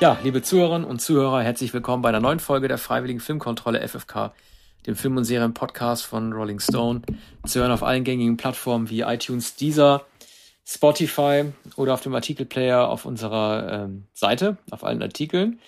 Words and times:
Ja, 0.00 0.16
liebe 0.22 0.42
Zuhörerinnen 0.42 0.86
und 0.86 1.00
Zuhörer, 1.00 1.42
herzlich 1.42 1.74
willkommen 1.74 2.02
bei 2.02 2.10
einer 2.10 2.20
neuen 2.20 2.38
Folge 2.38 2.68
der 2.68 2.78
Freiwilligen 2.78 3.18
Filmkontrolle 3.18 3.80
FFK, 3.80 4.32
dem 4.86 4.94
Film- 4.94 5.16
und 5.16 5.24
Serien-Podcast 5.24 6.06
von 6.06 6.32
Rolling 6.32 6.60
Stone. 6.60 7.02
Zu 7.44 7.58
hören 7.58 7.72
auf 7.72 7.82
allen 7.82 8.04
gängigen 8.04 8.36
Plattformen 8.36 8.90
wie 8.90 9.00
iTunes, 9.00 9.56
Deezer, 9.56 10.04
Spotify 10.64 11.46
oder 11.74 11.94
auf 11.94 12.00
dem 12.02 12.14
Artikelplayer 12.14 12.88
auf 12.88 13.06
unserer 13.06 13.86
ähm, 13.86 14.04
Seite, 14.14 14.56
auf 14.70 14.84
allen 14.84 15.02
Artikeln. 15.02 15.58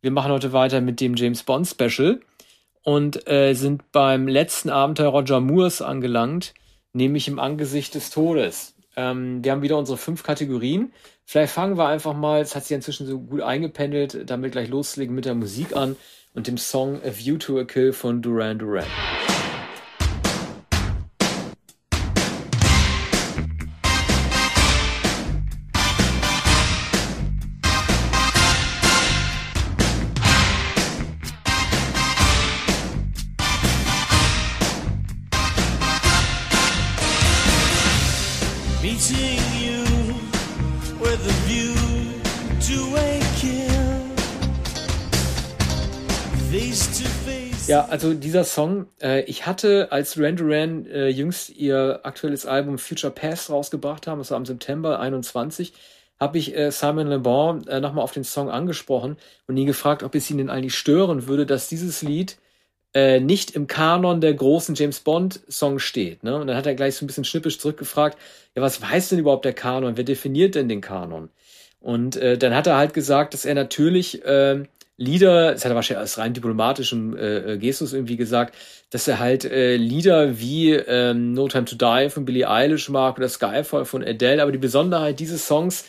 Wir 0.00 0.12
machen 0.12 0.32
heute 0.32 0.54
weiter 0.54 0.80
mit 0.80 1.02
dem 1.02 1.14
James 1.14 1.42
Bond 1.42 1.68
Special 1.68 2.20
und 2.84 3.28
äh, 3.28 3.52
sind 3.52 3.92
beim 3.92 4.28
letzten 4.28 4.70
Abenteuer 4.70 5.10
Roger 5.10 5.40
Moores 5.40 5.82
angelangt, 5.82 6.54
nämlich 6.94 7.28
im 7.28 7.38
Angesicht 7.38 7.94
des 7.94 8.08
Todes. 8.08 8.73
Ähm, 8.96 9.42
wir 9.42 9.52
haben 9.52 9.62
wieder 9.62 9.78
unsere 9.78 9.98
fünf 9.98 10.22
Kategorien. 10.22 10.92
Vielleicht 11.24 11.52
fangen 11.52 11.76
wir 11.76 11.86
einfach 11.86 12.14
mal, 12.14 12.40
es 12.40 12.54
hat 12.54 12.64
sich 12.64 12.74
inzwischen 12.74 13.06
so 13.06 13.18
gut 13.18 13.40
eingependelt, 13.40 14.28
damit 14.28 14.52
gleich 14.52 14.68
loslegen 14.68 15.14
mit 15.14 15.24
der 15.24 15.34
Musik 15.34 15.74
an 15.76 15.96
und 16.34 16.46
dem 16.46 16.58
Song 16.58 17.00
A 17.02 17.16
View 17.16 17.38
to 17.38 17.58
a 17.58 17.64
Kill 17.64 17.92
von 17.92 18.22
Duran 18.22 18.58
Duran. 18.58 18.86
Ja, 47.74 47.86
also 47.86 48.14
dieser 48.14 48.44
Song, 48.44 48.86
äh, 49.02 49.24
ich 49.24 49.46
hatte, 49.46 49.90
als 49.90 50.14
Duran 50.14 50.36
Duran 50.36 50.86
äh, 50.86 51.08
jüngst 51.08 51.50
ihr 51.50 51.98
aktuelles 52.04 52.46
Album 52.46 52.78
Future 52.78 53.12
Past 53.12 53.50
rausgebracht 53.50 54.06
haben, 54.06 54.18
das 54.18 54.30
war 54.30 54.38
im 54.38 54.46
September 54.46 55.00
21, 55.00 55.72
habe 56.20 56.38
ich 56.38 56.56
äh, 56.56 56.70
Simon 56.70 57.08
Le 57.08 57.18
Bon 57.18 57.66
äh, 57.66 57.80
nochmal 57.80 58.04
auf 58.04 58.12
den 58.12 58.22
Song 58.22 58.48
angesprochen 58.48 59.16
und 59.48 59.56
ihn 59.56 59.66
gefragt, 59.66 60.04
ob 60.04 60.14
es 60.14 60.30
ihn 60.30 60.38
denn 60.38 60.50
eigentlich 60.50 60.76
stören 60.76 61.26
würde, 61.26 61.46
dass 61.46 61.66
dieses 61.66 62.00
Lied 62.02 62.36
äh, 62.94 63.18
nicht 63.18 63.56
im 63.56 63.66
Kanon 63.66 64.20
der 64.20 64.34
großen 64.34 64.76
James 64.76 65.00
Bond 65.00 65.40
Song 65.48 65.80
steht. 65.80 66.22
Ne? 66.22 66.36
Und 66.36 66.46
dann 66.46 66.56
hat 66.56 66.66
er 66.66 66.76
gleich 66.76 66.94
so 66.94 67.04
ein 67.04 67.08
bisschen 67.08 67.24
schnippisch 67.24 67.58
zurückgefragt, 67.58 68.16
ja, 68.54 68.62
was 68.62 68.82
weiß 68.82 69.08
denn 69.08 69.18
überhaupt 69.18 69.46
der 69.46 69.52
Kanon? 69.52 69.96
Wer 69.96 70.04
definiert 70.04 70.54
denn 70.54 70.68
den 70.68 70.80
Kanon? 70.80 71.28
Und 71.80 72.14
äh, 72.14 72.38
dann 72.38 72.54
hat 72.54 72.68
er 72.68 72.76
halt 72.76 72.94
gesagt, 72.94 73.34
dass 73.34 73.44
er 73.44 73.56
natürlich 73.56 74.24
äh, 74.24 74.62
Lieder, 74.96 75.52
das 75.52 75.64
hat 75.64 75.72
er 75.72 75.74
wahrscheinlich 75.74 76.04
aus 76.04 76.18
rein 76.18 76.34
diplomatischem 76.34 77.16
äh, 77.16 77.54
äh, 77.54 77.58
Gestus 77.58 77.92
irgendwie 77.92 78.16
gesagt, 78.16 78.54
dass 78.90 79.08
er 79.08 79.18
halt 79.18 79.44
äh, 79.44 79.76
Lieder 79.76 80.38
wie 80.38 80.70
ähm, 80.72 81.32
No 81.32 81.48
Time 81.48 81.64
to 81.64 81.74
Die 81.74 82.10
von 82.10 82.24
Billie 82.24 82.48
Eilish 82.48 82.88
mag 82.90 83.16
oder 83.18 83.28
Skyfall 83.28 83.84
von 83.86 84.04
Adele, 84.04 84.40
aber 84.40 84.52
die 84.52 84.58
Besonderheit 84.58 85.18
dieses 85.18 85.46
Songs 85.46 85.84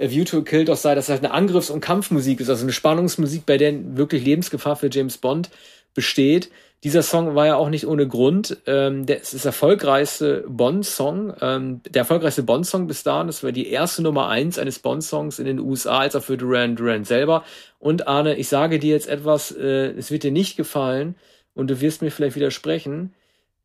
A 0.00 0.10
View 0.10 0.24
to 0.24 0.38
a 0.38 0.42
Kill 0.42 0.64
doch 0.64 0.76
sei, 0.76 0.94
dass 0.94 1.06
es 1.06 1.10
halt 1.10 1.24
eine 1.24 1.32
Angriffs- 1.34 1.70
und 1.70 1.80
Kampfmusik 1.80 2.40
ist, 2.40 2.48
also 2.48 2.62
eine 2.62 2.72
Spannungsmusik, 2.72 3.46
bei 3.46 3.58
der 3.58 3.96
wirklich 3.96 4.24
Lebensgefahr 4.24 4.76
für 4.76 4.88
James 4.90 5.18
Bond 5.18 5.50
besteht. 5.94 6.50
Dieser 6.84 7.02
Song 7.02 7.34
war 7.34 7.46
ja 7.46 7.56
auch 7.56 7.70
nicht 7.70 7.88
ohne 7.88 8.06
Grund. 8.06 8.58
Ähm, 8.66 9.04
der, 9.04 9.20
ist 9.20 9.32
der 9.32 9.46
erfolgreichste 9.46 10.44
Bond-Song, 10.46 11.34
ähm, 11.40 11.80
der 11.88 12.00
erfolgreichste 12.00 12.44
Bond-Song 12.44 12.86
bis 12.86 13.02
dahin. 13.02 13.26
Das 13.26 13.42
war 13.42 13.50
die 13.50 13.68
erste 13.68 14.02
Nummer 14.02 14.28
eins 14.28 14.60
eines 14.60 14.78
Bond-Songs 14.78 15.40
in 15.40 15.46
den 15.46 15.58
USA, 15.58 15.98
als 15.98 16.14
auch 16.14 16.22
für 16.22 16.36
Duran 16.36 16.76
Duran 16.76 17.04
selber. 17.04 17.42
Und 17.80 18.06
Arne, 18.06 18.36
ich 18.36 18.48
sage 18.48 18.78
dir 18.78 18.92
jetzt 18.92 19.08
etwas, 19.08 19.50
äh, 19.50 19.90
es 19.90 20.12
wird 20.12 20.22
dir 20.22 20.30
nicht 20.30 20.56
gefallen 20.56 21.16
und 21.54 21.68
du 21.68 21.80
wirst 21.80 22.00
mir 22.00 22.12
vielleicht 22.12 22.36
widersprechen. 22.36 23.12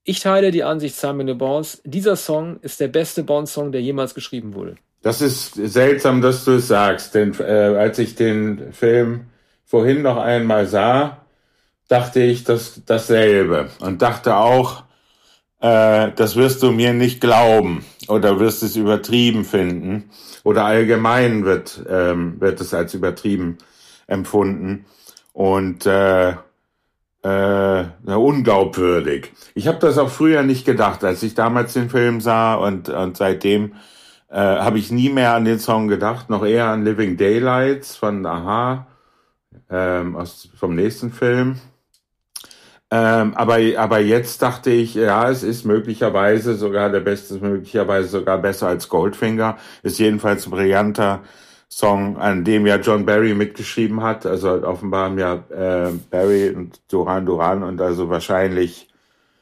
Ich 0.03 0.19
teile 0.19 0.49
die 0.49 0.63
Ansicht 0.63 0.95
Simon 0.95 1.27
Le 1.27 1.35
Bons. 1.35 1.81
Dieser 1.85 2.15
Song 2.15 2.59
ist 2.61 2.79
der 2.79 2.87
beste 2.87 3.23
Bond-Song, 3.23 3.71
der 3.71 3.81
jemals 3.81 4.15
geschrieben 4.15 4.55
wurde. 4.55 4.75
Das 5.03 5.21
ist 5.21 5.53
seltsam, 5.53 6.21
dass 6.21 6.45
du 6.45 6.53
es 6.53 6.67
sagst, 6.67 7.13
denn 7.13 7.35
äh, 7.39 7.43
als 7.43 7.99
ich 7.99 8.15
den 8.15 8.73
Film 8.73 9.25
vorhin 9.65 10.01
noch 10.01 10.17
einmal 10.17 10.65
sah, 10.65 11.22
dachte 11.93 12.21
ich 12.23 12.43
das, 12.43 12.81
dasselbe. 12.87 13.69
Und 13.79 14.01
dachte 14.01 14.35
auch, 14.35 14.83
äh, 15.61 16.11
das 16.15 16.35
wirst 16.35 16.63
du 16.63 16.71
mir 16.71 16.91
nicht 16.91 17.21
glauben 17.21 17.85
oder 18.07 18.39
wirst 18.39 18.63
es 18.63 18.75
übertrieben 18.75 19.45
finden. 19.45 20.09
Oder 20.43 20.65
allgemein 20.65 21.45
wird, 21.45 21.83
ähm, 21.87 22.41
wird 22.41 22.59
es 22.61 22.73
als 22.73 22.95
übertrieben 22.95 23.59
empfunden. 24.07 24.85
Und 25.33 25.85
äh, 25.85 26.31
äh, 27.21 27.85
unglaubwürdig. 28.07 29.31
Ich 29.53 29.67
habe 29.67 29.77
das 29.77 29.99
auch 29.99 30.09
früher 30.09 30.41
nicht 30.41 30.65
gedacht, 30.65 31.03
als 31.03 31.21
ich 31.21 31.35
damals 31.35 31.73
den 31.73 31.91
Film 31.91 32.21
sah 32.21 32.55
und, 32.55 32.89
und 32.89 33.17
seitdem 33.17 33.73
äh, 34.29 34.37
habe 34.37 34.79
ich 34.79 34.91
nie 34.91 35.09
mehr 35.09 35.35
an 35.35 35.45
den 35.45 35.59
Song 35.59 35.87
gedacht, 35.87 36.31
noch 36.31 36.43
eher 36.43 36.69
an 36.69 36.83
Living 36.83 37.17
Daylights 37.17 37.95
von 37.95 38.25
Aha 38.25 38.87
ähm, 39.69 40.15
aus, 40.15 40.49
vom 40.55 40.73
nächsten 40.73 41.11
Film. 41.11 41.59
Ähm, 42.95 43.33
aber, 43.33 43.57
aber 43.77 43.99
jetzt 44.01 44.43
dachte 44.43 44.69
ich, 44.69 44.93
ja, 44.93 45.27
es 45.27 45.41
ist 45.41 45.65
möglicherweise 45.65 46.53
sogar 46.53 46.91
der 46.91 46.99
beste, 46.99 47.33
möglicherweise 47.39 48.07
sogar 48.07 48.37
besser 48.37 48.67
als 48.67 48.87
Goldfinger. 48.87 49.57
Ist 49.81 49.97
jedenfalls 49.97 50.45
ein 50.45 50.51
brillanter 50.51 51.21
Song, 51.69 52.17
an 52.17 52.43
dem 52.43 52.67
ja 52.67 52.75
John 52.75 53.03
Barry 53.03 53.33
mitgeschrieben 53.33 54.03
hat. 54.03 54.27
Also 54.27 54.61
offenbar 54.63 55.05
haben 55.05 55.17
ja 55.17 55.43
äh, 55.49 55.89
Barry 56.11 56.51
und 56.51 56.81
Duran 56.87 57.25
Duran 57.25 57.63
und 57.63 57.81
also 57.81 58.09
wahrscheinlich. 58.09 58.89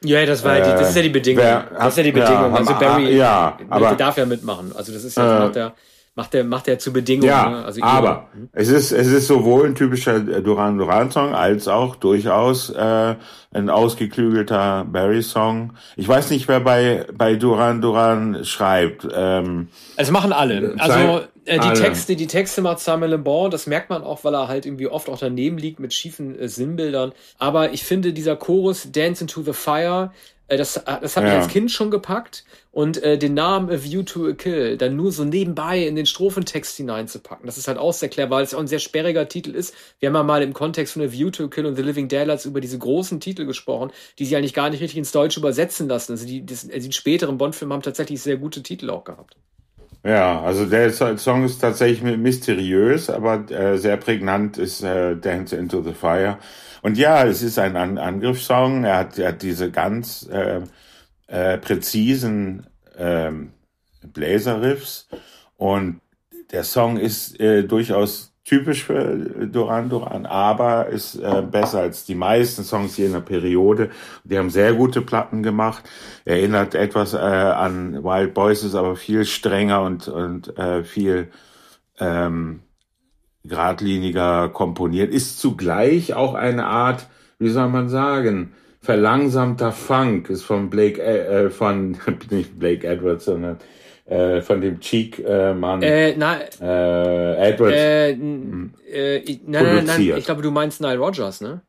Ja, 0.02 0.24
das 0.24 0.42
war 0.44 0.56
äh, 0.56 0.62
die, 0.62 0.70
das 0.70 0.88
ist 0.88 0.96
ja 0.96 1.02
die 1.02 1.10
Bedingung. 1.10 1.44
Wer, 1.44 1.66
das 1.76 1.88
ist 1.88 1.96
ja 1.98 2.02
die 2.04 2.12
Bedingung. 2.12 2.52
Ja, 2.52 2.56
also 2.56 2.74
Barry 2.76 3.16
ja, 3.16 3.58
aber, 3.68 3.94
darf 3.96 4.16
ja 4.16 4.24
mitmachen. 4.24 4.72
Also 4.74 4.94
das 4.94 5.04
ist 5.04 5.18
ja 5.18 5.48
äh, 5.48 5.52
der 5.52 5.74
macht 6.14 6.34
er 6.34 6.44
macht 6.44 6.68
er 6.68 6.78
zu 6.78 6.92
Bedingungen. 6.92 7.28
Ja, 7.28 7.48
ne? 7.48 7.64
also 7.64 7.82
aber 7.82 8.28
hm? 8.34 8.48
es 8.52 8.68
ist 8.68 8.92
es 8.92 9.08
ist 9.08 9.26
sowohl 9.26 9.66
ein 9.66 9.74
typischer 9.74 10.20
Duran 10.20 10.78
Duran 10.78 11.10
Song 11.10 11.34
als 11.34 11.68
auch 11.68 11.96
durchaus 11.96 12.70
äh, 12.70 13.14
ein 13.52 13.70
ausgeklügelter 13.70 14.84
Barry 14.84 15.22
Song. 15.22 15.74
Ich 15.96 16.06
weiß 16.06 16.30
nicht, 16.30 16.48
wer 16.48 16.60
bei 16.60 17.06
bei 17.14 17.36
Duran 17.36 17.80
Duran 17.80 18.44
schreibt. 18.44 19.08
Ähm, 19.14 19.68
es 19.96 20.10
machen 20.10 20.32
alle. 20.32 20.74
Also 20.78 21.22
äh, 21.44 21.58
die 21.58 21.68
alle. 21.68 21.80
Texte, 21.80 22.14
die 22.14 22.26
Texte 22.26 22.60
macht 22.60 22.80
Samuel 22.80 23.12
Le 23.12 23.18
Bon, 23.18 23.50
das 23.50 23.66
merkt 23.66 23.90
man 23.90 24.04
auch, 24.04 24.22
weil 24.24 24.34
er 24.34 24.48
halt 24.48 24.66
irgendwie 24.66 24.88
oft 24.88 25.08
auch 25.08 25.18
daneben 25.18 25.58
liegt 25.58 25.80
mit 25.80 25.94
schiefen 25.94 26.38
äh, 26.38 26.48
Sinnbildern. 26.48 27.12
Aber 27.38 27.72
ich 27.72 27.84
finde 27.84 28.12
dieser 28.12 28.36
Chorus 28.36 28.92
Dance 28.92 29.24
into 29.24 29.42
the 29.42 29.52
Fire, 29.52 30.12
äh, 30.48 30.56
das, 30.56 30.76
äh, 30.76 30.82
das 31.00 31.16
hat 31.16 31.24
ja. 31.24 31.30
mich 31.30 31.38
als 31.42 31.48
Kind 31.48 31.70
schon 31.70 31.90
gepackt. 31.90 32.44
Und 32.72 33.02
äh, 33.02 33.18
den 33.18 33.34
Namen 33.34 33.70
A 33.70 33.84
View 33.84 34.02
to 34.02 34.26
a 34.26 34.32
Kill 34.32 34.78
dann 34.78 34.96
nur 34.96 35.12
so 35.12 35.24
nebenbei 35.24 35.86
in 35.86 35.94
den 35.94 36.06
Strophentext 36.06 36.74
hineinzupacken, 36.78 37.44
das 37.44 37.58
ist 37.58 37.68
halt 37.68 37.76
auch 37.76 37.92
sehr 37.92 38.08
clever, 38.08 38.30
weil 38.30 38.44
es 38.44 38.54
auch 38.54 38.60
ein 38.60 38.66
sehr 38.66 38.78
sperriger 38.78 39.28
Titel 39.28 39.54
ist. 39.54 39.74
Wir 40.00 40.08
haben 40.08 40.16
ja 40.16 40.22
mal 40.22 40.42
im 40.42 40.54
Kontext 40.54 40.94
von 40.94 41.02
A 41.02 41.12
View 41.12 41.30
to 41.30 41.44
a 41.44 41.48
Kill 41.48 41.66
und 41.66 41.76
The 41.76 41.82
Living 41.82 42.08
Daylights 42.08 42.46
über 42.46 42.62
diese 42.62 42.78
großen 42.78 43.20
Titel 43.20 43.44
gesprochen, 43.44 43.90
die 44.18 44.24
sich 44.24 44.36
eigentlich 44.36 44.54
gar 44.54 44.70
nicht 44.70 44.80
richtig 44.80 44.96
ins 44.96 45.12
Deutsche 45.12 45.38
übersetzen 45.38 45.86
lassen. 45.86 46.12
Also 46.12 46.26
die, 46.26 46.46
das, 46.46 46.66
also 46.72 46.88
die 46.88 46.94
späteren 46.94 47.36
Bond-Filme 47.36 47.74
haben 47.74 47.82
tatsächlich 47.82 48.22
sehr 48.22 48.38
gute 48.38 48.62
Titel 48.62 48.88
auch 48.88 49.04
gehabt. 49.04 49.36
Ja, 50.04 50.40
also 50.40 50.64
der 50.64 50.90
Song 50.92 51.44
ist 51.44 51.60
tatsächlich 51.60 52.02
mysteriös, 52.02 53.08
aber 53.08 53.48
äh, 53.50 53.76
sehr 53.76 53.98
prägnant 53.98 54.56
ist 54.58 54.82
äh, 54.82 55.14
Dance 55.16 55.54
into 55.54 55.82
the 55.82 55.92
Fire. 55.92 56.38
Und 56.80 56.98
ja, 56.98 57.24
es 57.24 57.42
ist 57.42 57.58
ein 57.58 57.76
An 57.76 57.98
Angriffssong. 57.98 58.84
Er 58.84 58.96
hat, 58.96 59.18
er 59.18 59.28
hat 59.28 59.42
diese 59.42 59.70
ganz 59.70 60.26
äh, 60.32 60.62
äh, 61.32 61.58
präzisen 61.58 62.66
äh, 62.96 63.32
Bläserriffs 64.06 65.08
und 65.56 66.00
der 66.52 66.64
Song 66.64 66.98
ist 66.98 67.40
äh, 67.40 67.64
durchaus 67.64 68.34
typisch 68.44 68.84
für 68.84 69.16
Duran 69.46 69.88
Duran, 69.88 70.26
aber 70.26 70.88
ist 70.88 71.14
äh, 71.14 71.42
besser 71.42 71.80
als 71.80 72.04
die 72.04 72.16
meisten 72.16 72.64
Songs 72.64 72.96
jener 72.98 73.20
Periode. 73.20 73.90
Die 74.24 74.36
haben 74.36 74.50
sehr 74.50 74.74
gute 74.74 75.00
Platten 75.00 75.42
gemacht. 75.42 75.88
Erinnert 76.24 76.74
etwas 76.74 77.14
äh, 77.14 77.18
an 77.18 78.04
Wild 78.04 78.34
Boys, 78.34 78.64
ist 78.64 78.74
aber 78.74 78.96
viel 78.96 79.24
strenger 79.24 79.82
und 79.82 80.08
und 80.08 80.58
äh, 80.58 80.84
viel 80.84 81.30
ähm, 81.98 82.60
geradliniger 83.44 84.50
komponiert, 84.50 85.12
ist 85.14 85.40
zugleich 85.40 86.14
auch 86.14 86.34
eine 86.34 86.66
Art, 86.66 87.06
wie 87.38 87.48
soll 87.48 87.68
man 87.68 87.88
sagen, 87.88 88.52
verlangsamter 88.82 89.72
Funk, 89.72 90.28
ist 90.28 90.42
von 90.42 90.68
Blake, 90.68 91.00
äh, 91.00 91.46
äh 91.46 91.50
von, 91.50 91.96
nicht 92.30 92.58
Blake 92.58 92.86
Edwards, 92.86 93.24
sondern 93.24 93.58
äh, 94.06 94.42
von 94.42 94.60
dem 94.60 94.80
Cheek-Mann. 94.80 95.82
Äh, 95.82 96.10
äh, 96.10 96.14
na, 96.16 96.40
äh, 96.60 97.50
Edwards. 97.50 97.76
Äh, 97.76 98.10
äh, 98.10 98.16
nein, 99.46 99.64
nein, 99.64 99.84
nein, 99.86 100.14
ich 100.16 100.24
glaube, 100.24 100.42
du 100.42 100.50
meinst 100.50 100.80
Nile 100.80 100.98
Rogers, 100.98 101.40
ne? 101.40 101.62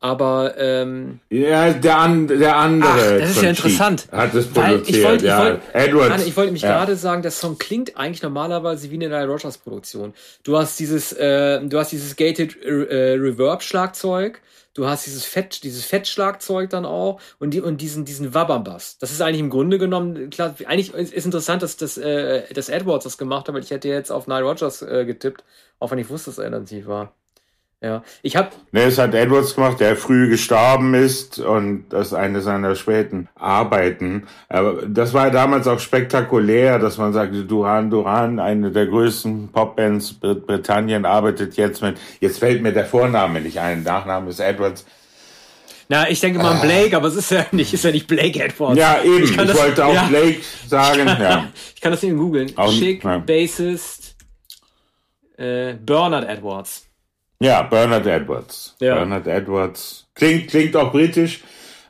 Aber 0.00 0.54
ähm, 0.58 1.20
ja, 1.30 1.72
der, 1.72 1.98
an, 1.98 2.26
der 2.28 2.56
andere. 2.56 2.90
Ach, 2.90 3.20
das 3.20 3.30
ist 3.30 3.42
ja 3.42 3.48
interessant. 3.48 4.06
Hat 4.12 4.34
es 4.34 4.48
produziert. 4.48 4.90
Ich 4.90 5.02
wollte, 5.02 5.26
ja. 5.26 5.44
wollt, 5.44 5.60
Edwards. 5.72 6.26
ich 6.26 6.36
wollte 6.36 6.52
mich 6.52 6.60
ja. 6.60 6.76
gerade 6.76 6.94
sagen, 6.96 7.22
der 7.22 7.30
Song 7.30 7.56
klingt 7.56 7.96
eigentlich 7.96 8.22
normalerweise 8.22 8.90
wie 8.90 8.96
eine 8.96 9.08
Nile 9.08 9.26
Rogers 9.26 9.56
Produktion. 9.56 10.12
Du 10.42 10.58
hast 10.58 10.78
dieses, 10.78 11.14
äh, 11.14 11.64
du 11.64 11.78
hast 11.78 11.92
dieses 11.92 12.16
gated 12.16 12.62
äh, 12.62 13.14
Reverb 13.14 13.62
Schlagzeug. 13.62 14.42
Du 14.74 14.86
hast 14.86 15.06
dieses 15.06 15.24
Fett, 15.24 15.62
dieses 15.62 15.84
Fettschlagzeug 15.84 16.68
dann 16.70 16.84
auch 16.84 17.20
und 17.38 17.50
die 17.50 17.60
und 17.60 17.80
diesen 17.80 18.04
diesen 18.04 18.34
Wabberbass. 18.34 18.98
Das 18.98 19.12
ist 19.12 19.20
eigentlich 19.22 19.40
im 19.40 19.50
Grunde 19.50 19.78
genommen 19.78 20.30
klar. 20.30 20.54
Eigentlich 20.66 20.92
ist 20.92 21.24
interessant, 21.24 21.62
dass 21.62 21.76
das 21.76 21.96
äh, 21.96 22.52
dass 22.52 22.68
Edwards 22.68 23.04
das 23.04 23.16
gemacht 23.18 23.46
hat, 23.48 23.54
weil 23.54 23.62
ich 23.62 23.70
hätte 23.70 23.88
jetzt 23.88 24.10
auf 24.10 24.26
Nile 24.26 24.42
Rogers 24.42 24.82
äh, 24.82 25.04
getippt, 25.06 25.44
auch 25.78 25.90
wenn 25.92 25.98
ich 25.98 26.10
wusste, 26.10 26.30
dass 26.30 26.38
er 26.38 26.46
intensiv 26.46 26.86
war. 26.86 27.14
Ja, 27.84 28.02
ich 28.22 28.34
habe. 28.34 28.48
Ne, 28.72 28.84
es 28.84 28.96
hat 28.96 29.12
Edwards 29.14 29.54
gemacht, 29.54 29.78
der 29.78 29.94
früh 29.94 30.30
gestorben 30.30 30.94
ist 30.94 31.38
und 31.38 31.84
das 31.90 32.06
ist 32.08 32.12
eine 32.14 32.40
seiner 32.40 32.76
späten 32.76 33.28
Arbeiten. 33.34 34.26
Aber 34.48 34.86
das 34.86 35.12
war 35.12 35.30
damals 35.30 35.66
auch 35.66 35.78
spektakulär, 35.78 36.78
dass 36.78 36.96
man 36.96 37.12
sagte, 37.12 37.44
Duran 37.44 37.90
Duran, 37.90 38.38
eine 38.40 38.70
der 38.70 38.86
größten 38.86 39.50
Popbands 39.52 40.14
Britannien, 40.14 41.04
arbeitet 41.04 41.58
jetzt 41.58 41.82
mit. 41.82 41.98
Jetzt 42.20 42.38
fällt 42.38 42.62
mir 42.62 42.72
der 42.72 42.86
Vorname 42.86 43.42
nicht 43.42 43.58
ein. 43.58 43.82
Nachname 43.82 44.30
ist 44.30 44.40
Edwards. 44.40 44.86
Na, 45.90 46.08
ich 46.08 46.20
denke 46.20 46.38
mal 46.38 46.52
an 46.52 46.62
Blake, 46.62 46.96
aber 46.96 47.08
es 47.08 47.16
ist 47.16 47.30
ja 47.32 47.44
nicht, 47.52 47.74
ist 47.74 47.84
ja 47.84 47.90
nicht 47.90 48.06
Blake 48.06 48.42
Edwards. 48.42 48.78
Ja, 48.78 49.02
eben. 49.02 49.24
Ich, 49.24 49.32
ich 49.32 49.36
das, 49.36 49.58
wollte 49.58 49.84
auch 49.84 49.92
ja. 49.92 50.06
Blake 50.06 50.40
sagen. 50.66 51.06
Ja. 51.06 51.48
ich 51.74 51.82
kann 51.82 51.92
das 51.92 52.02
eben 52.02 52.16
googeln. 52.16 52.50
Schick, 52.70 53.04
ja. 53.04 53.18
Bassist, 53.18 54.16
äh, 55.36 55.74
Bernard 55.74 56.26
Edwards. 56.26 56.86
Ja, 57.40 57.62
Bernard 57.62 58.06
Edwards. 58.06 58.76
Ja. 58.80 58.94
Bernard 58.94 59.26
Edwards. 59.26 60.06
Klingt, 60.14 60.48
klingt 60.48 60.76
auch 60.76 60.92
britisch, 60.92 61.42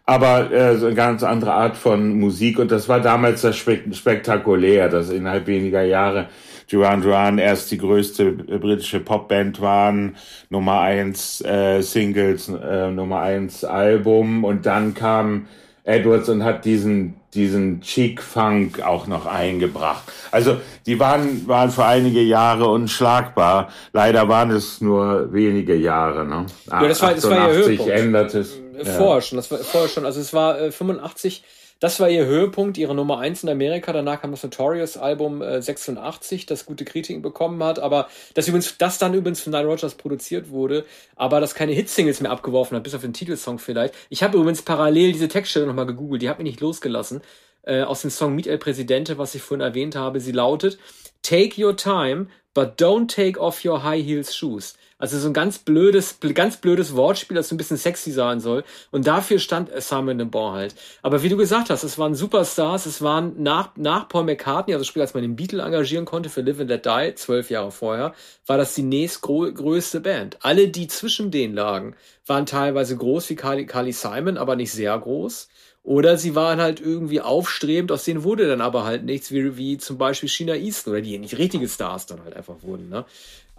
aber 0.06 0.50
äh, 0.50 0.76
so 0.76 0.87
eine 0.87 0.94
ganz 0.94 1.23
andere 1.23 1.52
Art 1.52 1.76
von 1.76 2.19
Musik. 2.19 2.58
Und 2.58 2.70
das 2.70 2.88
war 2.88 3.00
damals 3.00 3.43
das 3.43 3.56
Spek 3.56 3.94
spektakulär, 3.94 4.88
dass 4.88 5.11
innerhalb 5.11 5.46
weniger 5.46 5.82
Jahre 5.82 6.29
Duran 6.70 7.02
Duran 7.02 7.38
erst 7.38 7.70
die 7.70 7.79
größte 7.79 8.32
britische 8.32 9.00
Popband 9.00 9.61
waren, 9.61 10.17
Nummer 10.49 10.81
eins 10.81 11.41
äh, 11.44 11.82
Singles, 11.82 12.49
äh, 12.49 12.91
Nummer 12.91 13.20
eins 13.20 13.64
Album 13.64 14.44
und 14.44 14.67
dann 14.67 14.94
kam 14.94 15.46
Edwards 15.85 16.29
und 16.31 16.43
hat 16.43 16.64
diesen, 16.64 17.14
diesen 17.34 17.81
Cheek-Funk 17.81 18.82
auch 18.82 19.06
noch 19.06 19.26
eingebracht. 19.26 20.04
Also 20.31 20.58
die 20.86 20.98
waren, 20.98 21.46
waren 21.46 21.70
für 21.70 21.84
einige 21.84 22.22
Jahre 22.22 22.69
unschlagbar. 22.69 23.69
Leider 23.92 24.28
waren 24.28 24.50
es 24.50 24.81
nur 24.81 25.32
wenige 25.32 25.75
Jahre. 25.75 26.25
Ne? 26.25 26.46
Ja, 26.70 26.86
das 26.86 27.02
war, 27.02 27.14
das 27.14 27.28
war 27.28 27.48
ihr 27.48 27.54
Höhepunkt. 27.54 27.92
ändert 27.92 28.34
es. 28.34 28.58
Vorher 28.82 29.14
ja. 29.16 29.20
schon, 29.20 29.36
das 29.36 29.50
war 29.50 29.58
vorher 29.58 29.88
schon. 29.88 30.06
Also 30.06 30.20
es 30.20 30.32
war 30.32 30.60
äh, 30.60 30.72
85 30.72 31.44
das 31.84 32.00
war 32.00 32.08
ihr 32.08 32.25
Höhepunkt, 32.25 32.78
ihre 32.78 32.94
Nummer 32.94 33.19
1 33.19 33.42
in 33.42 33.50
Amerika. 33.50 33.92
Danach 33.92 34.22
kam 34.22 34.31
das 34.31 34.42
Notorious-Album 34.42 35.42
äh, 35.42 35.60
86, 35.60 36.46
das 36.46 36.64
gute 36.64 36.86
Kritiken 36.86 37.20
bekommen 37.20 37.62
hat, 37.62 37.78
aber 37.78 38.08
das 38.32 38.48
übrigens, 38.48 38.78
das 38.78 38.96
dann 38.96 39.12
übrigens 39.12 39.42
von 39.42 39.52
Nile 39.52 39.66
Rogers 39.66 39.94
produziert 39.94 40.48
wurde, 40.48 40.86
aber 41.14 41.42
das 41.42 41.54
keine 41.54 41.72
Hitsingles 41.72 42.22
mehr 42.22 42.31
abgeworfen 42.31 42.75
hat, 42.75 42.84
bis 42.84 42.94
auf 42.94 43.02
den 43.02 43.12
Titelsong 43.12 43.58
vielleicht. 43.58 43.92
Ich 44.08 44.22
habe 44.22 44.38
übrigens 44.38 44.62
parallel 44.62 45.12
diese 45.12 45.28
Textstelle 45.28 45.66
nochmal 45.66 45.84
gegoogelt, 45.84 46.22
die 46.22 46.31
hat 46.31 46.38
mich 46.38 46.46
nicht 46.46 46.60
losgelassen. 46.62 47.20
Äh, 47.64 47.82
aus 47.82 48.00
dem 48.00 48.08
Song 48.08 48.34
Meet 48.34 48.46
El 48.46 48.56
Presidente, 48.56 49.19
was 49.19 49.34
ich 49.34 49.42
vorhin 49.42 49.60
erwähnt 49.60 49.94
habe, 49.94 50.20
sie 50.20 50.32
lautet 50.32 50.78
Take 51.20 51.62
your 51.62 51.76
time, 51.76 52.28
but 52.54 52.81
don't 52.81 53.14
take 53.14 53.38
off 53.38 53.62
your 53.62 53.82
high 53.82 54.02
heels 54.02 54.34
shoes. 54.34 54.75
Also 55.05 55.19
so 55.19 55.29
ein 55.29 55.35
ganz 55.35 55.59
blödes, 55.59 56.17
ganz 56.33 56.56
blödes 56.56 56.97
Wortspiel, 56.97 57.35
das 57.35 57.51
so 57.51 57.55
ein 57.55 57.59
bisschen 57.59 57.77
sexy 57.77 58.11
sein 58.11 58.41
soll. 58.41 58.65
Und 58.91 59.06
dafür 59.06 59.39
stand 59.39 59.71
Simon 59.77 60.17
Le 60.17 60.25
Bon 60.25 60.55
halt. 60.55 60.75
Aber 61.03 61.23
wie 61.23 61.29
du 61.29 61.37
gesagt 61.37 61.69
hast, 61.69 61.83
es 61.83 61.99
waren 61.99 62.15
Superstars, 62.15 62.87
es 62.87 63.03
waren 63.03 63.43
nach, 63.43 63.77
nach 63.77 64.09
Paul 64.09 64.25
McCartney, 64.25 64.73
also 64.73 64.87
sprich, 64.87 65.03
als 65.03 65.12
man 65.12 65.23
den 65.23 65.37
Beatle 65.37 65.62
engagieren 65.62 66.06
konnte 66.06 66.31
für 66.31 66.41
Live 66.41 66.59
and 66.59 66.71
Let 66.71 66.87
Die, 66.87 67.15
zwölf 67.17 67.51
Jahre 67.51 67.71
vorher, 67.71 68.15
war 68.47 68.56
das 68.56 68.75
die 68.75 68.83
nächstgrößte 68.83 70.01
Band. 70.01 70.39
Alle, 70.41 70.69
die 70.69 70.87
zwischen 70.87 71.31
denen 71.31 71.53
lagen, 71.53 71.97
waren 72.27 72.47
teilweise 72.47 72.97
groß 72.97 73.29
wie 73.29 73.37
Carly, 73.37 73.67
Carly 73.67 73.93
Simon, 73.93 74.39
aber 74.39 74.56
nicht 74.56 74.73
sehr 74.73 74.99
groß. 74.99 75.49
Oder 75.83 76.17
sie 76.17 76.35
waren 76.35 76.62
halt 76.62 76.81
irgendwie 76.81 77.21
aufstrebend, 77.21 77.93
aus 77.93 78.05
denen 78.05 78.25
wurde 78.25 78.49
dann 78.49 78.62
aber 78.62 78.85
halt 78.85 79.05
nichts, 79.05 79.31
wie, 79.33 79.59
wie 79.59 79.77
zum 79.77 79.99
Beispiel 79.99 80.31
China 80.31 80.55
Easton 80.55 80.95
oder 80.95 81.03
die 81.03 81.19
nicht 81.19 81.37
richtige 81.37 81.69
Stars 81.69 82.06
dann 82.06 82.25
halt 82.25 82.35
einfach 82.35 82.62
wurden. 82.62 82.89
Ne? 82.89 83.05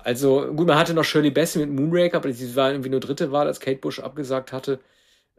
Also 0.05 0.53
gut, 0.55 0.67
man 0.67 0.77
hatte 0.77 0.93
noch 0.93 1.03
Shirley 1.03 1.31
Bassey 1.31 1.65
mit 1.65 1.71
Moonraker, 1.71 2.17
aber 2.17 2.31
sie 2.31 2.55
war 2.55 2.71
irgendwie 2.71 2.89
nur 2.89 2.99
dritte 2.99 3.31
Wahl, 3.31 3.47
als 3.47 3.59
Kate 3.59 3.79
Bush 3.79 3.99
abgesagt 3.99 4.53
hatte. 4.53 4.79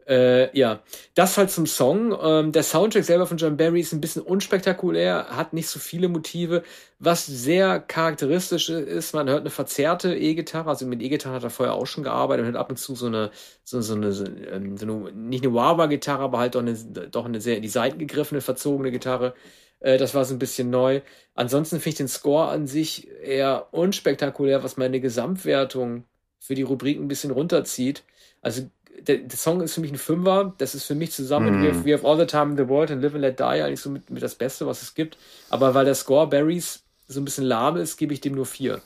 Äh, 0.07 0.57
ja, 0.57 0.81
das 1.15 1.37
halt 1.37 1.51
zum 1.51 1.65
Song. 1.67 2.17
Ähm, 2.21 2.51
der 2.51 2.63
Soundtrack 2.63 3.05
selber 3.05 3.27
von 3.27 3.37
John 3.37 3.57
Barry 3.57 3.81
ist 3.81 3.93
ein 3.93 4.01
bisschen 4.01 4.21
unspektakulär, 4.23 5.27
hat 5.29 5.53
nicht 5.53 5.69
so 5.69 5.79
viele 5.79 6.09
Motive. 6.09 6.63
Was 6.99 7.25
sehr 7.25 7.79
charakteristisch 7.79 8.69
ist, 8.69 9.13
man 9.13 9.29
hört 9.29 9.41
eine 9.41 9.49
verzerrte 9.51 10.15
E-Gitarre, 10.15 10.69
also 10.69 10.85
mit 10.85 11.01
E-Gitarre 11.01 11.35
hat 11.35 11.43
er 11.43 11.49
vorher 11.49 11.75
auch 11.75 11.85
schon 11.87 12.03
gearbeitet, 12.03 12.45
man 12.45 12.53
hört 12.53 12.61
ab 12.61 12.69
und 12.69 12.77
zu 12.77 12.95
so 12.95 13.07
eine, 13.07 13.31
so, 13.63 13.81
so 13.81 13.95
eine, 13.95 14.11
so 14.11 14.25
ähm, 14.25 14.75
eine 14.81 15.11
nicht 15.13 15.45
eine 15.45 15.53
Wawa-Gitarre, 15.53 16.23
aber 16.23 16.39
halt 16.39 16.55
doch 16.55 16.61
eine, 16.61 16.73
doch 16.75 17.25
eine 17.25 17.41
sehr 17.41 17.57
in 17.57 17.61
die 17.63 17.69
Seiten 17.69 17.99
gegriffene, 17.99 18.41
verzogene 18.41 18.91
Gitarre. 18.91 19.33
Äh, 19.79 19.97
das 19.97 20.13
war 20.13 20.25
so 20.25 20.33
ein 20.33 20.39
bisschen 20.39 20.69
neu. 20.69 21.01
Ansonsten 21.35 21.77
finde 21.77 21.89
ich 21.89 21.95
den 21.95 22.07
Score 22.07 22.47
an 22.49 22.67
sich 22.67 23.07
eher 23.23 23.67
unspektakulär, 23.71 24.63
was 24.63 24.77
meine 24.77 24.99
Gesamtwertung 24.99 26.03
für 26.39 26.55
die 26.55 26.63
Rubrik 26.63 26.99
ein 26.99 27.07
bisschen 27.07 27.31
runterzieht. 27.31 28.03
Also 28.41 28.69
der, 28.99 29.17
der 29.17 29.37
Song 29.37 29.61
ist 29.61 29.73
für 29.73 29.81
mich 29.81 29.91
ein 29.91 29.97
Fünfer. 29.97 30.53
Das 30.57 30.75
ist 30.75 30.85
für 30.85 30.95
mich 30.95 31.11
zusammen 31.11 31.59
mm. 31.59 31.61
mit 31.61 31.85
We 31.85 31.93
Have 31.93 32.07
All 32.07 32.17
the 32.17 32.25
Time 32.25 32.51
in 32.51 32.57
the 32.57 32.67
World 32.67 32.91
and 32.91 33.01
Live 33.01 33.13
and 33.13 33.21
Let 33.21 33.39
Die 33.39 33.43
eigentlich 33.43 33.81
so 33.81 33.89
mit, 33.89 34.09
mit 34.09 34.23
das 34.23 34.35
Beste, 34.35 34.65
was 34.65 34.81
es 34.81 34.95
gibt. 34.95 35.17
Aber 35.49 35.73
weil 35.73 35.85
der 35.85 35.95
Score 35.95 36.27
Barrys 36.27 36.83
so 37.07 37.21
ein 37.21 37.25
bisschen 37.25 37.45
lahm 37.45 37.77
ist, 37.77 37.97
gebe 37.97 38.13
ich 38.13 38.21
dem 38.21 38.33
nur 38.33 38.45
vier. 38.45 38.81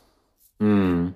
Mm. 0.60 1.10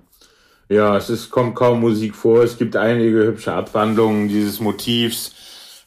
Ja, 0.68 0.96
es 0.96 1.10
ist, 1.10 1.30
kommt 1.30 1.54
kaum 1.54 1.80
Musik 1.80 2.16
vor. 2.16 2.42
Es 2.42 2.58
gibt 2.58 2.74
einige 2.74 3.24
hübsche 3.24 3.52
Abwandlungen 3.52 4.28
dieses 4.28 4.58
Motivs. 4.58 5.32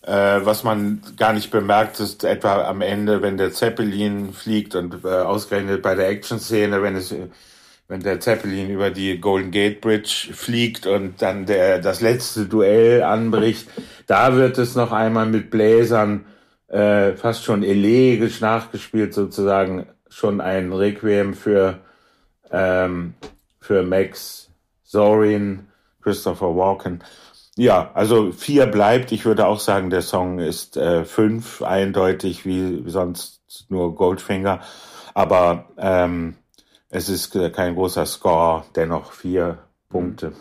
Äh, 0.09 0.43
was 0.43 0.63
man 0.63 1.03
gar 1.17 1.33
nicht 1.33 1.51
bemerkt, 1.51 1.99
ist 1.99 2.23
etwa 2.23 2.63
am 2.63 2.81
Ende, 2.81 3.21
wenn 3.21 3.37
der 3.37 3.53
Zeppelin 3.53 4.33
fliegt 4.33 4.73
und 4.73 5.05
äh, 5.05 5.07
ausgerechnet 5.07 5.83
bei 5.83 5.93
der 5.93 6.09
Action-Szene, 6.09 6.81
wenn 6.81 6.95
es 6.95 7.13
wenn 7.87 8.01
der 8.01 8.19
Zeppelin 8.19 8.71
über 8.71 8.89
die 8.89 9.19
Golden 9.19 9.51
Gate 9.51 9.81
Bridge 9.81 10.29
fliegt 10.33 10.87
und 10.87 11.21
dann 11.21 11.45
der 11.45 11.77
das 11.77 12.01
letzte 12.01 12.47
Duell 12.47 13.03
anbricht, 13.03 13.67
da 14.07 14.35
wird 14.35 14.57
es 14.57 14.73
noch 14.73 14.91
einmal 14.91 15.27
mit 15.27 15.51
Bläsern 15.51 16.25
äh, 16.69 17.11
fast 17.13 17.43
schon 17.43 17.61
elegisch 17.61 18.41
nachgespielt, 18.41 19.13
sozusagen 19.13 19.85
schon 20.09 20.41
ein 20.41 20.73
Requiem 20.73 21.35
für 21.35 21.81
ähm, 22.51 23.13
für 23.59 23.83
Max 23.83 24.49
Zorin, 24.83 25.67
Christopher 26.01 26.55
Walken. 26.55 27.03
Ja, 27.59 27.91
also 27.93 28.31
vier 28.31 28.67
bleibt. 28.67 29.11
Ich 29.11 29.25
würde 29.25 29.45
auch 29.45 29.59
sagen, 29.59 29.89
der 29.89 30.01
Song 30.01 30.39
ist 30.39 30.77
äh, 30.77 31.03
fünf, 31.03 31.61
eindeutig 31.61 32.45
wie 32.45 32.89
sonst 32.89 33.41
nur 33.67 33.95
Goldfinger. 33.95 34.61
Aber 35.13 35.65
ähm, 35.77 36.35
es 36.89 37.09
ist 37.09 37.37
kein 37.51 37.75
großer 37.75 38.05
Score, 38.05 38.63
dennoch 38.77 39.11
vier 39.11 39.57
Punkte. 39.89 40.31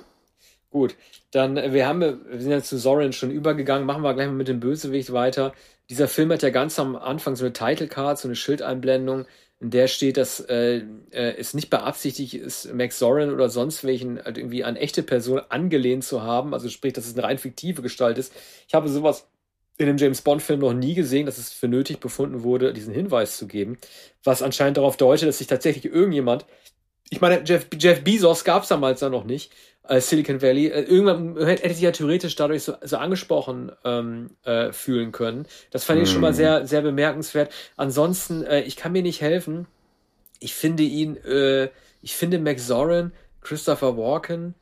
Gut, 0.70 0.94
dann 1.32 1.56
äh, 1.56 1.72
wir 1.72 1.88
haben 1.88 2.00
wir 2.00 2.40
sind 2.40 2.52
jetzt 2.52 2.68
zu 2.68 2.78
Soren 2.78 3.12
schon 3.12 3.32
übergegangen, 3.32 3.84
machen 3.84 4.02
wir 4.02 4.14
gleich 4.14 4.28
mal 4.28 4.34
mit 4.34 4.46
dem 4.46 4.60
Bösewicht 4.60 5.12
weiter. 5.12 5.54
Dieser 5.90 6.06
Film 6.06 6.30
hat 6.30 6.42
ja 6.42 6.50
ganz 6.50 6.78
am 6.78 6.94
Anfang 6.94 7.34
so 7.34 7.44
eine 7.44 7.52
Title 7.52 7.88
Card, 7.88 8.18
so 8.18 8.28
eine 8.28 8.36
Schildeinblendung 8.36 9.26
in 9.60 9.70
der 9.70 9.88
steht, 9.88 10.16
dass 10.16 10.40
äh, 10.40 10.82
äh, 11.10 11.34
es 11.36 11.52
nicht 11.52 11.68
beabsichtigt 11.68 12.34
ist, 12.34 12.72
Max 12.72 12.98
Zorin 12.98 13.32
oder 13.32 13.48
sonst 13.48 13.82
welchen 13.82 14.22
halt 14.22 14.38
irgendwie 14.38 14.62
an 14.62 14.76
echte 14.76 15.02
Person 15.02 15.40
angelehnt 15.48 16.04
zu 16.04 16.22
haben. 16.22 16.54
Also 16.54 16.68
sprich, 16.68 16.92
dass 16.92 17.06
es 17.06 17.14
eine 17.14 17.24
rein 17.24 17.38
fiktive 17.38 17.82
Gestalt 17.82 18.18
ist. 18.18 18.32
Ich 18.68 18.74
habe 18.74 18.88
sowas 18.88 19.26
in 19.76 19.88
einem 19.88 19.98
James 19.98 20.22
Bond-Film 20.22 20.60
noch 20.60 20.74
nie 20.74 20.94
gesehen, 20.94 21.26
dass 21.26 21.38
es 21.38 21.52
für 21.52 21.68
nötig 21.68 21.98
befunden 22.00 22.42
wurde, 22.42 22.72
diesen 22.72 22.94
Hinweis 22.94 23.36
zu 23.36 23.46
geben, 23.46 23.78
was 24.24 24.42
anscheinend 24.42 24.76
darauf 24.76 24.96
deutet, 24.96 25.28
dass 25.28 25.38
sich 25.38 25.46
tatsächlich 25.46 25.86
irgendjemand, 25.86 26.46
ich 27.10 27.20
meine, 27.20 27.42
Jeff, 27.44 27.66
Jeff 27.78 28.02
Bezos 28.02 28.44
gab 28.44 28.64
es 28.64 28.68
damals 28.68 29.00
ja 29.00 29.08
noch 29.08 29.24
nicht, 29.24 29.52
Silicon 29.88 30.42
Valley, 30.42 30.66
äh, 30.66 30.82
irgendwann 30.82 31.36
hätte 31.46 31.68
sich 31.74 31.82
ja 31.82 31.90
theoretisch 31.90 32.36
dadurch 32.36 32.62
so, 32.62 32.74
so 32.82 32.98
angesprochen 32.98 33.72
ähm, 33.84 34.30
äh, 34.44 34.72
fühlen 34.72 35.12
können. 35.12 35.46
Das 35.70 35.84
fand 35.84 36.02
ich 36.02 36.10
schon 36.10 36.20
mal 36.20 36.32
mhm. 36.32 36.36
sehr, 36.36 36.66
sehr 36.66 36.82
bemerkenswert. 36.82 37.50
Ansonsten, 37.76 38.44
äh, 38.44 38.60
ich 38.60 38.76
kann 38.76 38.92
mir 38.92 39.02
nicht 39.02 39.20
helfen. 39.20 39.66
Ich 40.40 40.54
finde 40.54 40.82
ihn, 40.82 41.16
äh, 41.16 41.70
ich 42.02 42.14
finde 42.14 42.38
Max 42.38 42.66
Zorin, 42.66 43.12
Christopher 43.40 43.96
Walken, 43.96 44.54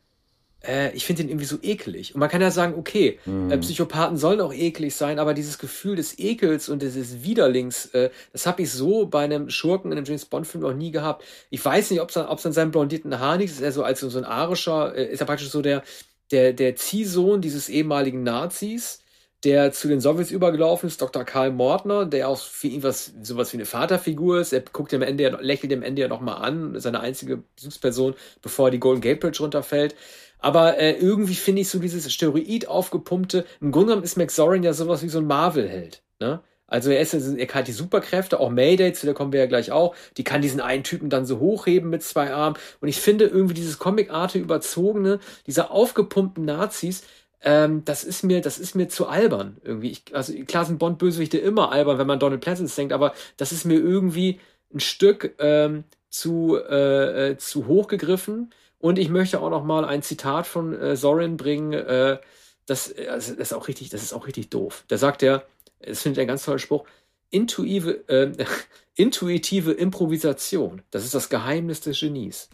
äh, 0.67 0.95
ich 0.95 1.07
finde 1.07 1.23
ihn 1.23 1.29
irgendwie 1.29 1.47
so 1.47 1.59
eklig. 1.63 2.15
Und 2.15 2.21
man 2.21 2.29
kann 2.29 2.41
ja 2.41 2.51
sagen, 2.51 2.75
okay, 2.77 3.19
mhm. 3.25 3.51
äh, 3.51 3.59
Psychopathen 3.59 4.17
sollen 4.17 4.41
auch 4.41 4.53
eklig 4.53 4.95
sein, 4.95 5.19
aber 5.19 5.35
dieses 5.35 5.59
Gefühl 5.59 5.97
des 5.97 6.19
Ekels 6.19 6.69
und 6.69 6.83
des 6.83 7.23
Widerlings, 7.23 7.87
äh, 7.87 8.11
das 8.33 8.47
habe 8.47 8.63
ich 8.63 8.71
so 8.71 9.07
bei 9.07 9.25
einem 9.25 9.51
Schurken 9.51 9.93
in 9.93 9.99
einem 9.99 10.07
James 10.07 10.25
Bond-Film 10.25 10.63
noch 10.63 10.75
nie 10.75 10.91
gehabt. 10.91 11.25
Ich 11.51 11.65
weiß 11.65 11.91
nicht, 11.91 12.01
ob 12.01 12.11
es 12.11 12.17
an, 12.17 12.27
an 12.27 12.53
seinem 12.53 12.71
blondierten 12.71 13.19
Haar 13.19 13.39
liegt. 13.39 13.53
Ist 13.53 13.61
er 13.61 13.73
so 13.73 13.83
als 13.83 14.01
so 14.01 14.19
ein 14.19 14.25
arischer, 14.25 14.95
äh, 14.95 15.11
ist 15.11 15.21
er 15.21 15.27
praktisch 15.27 15.51
so 15.51 15.63
der, 15.63 15.83
der, 16.31 16.53
der 16.53 16.77
Ziehsohn 16.77 17.41
dieses 17.41 17.69
ehemaligen 17.69 18.23
Nazis, 18.23 19.03
der 19.45 19.73
zu 19.73 19.89
den 19.89 20.01
Sowjets 20.01 20.31
übergelaufen 20.31 20.89
ist, 20.89 21.01
Dr. 21.01 21.25
Karl 21.25 21.53
Mortner, 21.53 22.07
der 22.07 22.29
auch 22.29 22.39
für 22.39 22.69
ihn 22.69 22.83
was, 22.83 23.13
sowas 23.23 23.53
wie 23.53 23.59
eine 23.59 23.67
Vaterfigur 23.67 24.41
ist. 24.41 24.53
Er 24.53 24.61
guckt 24.61 24.95
am 24.95 25.03
Ende, 25.03 25.25
ja, 25.25 25.41
lächelt 25.41 25.73
am 25.73 25.83
Ende 25.83 26.03
ja 26.03 26.09
nochmal 26.09 26.43
an, 26.43 26.79
seine 26.81 27.01
einzige 27.01 27.43
Besuchsperson, 27.57 28.15
bevor 28.43 28.71
die 28.71 28.81
Golden 28.81 29.03
Gate 29.03 29.21
Bridge 29.21 29.39
runterfällt. 29.41 29.95
Aber 30.39 30.79
äh, 30.79 30.93
irgendwie 30.93 31.35
finde 31.35 31.63
ich 31.63 31.69
so 31.69 31.79
dieses 31.79 32.13
Steroid 32.13 32.69
aufgepumpte, 32.69 33.45
im 33.61 33.73
Grunde 33.73 33.89
genommen 33.89 34.05
ist 34.05 34.17
Max 34.17 34.35
Zorin 34.35 34.63
ja 34.63 34.73
sowas 34.73 35.03
wie 35.03 35.09
so 35.09 35.19
ein 35.19 35.27
Marvel-Held. 35.27 36.03
Ne? 36.21 36.41
Also 36.69 36.91
er 36.91 37.01
ist 37.01 37.15
er 37.15 37.49
hat 37.55 37.69
die 37.69 37.73
Superkräfte, 37.73 38.41
auch 38.41 38.51
Mayday, 38.51 38.93
zu 38.93 39.07
der 39.07 39.15
kommen 39.15 39.33
wir 39.33 39.41
ja 39.41 39.47
gleich 39.47 39.71
auch, 39.71 39.95
die 40.17 40.25
kann 40.25 40.43
diesen 40.43 40.61
einen 40.61 40.83
Typen 40.83 41.11
dann 41.11 41.25
so 41.25 41.39
hochheben 41.39 41.91
mit 41.91 42.03
zwei 42.03 42.33
Armen. 42.33 42.57
Und 42.81 42.89
ich 42.89 43.01
finde 43.01 43.27
irgendwie 43.27 43.55
dieses 43.55 43.79
Comic-Arte 43.79 44.39
überzogene, 44.39 45.21
dieser 45.47 45.71
aufgepumpten 45.71 46.45
Nazis, 46.45 47.05
ähm, 47.43 47.85
das 47.85 48.05
ist 48.05 48.23
mir, 48.23 48.41
das 48.41 48.59
ist 48.59 48.75
mir 48.75 48.89
zu 48.89 49.07
albern 49.07 49.59
irgendwie. 49.63 49.91
Ich, 49.91 50.03
also 50.15 50.33
klar 50.45 50.65
sind 50.65 50.79
Bond-Bösewichte 50.79 51.39
immer 51.39 51.73
albern, 51.73 51.99
wenn 51.99 52.07
man 52.07 52.19
Donald 52.19 52.41
Pleasance 52.41 52.77
denkt, 52.77 52.93
aber 52.93 53.15
das 53.37 53.53
ist 53.53 53.65
mir 53.65 53.79
irgendwie 53.79 54.41
ein 54.73 54.81
Stück 54.81 55.35
ähm, 55.39 55.85
zu, 56.09 56.57
äh, 56.57 57.31
äh, 57.31 57.37
zu 57.37 57.67
hoch 57.67 57.89
gegriffen. 57.89 58.51
Und 58.79 58.99
ich 58.99 59.09
möchte 59.09 59.41
auch 59.41 59.51
noch 59.51 59.65
mal 59.65 59.85
ein 59.85 60.03
Zitat 60.03 60.47
von 60.47 60.75
äh, 60.75 60.97
Sorin 60.97 61.37
bringen. 61.37 61.73
Äh, 61.73 62.19
das, 62.67 62.93
also, 62.95 63.35
das 63.35 63.51
ist 63.51 63.53
auch 63.53 63.69
richtig, 63.69 63.91
das 63.91 64.03
ist 64.03 64.13
auch 64.13 64.27
richtig 64.27 64.51
doof. 64.51 64.85
Da 64.89 64.99
sagt 64.99 65.23
er, 65.23 65.47
es 65.79 66.03
findet 66.03 66.21
ein 66.21 66.27
ganz 66.27 66.45
toller 66.45 66.59
Spruch, 66.59 66.85
intuitive, 67.31 68.09
äh, 68.09 68.33
intuitive 68.95 69.73
Improvisation. 69.73 70.83
Das 70.91 71.05
ist 71.05 71.15
das 71.15 71.29
Geheimnis 71.29 71.81
des 71.81 72.01
Genies. 72.01 72.49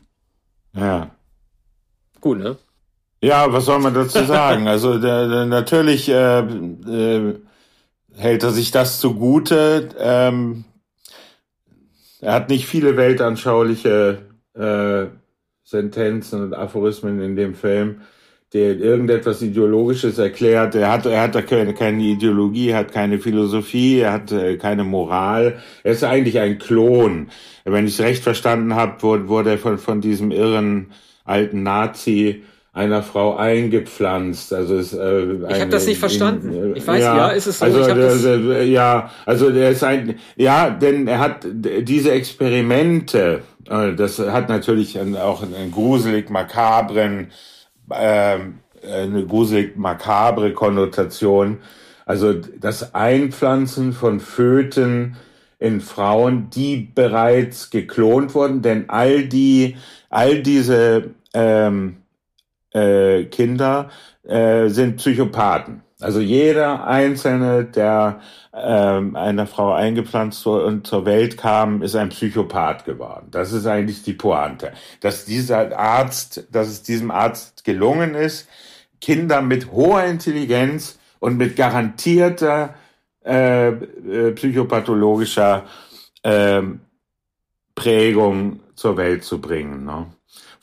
Ja. 0.75 1.15
Gut, 2.21 2.39
ne? 2.39 2.57
Ja, 3.25 3.53
was 3.53 3.67
soll 3.67 3.79
man 3.79 3.95
dazu 3.95 4.25
sagen? 4.25 4.67
Also 4.67 4.99
der, 4.99 5.29
der, 5.29 5.47
natürlich 5.47 6.09
äh, 6.09 6.41
äh, 6.41 7.35
hält 8.17 8.43
er 8.43 8.51
sich 8.51 8.73
das 8.73 8.99
zugute. 8.99 9.91
Ähm, 9.97 10.65
er 12.21 12.35
hat 12.35 12.49
nicht 12.49 12.67
viele 12.67 12.97
weltanschauliche 12.97 14.27
äh, 14.55 15.07
Sentenzen 15.63 16.43
und 16.43 16.55
Aphorismen 16.55 17.21
in 17.21 17.37
dem 17.37 17.55
Film, 17.55 18.01
der 18.55 18.77
irgendetwas 18.77 19.41
Ideologisches 19.41 20.19
erklärt. 20.19 20.75
Er 20.75 20.91
hat, 20.91 21.07
er 21.07 21.23
hat 21.23 21.47
keine, 21.47 21.75
keine 21.75 22.03
Ideologie, 22.03 22.75
hat 22.75 22.91
keine 22.91 23.21
Philosophie, 23.21 24.01
er 24.01 24.15
hat 24.15 24.33
äh, 24.33 24.57
keine 24.57 24.83
Moral. 24.83 25.63
Er 25.85 25.93
ist 25.93 26.03
eigentlich 26.03 26.41
ein 26.41 26.59
Klon. 26.59 27.29
Wenn 27.65 27.87
ich 27.87 27.95
es 27.95 28.05
recht 28.05 28.25
verstanden 28.25 28.75
habe, 28.75 29.01
wurde, 29.03 29.29
wurde 29.29 29.51
er 29.51 29.59
von, 29.59 29.79
von 29.79 30.01
diesem 30.01 30.33
irren 30.33 30.91
alten 31.25 31.63
Nazi 31.63 32.43
einer 32.73 33.03
Frau 33.03 33.37
eingepflanzt. 33.37 34.53
Also 34.53 34.77
es, 34.77 34.95
äh, 34.95 35.35
ich 35.51 35.61
habe 35.61 35.71
das 35.71 35.87
nicht 35.87 35.99
verstanden. 35.99 36.75
ich 36.75 36.87
weiß, 36.87 37.03
ja, 37.03 37.17
ja, 37.17 37.29
ist 37.29 37.47
es 37.47 37.59
so. 37.59 37.67
Also 37.67 37.85
der, 37.95 38.67
ja, 38.67 39.11
also 39.27 39.51
der 39.51 39.71
ist 39.71 39.85
ein, 39.85 40.19
ja, 40.37 40.71
denn 40.71 41.07
er 41.07 41.19
hat 41.19 41.47
diese 41.47 42.13
Experimente. 42.13 43.43
Äh, 43.69 43.95
das 43.95 44.19
hat 44.19 44.49
natürlich 44.49 44.99
auch 44.99 45.43
einen 45.43 45.71
gruselig 45.71 46.31
makabren, 46.31 47.31
äh, 47.91 48.39
eine 48.91 49.27
gruselig 49.27 49.77
makabre 49.77 50.53
Konnotation. 50.55 51.59
Also 52.07 52.33
das 52.33 52.95
Einpflanzen 52.95 53.93
von 53.93 54.19
Föten 54.19 55.17
in 55.59 55.81
Frauen, 55.81 56.49
die 56.51 56.89
bereits 56.93 57.71
geklont 57.71 58.35
wurden, 58.35 58.63
denn 58.63 58.89
all 58.89 59.25
die, 59.25 59.77
all 60.11 60.43
diese 60.43 61.11
ähm, 61.35 62.02
äh, 62.75 63.25
Kinder 63.25 63.91
äh, 64.25 64.69
sind 64.69 64.97
Psychopathen. 64.97 65.83
Also 66.01 66.21
jeder 66.21 66.85
einzelne, 66.87 67.65
der 67.65 68.21
ähm, 68.53 69.15
einer 69.15 69.47
Frau 69.47 69.73
eingepflanzt 69.73 70.45
und 70.47 70.87
zur 70.87 71.07
Welt 71.07 71.37
kam, 71.37 71.83
ist 71.83 71.95
ein 71.95 72.09
Psychopath 72.09 72.85
geworden. 72.85 73.29
Das 73.31 73.53
ist 73.53 73.67
eigentlich 73.67 74.03
die 74.03 74.13
Pointe. 74.13 74.73
Dass 75.01 75.25
dieser 75.25 75.79
Arzt, 75.79 76.49
dass 76.51 76.69
es 76.69 76.83
diesem 76.83 77.11
Arzt 77.13 77.65
gelungen 77.65 78.15
ist, 78.15 78.49
Kinder 79.01 79.43
mit 79.43 79.71
hoher 79.71 80.05
Intelligenz 80.05 80.99
und 81.21 81.37
mit 81.37 81.57
garantierter 81.57 82.75
äh, 83.25 83.69
äh, 83.69 84.33
psychopathologischer 84.33 85.65
äh, 86.25 86.63
Prägung 87.75 88.61
zur 88.75 88.97
Welt 88.97 89.23
zu 89.23 89.41
bringen. 89.41 89.85
Ne? 89.85 90.07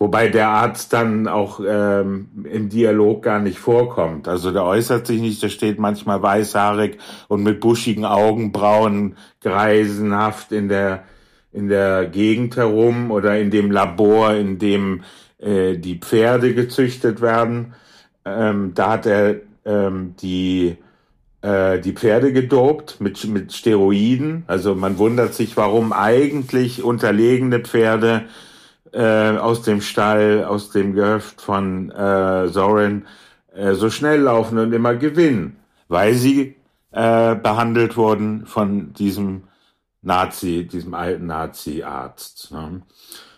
Wobei 0.02 0.30
der 0.30 0.48
Arzt 0.48 0.94
dann 0.94 1.28
auch 1.28 1.60
ähm, 1.60 2.30
im 2.50 2.70
Dialog 2.70 3.22
gar 3.22 3.40
nicht 3.40 3.60
vorkommt. 3.60 4.30
Also 4.30 4.52
der 4.52 4.64
äußert 4.64 5.06
sich 5.06 5.20
nicht, 5.20 5.44
der 5.44 5.50
steht 5.50 5.78
manchmal 5.78 6.22
weißhaarig 6.22 6.98
und 7.28 7.44
mit 7.44 7.60
buschigen 7.60 8.06
Augenbrauen 8.06 9.18
greisenhaft 9.42 10.54
in 10.54 10.70
der, 10.70 11.04
in 11.52 11.68
der 11.68 12.06
Gegend 12.06 12.56
herum 12.56 13.12
oder 13.12 13.38
in 13.40 13.52
dem 13.52 13.72
Labor, 13.72 14.36
in 14.36 14.58
dem 14.58 15.04
äh, 15.38 15.76
die 15.76 15.98
Pferde 15.98 16.54
gezüchtet 16.54 17.20
werden. 17.20 17.74
Ähm, 18.24 18.72
da 18.76 18.92
hat 18.92 19.06
er 19.06 19.36
ähm, 19.66 20.16
die 20.22 20.78
äh, 21.42 21.80
die 21.80 21.94
Pferde 21.94 22.32
gedopt 22.32 23.02
mit, 23.02 23.26
mit 23.28 23.54
Steroiden. 23.54 24.44
Also 24.48 24.76
man 24.76 24.98
wundert 24.98 25.34
sich, 25.34 25.58
warum 25.58 25.92
eigentlich 25.92 26.84
unterlegene 26.84 27.60
Pferde 27.60 28.24
äh, 28.94 29.38
aus 29.38 29.62
dem 29.62 29.82
Stall, 29.82 30.46
aus 30.46 30.72
dem 30.72 30.94
Gehöft 30.94 31.42
von 31.42 31.92
äh, 31.92 32.48
Soren 32.48 33.08
äh, 33.54 33.74
so 33.74 33.90
schnell 33.90 34.22
laufen 34.22 34.58
und 34.58 34.74
immer 34.74 34.96
gewinnen, 34.96 35.58
weil 35.88 36.14
sie 36.14 36.56
äh, 36.92 37.36
behandelt 37.36 37.98
wurden 37.98 38.46
von 38.46 38.94
diesem 38.94 39.44
Nazi, 40.02 40.68
diesem 40.72 40.94
alten 40.94 41.28
Nazi-Arzt. 41.28 42.52
Ne? 42.52 42.82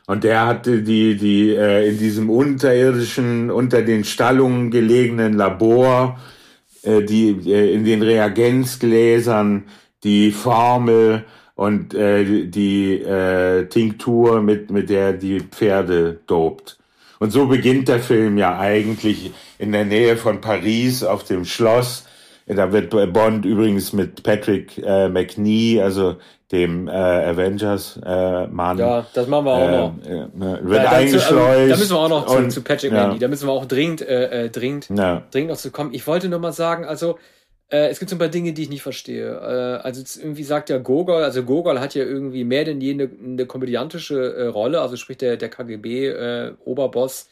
Und 0.07 0.23
der 0.23 0.45
hatte 0.45 0.81
die, 0.81 1.15
die 1.15 1.55
äh, 1.55 1.89
in 1.89 1.97
diesem 1.97 2.29
unterirdischen, 2.29 3.49
unter 3.49 3.81
den 3.81 4.03
Stallungen 4.03 4.71
gelegenen 4.71 5.33
Labor, 5.33 6.19
äh, 6.83 7.01
die 7.01 7.29
äh, 7.49 7.73
in 7.73 7.85
den 7.85 8.01
Reagenzgläsern 8.01 9.63
die 10.03 10.31
Formel 10.31 11.25
und 11.61 11.93
äh, 11.93 12.47
die 12.47 12.95
äh, 13.03 13.67
Tinktur, 13.67 14.41
mit, 14.41 14.71
mit 14.71 14.89
der 14.89 15.13
die 15.13 15.41
Pferde 15.41 16.19
dopt. 16.25 16.79
Und 17.19 17.29
so 17.29 17.45
beginnt 17.45 17.87
der 17.87 17.99
Film 17.99 18.39
ja 18.39 18.57
eigentlich 18.57 19.31
in 19.59 19.71
der 19.71 19.85
Nähe 19.85 20.17
von 20.17 20.41
Paris 20.41 21.03
auf 21.03 21.23
dem 21.23 21.45
Schloss. 21.45 22.07
Da 22.47 22.71
wird 22.71 22.89
Bond 23.13 23.45
übrigens 23.45 23.93
mit 23.93 24.23
Patrick 24.23 24.75
äh, 24.79 25.07
McNee, 25.07 25.79
also 25.79 26.15
dem 26.51 26.87
äh, 26.87 26.91
Avengers-Mann. 26.91 28.79
Äh, 28.79 28.81
ja, 28.81 29.05
das 29.13 29.27
machen 29.27 29.45
wir 29.45 29.53
auch 29.53 29.69
noch. 29.69 29.93
Äh, 30.03 30.25
ne, 30.33 30.59
wird 30.63 30.83
da, 30.83 30.89
eingeschleust. 30.89 31.31
Also, 31.31 31.69
da 31.69 31.77
müssen 31.77 31.95
wir 31.95 31.99
auch 31.99 32.09
noch 32.09 32.25
zu, 32.25 32.37
und, 32.37 32.51
zu 32.51 32.63
Patrick 32.63 32.91
ja. 32.91 33.05
McNee, 33.05 33.19
da 33.19 33.27
müssen 33.27 33.47
wir 33.47 33.53
auch 33.53 33.67
dringend, 33.67 34.01
äh, 34.01 34.45
äh 34.45 34.49
dringend, 34.49 34.89
ja. 34.89 35.21
dringend 35.29 35.51
noch 35.51 35.57
zu 35.57 35.69
kommen. 35.69 35.93
Ich 35.93 36.07
wollte 36.07 36.27
nur 36.27 36.39
mal 36.39 36.53
sagen, 36.53 36.85
also 36.85 37.19
äh, 37.71 37.87
es 37.87 37.99
gibt 37.99 38.09
so 38.09 38.15
ein 38.15 38.19
paar 38.19 38.27
Dinge, 38.27 38.53
die 38.53 38.63
ich 38.63 38.69
nicht 38.69 38.81
verstehe. 38.81 39.29
Äh, 39.29 39.81
also 39.81 40.03
irgendwie 40.19 40.43
sagt 40.43 40.69
ja 40.69 40.77
Gogol, 40.77 41.23
also 41.23 41.43
Gogol 41.43 41.79
hat 41.79 41.95
ja 41.95 42.03
irgendwie 42.03 42.43
mehr 42.43 42.65
denn 42.65 42.81
je 42.81 42.91
eine, 42.91 43.09
eine 43.23 43.45
komödiantische 43.45 44.35
äh, 44.35 44.47
Rolle, 44.47 44.81
also 44.81 44.97
sprich 44.97 45.17
der, 45.17 45.37
der 45.37 45.49
KGB-Oberboss, 45.49 47.23
äh, 47.23 47.27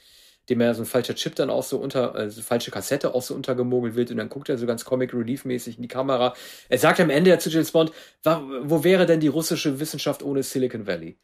dem 0.50 0.62
er 0.62 0.74
so 0.74 0.84
ein 0.84 0.86
falscher 0.86 1.16
Chip 1.16 1.36
dann 1.36 1.50
auch 1.50 1.64
so 1.64 1.78
unter, 1.78 2.16
also 2.16 2.42
falsche 2.42 2.72
Kassette 2.72 3.14
auch 3.14 3.22
so 3.22 3.36
untergemogelt 3.36 3.96
wird 3.96 4.12
und 4.12 4.18
dann 4.18 4.30
guckt 4.30 4.50
er 4.50 4.58
so 4.58 4.66
ganz 4.66 4.86
Comic-Relief-mäßig 4.86 5.78
in 5.78 5.82
die 5.82 5.88
Kamera. 5.88 6.34
Er 6.70 6.78
sagt 6.78 7.00
am 7.00 7.10
Ende 7.10 7.30
ja 7.30 7.40
zu 7.40 7.50
James 7.50 7.72
Bond, 7.72 7.92
wo 8.24 8.84
wäre 8.84 9.06
denn 9.06 9.20
die 9.20 9.28
russische 9.28 9.80
Wissenschaft 9.80 10.24
ohne 10.24 10.44
Silicon 10.44 10.88
Valley? 10.88 11.18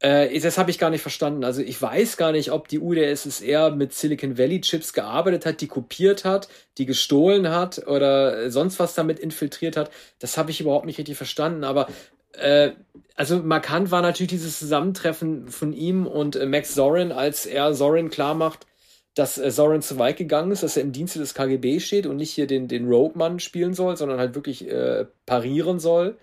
Äh, 0.00 0.38
das 0.40 0.58
habe 0.58 0.70
ich 0.70 0.78
gar 0.78 0.90
nicht 0.90 1.02
verstanden. 1.02 1.44
Also 1.44 1.62
ich 1.62 1.80
weiß 1.80 2.16
gar 2.16 2.32
nicht, 2.32 2.50
ob 2.50 2.68
die 2.68 2.80
UdSSR 2.80 3.70
mit 3.70 3.94
Silicon 3.94 4.36
Valley 4.36 4.60
Chips 4.60 4.92
gearbeitet 4.92 5.46
hat, 5.46 5.60
die 5.60 5.68
kopiert 5.68 6.24
hat, 6.24 6.48
die 6.78 6.86
gestohlen 6.86 7.50
hat 7.50 7.86
oder 7.86 8.50
sonst 8.50 8.78
was 8.78 8.94
damit 8.94 9.18
infiltriert 9.20 9.76
hat. 9.76 9.90
Das 10.18 10.36
habe 10.36 10.50
ich 10.50 10.60
überhaupt 10.60 10.86
nicht 10.86 10.98
richtig 10.98 11.16
verstanden. 11.16 11.64
Aber 11.64 11.88
äh, 12.32 12.72
also 13.14 13.38
markant 13.38 13.90
war 13.90 14.02
natürlich 14.02 14.30
dieses 14.30 14.58
Zusammentreffen 14.58 15.48
von 15.48 15.72
ihm 15.72 16.06
und 16.06 16.36
äh, 16.36 16.46
Max 16.46 16.74
Zorin, 16.74 17.12
als 17.12 17.46
er 17.46 17.72
Zorin 17.74 18.10
klar 18.10 18.34
macht, 18.34 18.66
dass 19.14 19.38
äh, 19.38 19.50
Zorin 19.50 19.82
zu 19.82 19.98
weit 19.98 20.16
gegangen 20.16 20.52
ist, 20.52 20.62
dass 20.62 20.76
er 20.76 20.82
im 20.82 20.92
Dienste 20.92 21.18
des 21.18 21.34
KGB 21.34 21.80
steht 21.80 22.06
und 22.06 22.16
nicht 22.16 22.32
hier 22.32 22.46
den, 22.46 22.68
den 22.68 22.88
Rogue-Mann 22.88 23.40
spielen 23.40 23.74
soll, 23.74 23.96
sondern 23.96 24.18
halt 24.18 24.34
wirklich 24.34 24.68
äh, 24.68 25.06
parieren 25.26 25.80
soll 25.80 26.16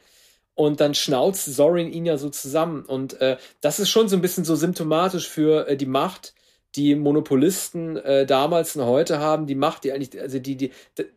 und 0.60 0.82
dann 0.82 0.94
schnauzt 0.94 1.46
Sorin 1.46 1.92
ihn 1.92 2.06
ja 2.06 2.18
so 2.18 2.30
zusammen. 2.30 2.84
Und 2.84 3.22
äh, 3.22 3.38
das 3.62 3.80
ist 3.80 3.90
schon 3.90 4.10
so 4.10 4.18
ein 4.18 4.22
bisschen 4.22 4.44
so 4.44 4.56
symptomatisch 4.56 5.30
für 5.30 5.68
äh, 5.70 5.78
die 5.78 5.86
Macht, 5.86 6.34
die 6.76 6.96
Monopolisten 6.96 7.96
äh, 7.96 8.26
damals 8.26 8.76
und 8.76 8.86
heute 8.86 9.20
haben, 9.20 9.48
die 9.48 9.56
Macht, 9.56 9.86
die 9.86 9.94
eigentlich, 9.94 10.20
also 10.22 10.38
die, 10.38 10.58
die, 10.58 10.72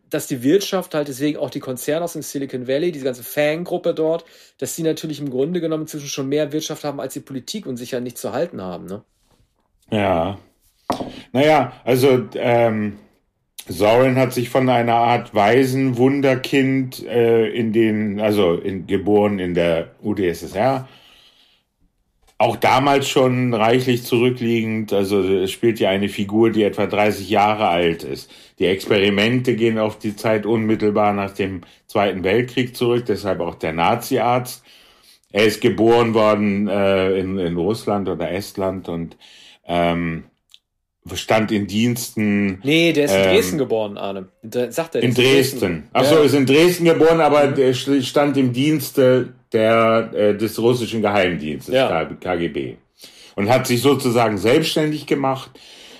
dass 0.09 0.27
die 0.27 0.43
Wirtschaft 0.43 0.95
halt 0.95 1.09
deswegen 1.09 1.37
auch 1.37 1.49
die 1.49 1.59
Konzerne 1.59 2.05
aus 2.05 2.13
dem 2.13 2.21
Silicon 2.21 2.67
Valley, 2.67 2.91
diese 2.91 3.05
ganze 3.05 3.23
Fangruppe 3.23 3.93
dort, 3.93 4.23
dass 4.59 4.75
die 4.75 4.83
natürlich 4.83 5.19
im 5.19 5.29
Grunde 5.29 5.59
genommen 5.59 5.83
inzwischen 5.83 6.07
schon 6.07 6.29
mehr 6.29 6.53
Wirtschaft 6.53 6.85
haben 6.85 7.01
als 7.01 7.13
die 7.13 7.19
Politik 7.19 7.65
und 7.65 7.75
sich 7.75 7.91
ja 7.91 7.99
nicht 7.99 8.17
zu 8.17 8.31
halten 8.31 8.61
haben, 8.61 8.85
ne? 8.85 9.03
Ja. 9.91 10.39
Naja, 11.33 11.73
also 11.83 12.27
ähm, 12.35 12.99
Soren 13.67 14.17
hat 14.17 14.33
sich 14.33 14.49
von 14.49 14.69
einer 14.69 14.95
Art 14.95 15.33
Waisenwunderkind 15.33 17.05
äh, 17.07 17.47
in 17.49 17.73
den, 17.73 18.19
also 18.19 18.53
in, 18.53 18.85
geboren 18.87 19.39
in 19.39 19.55
der 19.55 19.95
UdSSR, 20.03 20.87
auch 22.37 22.55
damals 22.57 23.09
schon 23.09 23.53
reichlich 23.53 24.03
zurückliegend. 24.03 24.93
Also 24.93 25.21
es 25.23 25.51
spielt 25.51 25.79
ja 25.79 25.89
eine 25.89 26.09
Figur, 26.09 26.51
die 26.51 26.63
etwa 26.63 26.85
30 26.85 27.29
Jahre 27.29 27.67
alt 27.67 28.03
ist. 28.03 28.29
Die 28.59 28.65
Experimente 28.65 29.55
gehen 29.55 29.79
auf 29.79 29.97
die 29.97 30.15
Zeit 30.15 30.45
unmittelbar 30.45 31.13
nach 31.13 31.31
dem 31.31 31.61
Zweiten 31.87 32.23
Weltkrieg 32.23 32.75
zurück, 32.75 33.05
deshalb 33.07 33.39
auch 33.39 33.55
der 33.55 33.73
Naziarzt. 33.73 34.63
Er 35.31 35.45
ist 35.45 35.61
geboren 35.61 36.13
worden 36.13 36.67
äh, 36.67 37.17
in, 37.17 37.39
in 37.39 37.55
Russland 37.55 38.07
oder 38.07 38.29
Estland 38.31 38.87
und 38.87 39.17
ähm, 39.65 40.25
stand 41.15 41.51
in 41.51 41.67
Diensten. 41.67 42.59
Nee, 42.63 42.93
der 42.93 43.05
ist 43.05 43.13
in 43.13 43.19
ähm, 43.19 43.29
Dresden 43.29 43.57
geboren, 43.57 43.97
Arne. 43.97 44.27
Sagt 44.69 44.95
er. 44.95 45.03
In 45.03 45.13
Dresden. 45.13 45.59
Dresden. 45.59 45.83
Ach 45.93 46.05
so, 46.05 46.15
ja. 46.15 46.21
ist 46.21 46.33
in 46.33 46.45
Dresden 46.45 46.85
geboren, 46.85 47.21
aber 47.21 47.47
mhm. 47.47 47.55
der 47.55 47.73
stand 47.73 48.37
im 48.37 48.53
Dienste 48.53 49.33
der, 49.51 50.11
äh, 50.13 50.37
des 50.37 50.59
russischen 50.59 51.01
Geheimdienstes, 51.01 51.73
ja. 51.73 52.05
KGB. 52.05 52.77
Und 53.35 53.49
hat 53.49 53.67
sich 53.67 53.81
sozusagen 53.81 54.37
selbstständig 54.37 55.05
gemacht 55.05 55.51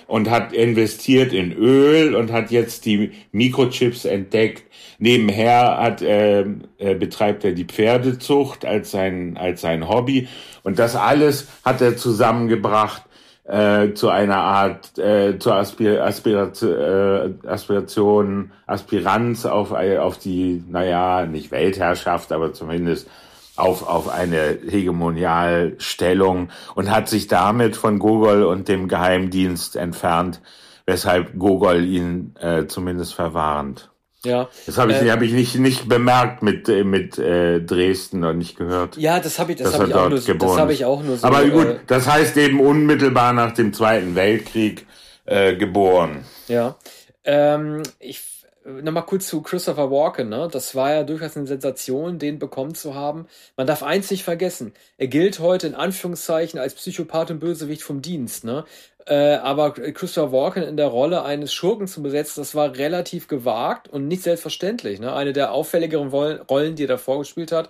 und 0.06 0.30
hat 0.30 0.52
investiert 0.52 1.32
in 1.32 1.52
Öl 1.52 2.14
und 2.14 2.32
hat 2.32 2.50
jetzt 2.50 2.84
die 2.84 3.12
Mikrochips 3.32 4.04
entdeckt. 4.04 4.64
Nebenher 4.98 5.78
hat, 5.78 6.02
äh, 6.02 6.42
äh, 6.78 6.94
betreibt 6.94 7.44
er 7.44 7.52
die 7.52 7.64
Pferdezucht 7.64 8.64
als 8.64 8.90
sein, 8.90 9.36
als 9.36 9.60
sein 9.60 9.88
Hobby. 9.88 10.28
Und 10.62 10.78
das 10.78 10.96
alles 10.96 11.48
hat 11.64 11.80
er 11.80 11.96
zusammengebracht 11.96 13.02
äh, 13.44 13.92
zu 13.92 14.08
einer 14.08 14.38
Art, 14.38 14.98
äh, 14.98 15.38
zur 15.38 15.54
Aspir 15.54 16.04
Aspiration, 16.04 16.72
äh, 16.72 17.46
Aspiration, 17.46 18.52
Aspiranz 18.66 19.44
auf, 19.46 19.72
auf 19.72 20.18
die, 20.18 20.64
naja, 20.68 21.26
nicht 21.26 21.50
Weltherrschaft, 21.50 22.32
aber 22.32 22.52
zumindest 22.52 23.08
auf, 23.56 23.86
auf 23.86 24.08
eine 24.08 24.58
Hegemonialstellung 24.66 26.48
und 26.74 26.90
hat 26.90 27.08
sich 27.08 27.28
damit 27.28 27.76
von 27.76 27.98
Gogol 27.98 28.42
und 28.42 28.68
dem 28.68 28.88
Geheimdienst 28.88 29.76
entfernt, 29.76 30.40
weshalb 30.86 31.38
Gogol 31.38 31.84
ihn 31.84 32.34
äh, 32.40 32.66
zumindest 32.66 33.14
verwarnt. 33.14 33.90
Ja. 34.24 34.48
Das 34.66 34.78
habe 34.78 34.92
ich, 34.92 35.02
äh, 35.02 35.10
hab 35.10 35.22
ich 35.22 35.32
nicht, 35.32 35.56
nicht 35.56 35.88
bemerkt 35.88 36.42
mit, 36.42 36.68
äh, 36.68 36.84
mit 36.84 37.18
äh, 37.18 37.60
Dresden 37.60 38.24
und 38.24 38.38
nicht 38.38 38.56
gehört. 38.56 38.96
Ja, 38.96 39.20
das 39.20 39.38
habe 39.38 39.52
ich, 39.52 39.58
das 39.58 39.78
hab 39.78 39.86
ich, 39.86 39.94
auch 39.94 40.08
nur, 40.08 40.18
das 40.18 40.58
hab 40.58 40.70
ich 40.70 40.84
auch 40.84 41.02
nur 41.02 41.16
so. 41.16 41.26
Aber 41.26 41.44
gut, 41.46 41.66
äh, 41.66 41.78
das 41.86 42.08
heißt 42.08 42.36
eben 42.36 42.60
unmittelbar 42.60 43.32
nach 43.32 43.52
dem 43.52 43.72
Zweiten 43.72 44.14
Weltkrieg 44.14 44.86
äh, 45.26 45.54
geboren. 45.56 46.24
Ja. 46.48 46.76
Ähm, 47.24 47.82
ich 48.00 48.20
nochmal 48.64 49.04
kurz 49.04 49.28
zu 49.28 49.42
Christopher 49.42 49.90
Walken, 49.90 50.28
ne? 50.28 50.48
Das 50.50 50.74
war 50.74 50.92
ja 50.92 51.02
durchaus 51.02 51.36
eine 51.36 51.46
Sensation, 51.46 52.18
den 52.18 52.38
bekommen 52.38 52.74
zu 52.74 52.94
haben. 52.94 53.26
Man 53.56 53.66
darf 53.66 53.82
eins 53.82 54.10
nicht 54.10 54.24
vergessen. 54.24 54.72
Er 54.96 55.08
gilt 55.08 55.38
heute 55.38 55.66
in 55.66 55.74
Anführungszeichen 55.74 56.58
als 56.58 56.74
Psychopath 56.74 57.30
und 57.30 57.40
Bösewicht 57.40 57.82
vom 57.82 58.00
Dienst, 58.00 58.44
ne? 58.44 58.64
Äh, 59.06 59.34
aber 59.34 59.72
Christopher 59.72 60.32
Walken 60.32 60.62
in 60.62 60.76
der 60.76 60.86
Rolle 60.86 61.24
eines 61.24 61.52
Schurken 61.52 61.86
zu 61.86 62.02
besetzen, 62.02 62.40
das 62.40 62.54
war 62.54 62.74
relativ 62.76 63.28
gewagt 63.28 63.88
und 63.88 64.08
nicht 64.08 64.22
selbstverständlich. 64.22 64.98
Ne? 64.98 65.12
Eine 65.12 65.32
der 65.32 65.52
auffälligeren 65.52 66.08
Rollen, 66.08 66.74
die 66.74 66.84
er 66.84 66.88
davor 66.88 67.18
gespielt 67.18 67.52
hat, 67.52 67.68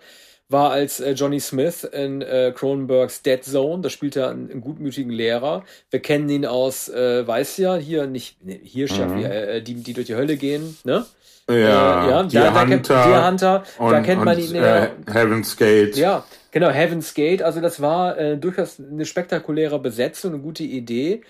war 0.48 0.70
als 0.70 1.00
äh, 1.00 1.12
Johnny 1.12 1.40
Smith 1.40 1.84
in 1.84 2.22
äh, 2.22 2.52
Cronenbergs 2.54 3.22
Dead 3.22 3.42
Zone. 3.42 3.82
Da 3.82 3.90
spielt 3.90 4.14
er 4.14 4.30
einen, 4.30 4.50
einen 4.50 4.60
gutmütigen 4.60 5.10
Lehrer. 5.10 5.64
Wir 5.90 6.00
kennen 6.00 6.28
ihn 6.28 6.46
aus, 6.46 6.88
äh, 6.88 7.26
weiß 7.26 7.56
ja, 7.56 7.76
hier 7.76 8.06
nicht, 8.06 8.36
nee, 8.44 8.60
hier 8.62 8.92
mhm. 8.92 9.24
äh, 9.24 9.60
die, 9.60 9.74
die 9.74 9.92
durch 9.92 10.06
die 10.06 10.14
Hölle 10.14 10.36
gehen, 10.36 10.76
ne? 10.84 11.04
Ja, 11.48 11.54
äh, 11.54 12.10
ja 12.10 12.22
Deer 12.22 12.50
da, 12.52 12.60
Hunter. 12.60 12.94
Da, 12.94 13.06
Deer 13.06 13.26
Hunter, 13.26 13.64
und, 13.78 13.92
da 13.92 14.00
kennt 14.00 14.24
man 14.24 14.38
ihn. 14.38 14.54
Äh, 14.54 14.90
Heaven's 15.12 15.56
Gate. 15.56 15.96
Ja, 15.96 16.24
genau, 16.54 16.70
Heaven's 16.70 17.14
Gate. 17.14 17.42
Also 17.42 17.60
das 17.60 17.80
war 17.82 18.16
äh, 18.18 18.38
durchaus 18.38 18.80
eine 18.80 19.04
spektakuläre 19.04 19.78
Besetzung, 19.80 20.34
eine 20.34 20.42
gute 20.42 20.62
Idee. 20.64 21.22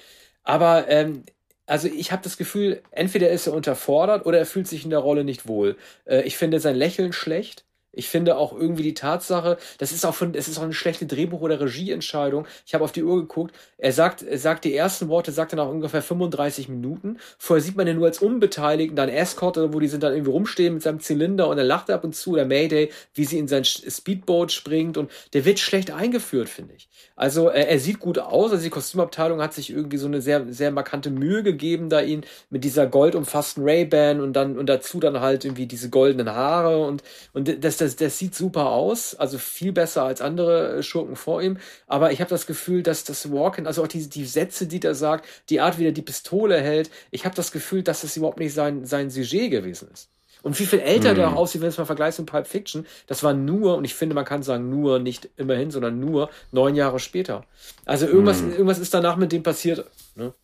Aber 0.44 0.88
ähm, 0.88 1.24
also 1.66 1.88
ich 1.88 2.12
habe 2.12 2.22
das 2.22 2.37
Gefühl, 2.37 2.82
entweder 2.92 3.30
ist 3.30 3.46
er 3.46 3.54
unterfordert 3.54 4.26
oder 4.26 4.38
er 4.38 4.46
fühlt 4.46 4.68
sich 4.68 4.84
in 4.84 4.90
der 4.90 4.98
Rolle 5.00 5.24
nicht 5.24 5.48
wohl. 5.48 5.76
Äh, 6.04 6.22
ich 6.22 6.37
finde 6.37 6.60
sein 6.60 6.76
Lächeln 6.76 7.12
schlecht. 7.12 7.64
Ich 7.96 8.09
finde 8.09 8.37
auch 8.37 8.52
irgendwie 8.52 8.83
die 8.83 8.94
Tatsache, 8.94 9.57
das 9.78 9.92
ist 9.92 10.04
auch 10.04 10.14
von, 10.14 10.35
es 10.35 10.48
ist 10.48 10.59
auch 10.59 10.62
eine 10.62 10.72
schlechte 10.72 11.07
Drehbuch- 11.07 11.40
oder 11.40 11.61
Regieentscheidung. 11.61 12.46
Ich 12.66 12.74
habe 12.74 12.85
auf 12.85 12.92
die 12.92 13.02
Uhr 13.02 13.20
geguckt. 13.20 13.54
Er 13.78 13.92
sagt, 13.92 14.22
er 14.22 14.38
sagt 14.38 14.64
die 14.64 14.74
ersten 14.74 15.09
Worte, 15.09 15.33
sagt 15.33 15.52
er 15.52 15.57
nach 15.57 15.68
ungefähr 15.68 16.02
35 16.02 16.68
Minuten. 16.68 17.18
Vorher 17.38 17.62
sieht 17.62 17.76
man 17.76 17.87
ihn 17.87 17.96
nur 17.96 18.07
als 18.07 18.18
Unbeteiligten, 18.18 18.96
dann 18.96 19.09
Escort, 19.09 19.57
wo 19.57 19.80
die 19.80 19.88
sind 19.88 20.02
dann 20.02 20.12
irgendwie 20.12 20.33
rumstehen 20.33 20.74
mit 20.74 20.83
seinem 20.83 21.00
Zylinder 21.00 21.48
und 21.48 21.59
er 21.59 21.64
lacht 21.64 21.90
ab 21.90 22.04
und 22.04 22.14
zu, 22.14 22.33
oder 22.33 22.44
Mayday, 22.44 22.90
wie 23.14 23.24
sie 23.24 23.38
in 23.38 23.48
sein 23.48 23.64
Speedboat 23.64 24.52
springt 24.52 24.96
und 24.96 25.11
der 25.33 25.44
wird 25.44 25.59
schlecht 25.59 25.90
eingeführt, 25.90 26.48
finde 26.48 26.74
ich. 26.74 26.88
Also 27.16 27.48
er, 27.48 27.68
er 27.68 27.78
sieht 27.78 28.00
gut 28.00 28.18
aus, 28.18 28.50
also 28.50 28.62
die 28.64 28.70
Kostümabteilung 28.70 29.40
hat 29.40 29.54
sich 29.54 29.70
irgendwie 29.70 29.98
so 29.98 30.07
eine 30.07 30.20
sehr, 30.20 30.52
sehr 30.52 30.70
markante 30.72 31.11
Mühe 31.11 31.42
gegeben, 31.42 31.88
da 31.88 32.00
ihn 32.00 32.24
mit 32.50 32.64
dieser 32.64 32.87
goldumfassten 32.87 33.62
Ray-Ban 33.62 34.20
und 34.20 34.33
dann, 34.33 34.59
und 34.59 34.68
dazu 34.68 34.98
dann 34.98 35.20
halt 35.20 35.44
irgendwie 35.44 35.66
diese 35.66 35.90
goldenen 35.90 36.35
Haare 36.35 36.85
und, 36.85 37.02
und 37.33 37.64
das, 37.64 37.76
das, 37.85 37.97
das 37.97 38.18
sieht 38.18 38.35
super 38.35 38.70
aus, 38.70 39.14
also 39.14 39.38
viel 39.38 39.73
besser 39.73 40.03
als 40.03 40.20
andere 40.20 40.83
Schurken 40.83 41.16
vor 41.16 41.42
ihm. 41.42 41.59
Aber 41.87 42.12
ich 42.12 42.20
habe 42.20 42.31
das 42.31 42.47
Gefühl, 42.47 42.83
dass 42.83 43.05
das 43.05 43.31
Walken, 43.31 43.66
also 43.66 43.83
auch 43.83 43.88
die, 43.88 44.09
die 44.09 44.25
Sätze, 44.25 44.66
die 44.66 44.83
er 44.83 44.94
sagt, 44.94 45.27
die 45.51 45.61
Art, 45.61 45.79
wie 45.79 45.87
er 45.87 45.92
die 45.92 46.03
Pistole 46.03 46.61
hält, 46.61 46.90
ich 47.11 47.25
habe 47.25 47.35
das 47.35 47.53
Gefühl, 47.53 47.83
dass 47.83 48.01
das 48.01 48.16
überhaupt 48.16 48.38
nicht 48.38 48.55
sein, 48.55 48.85
sein 48.85 49.11
Sujet 49.11 49.51
gewesen 49.51 49.88
ist. 49.92 50.09
Und 50.42 50.59
wie 50.61 50.66
viel 50.66 50.81
älter 50.81 51.11
hm. 51.11 51.16
der 51.16 51.29
auch 51.29 51.37
aussieht, 51.37 51.62
wenn 51.62 51.68
es 51.68 51.79
mal 51.79 51.87
vergleicht 51.87 52.18
mit 52.18 52.29
Pulp 52.29 52.47
Fiction, 52.47 52.87
das 53.07 53.23
war 53.23 53.33
nur, 53.33 53.77
und 53.77 53.85
ich 53.85 53.94
finde, 53.94 54.14
man 54.14 54.27
kann 54.27 54.42
sagen 54.42 54.68
nur, 54.68 54.99
nicht 54.99 55.31
immerhin, 55.37 55.70
sondern 55.70 56.01
nur 56.01 56.29
neun 56.53 56.75
Jahre 56.75 56.99
später. 56.99 57.44
Also 57.87 58.07
irgendwas, 58.07 58.40
hm. 58.40 58.53
irgendwas 58.53 58.79
ist 58.79 58.92
danach 58.92 59.16
mit 59.16 59.33
dem 59.33 59.42
passiert. 59.42 59.87
Ne? 60.16 60.35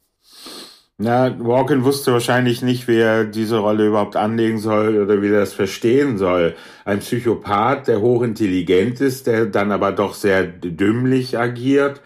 Na, 1.03 1.35
Walken 1.39 1.85
wusste 1.85 2.13
wahrscheinlich 2.13 2.61
nicht, 2.61 2.87
wie 2.87 2.99
er 2.99 3.25
diese 3.25 3.57
Rolle 3.57 3.87
überhaupt 3.87 4.17
anlegen 4.17 4.59
soll 4.59 5.01
oder 5.01 5.23
wie 5.23 5.29
er 5.29 5.41
das 5.41 5.55
verstehen 5.55 6.19
soll. 6.19 6.55
Ein 6.85 6.99
Psychopath, 6.99 7.89
der 7.89 8.03
hochintelligent 8.03 9.01
ist, 9.01 9.27
der 9.27 9.47
dann 9.47 9.73
aber 9.73 9.93
doch 9.93 10.13
sehr 10.13 10.45
dümmlich 10.45 11.39
agiert, 11.39 12.03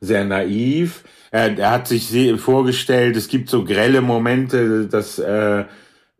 sehr 0.00 0.24
naiv. 0.24 1.04
Er, 1.30 1.58
er 1.58 1.72
hat 1.72 1.88
sich 1.88 2.40
vorgestellt, 2.40 3.18
es 3.18 3.28
gibt 3.28 3.50
so 3.50 3.64
grelle 3.66 4.00
Momente, 4.00 4.86
dass 4.86 5.18
äh, 5.18 5.66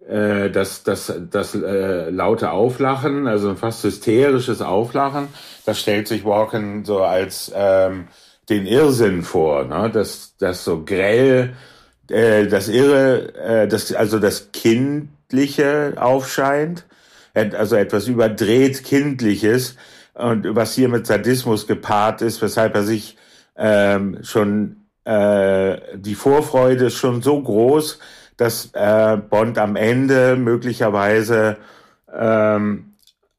äh, 0.07 0.51
das, 0.51 0.83
das, 0.83 1.11
das 1.31 1.55
äh, 1.55 2.11
laute 2.11 2.51
Auflachen, 2.51 3.27
also 3.27 3.49
ein 3.49 3.57
fast 3.57 3.83
hysterisches 3.85 4.61
Auflachen, 4.61 5.29
das 5.65 5.81
stellt 5.81 6.09
sich 6.09 6.27
Walken 6.27 6.85
so 6.85 6.99
als 7.03 7.51
ähm, 7.55 8.09
den 8.51 8.67
Irrsinn 8.67 9.23
vor, 9.23 9.65
ne? 9.65 9.89
das, 9.91 10.35
das 10.37 10.63
so 10.63 10.85
grell 10.85 11.55
äh, 12.11 12.47
das 12.47 12.69
Irre, 12.69 13.35
äh, 13.35 13.69
das, 13.69 13.93
also 13.93 14.19
das 14.19 14.53
Kindliche 14.53 15.95
aufscheint, 15.97 16.85
also 17.35 17.77
etwas 17.77 18.09
überdreht 18.09 18.83
Kindliches 18.85 19.77
und 20.15 20.57
was 20.57 20.75
hier 20.75 20.89
mit 20.89 21.07
Sadismus 21.07 21.67
gepaart 21.67 22.23
ist, 22.23 22.43
weshalb 22.43 22.75
er 22.75 22.83
sich 22.83 23.17
ähm, 23.57 24.19
schon 24.23 24.77
äh, 25.05 25.79
die 25.95 26.15
Vorfreude 26.15 26.87
ist 26.87 26.97
schon 26.97 27.23
so 27.23 27.41
groß, 27.41 27.99
dass 28.37 28.71
äh, 28.75 29.17
Bond 29.17 29.59
am 29.59 29.77
Ende 29.77 30.37
möglicherweise 30.37 31.57
ähm, 32.13 32.95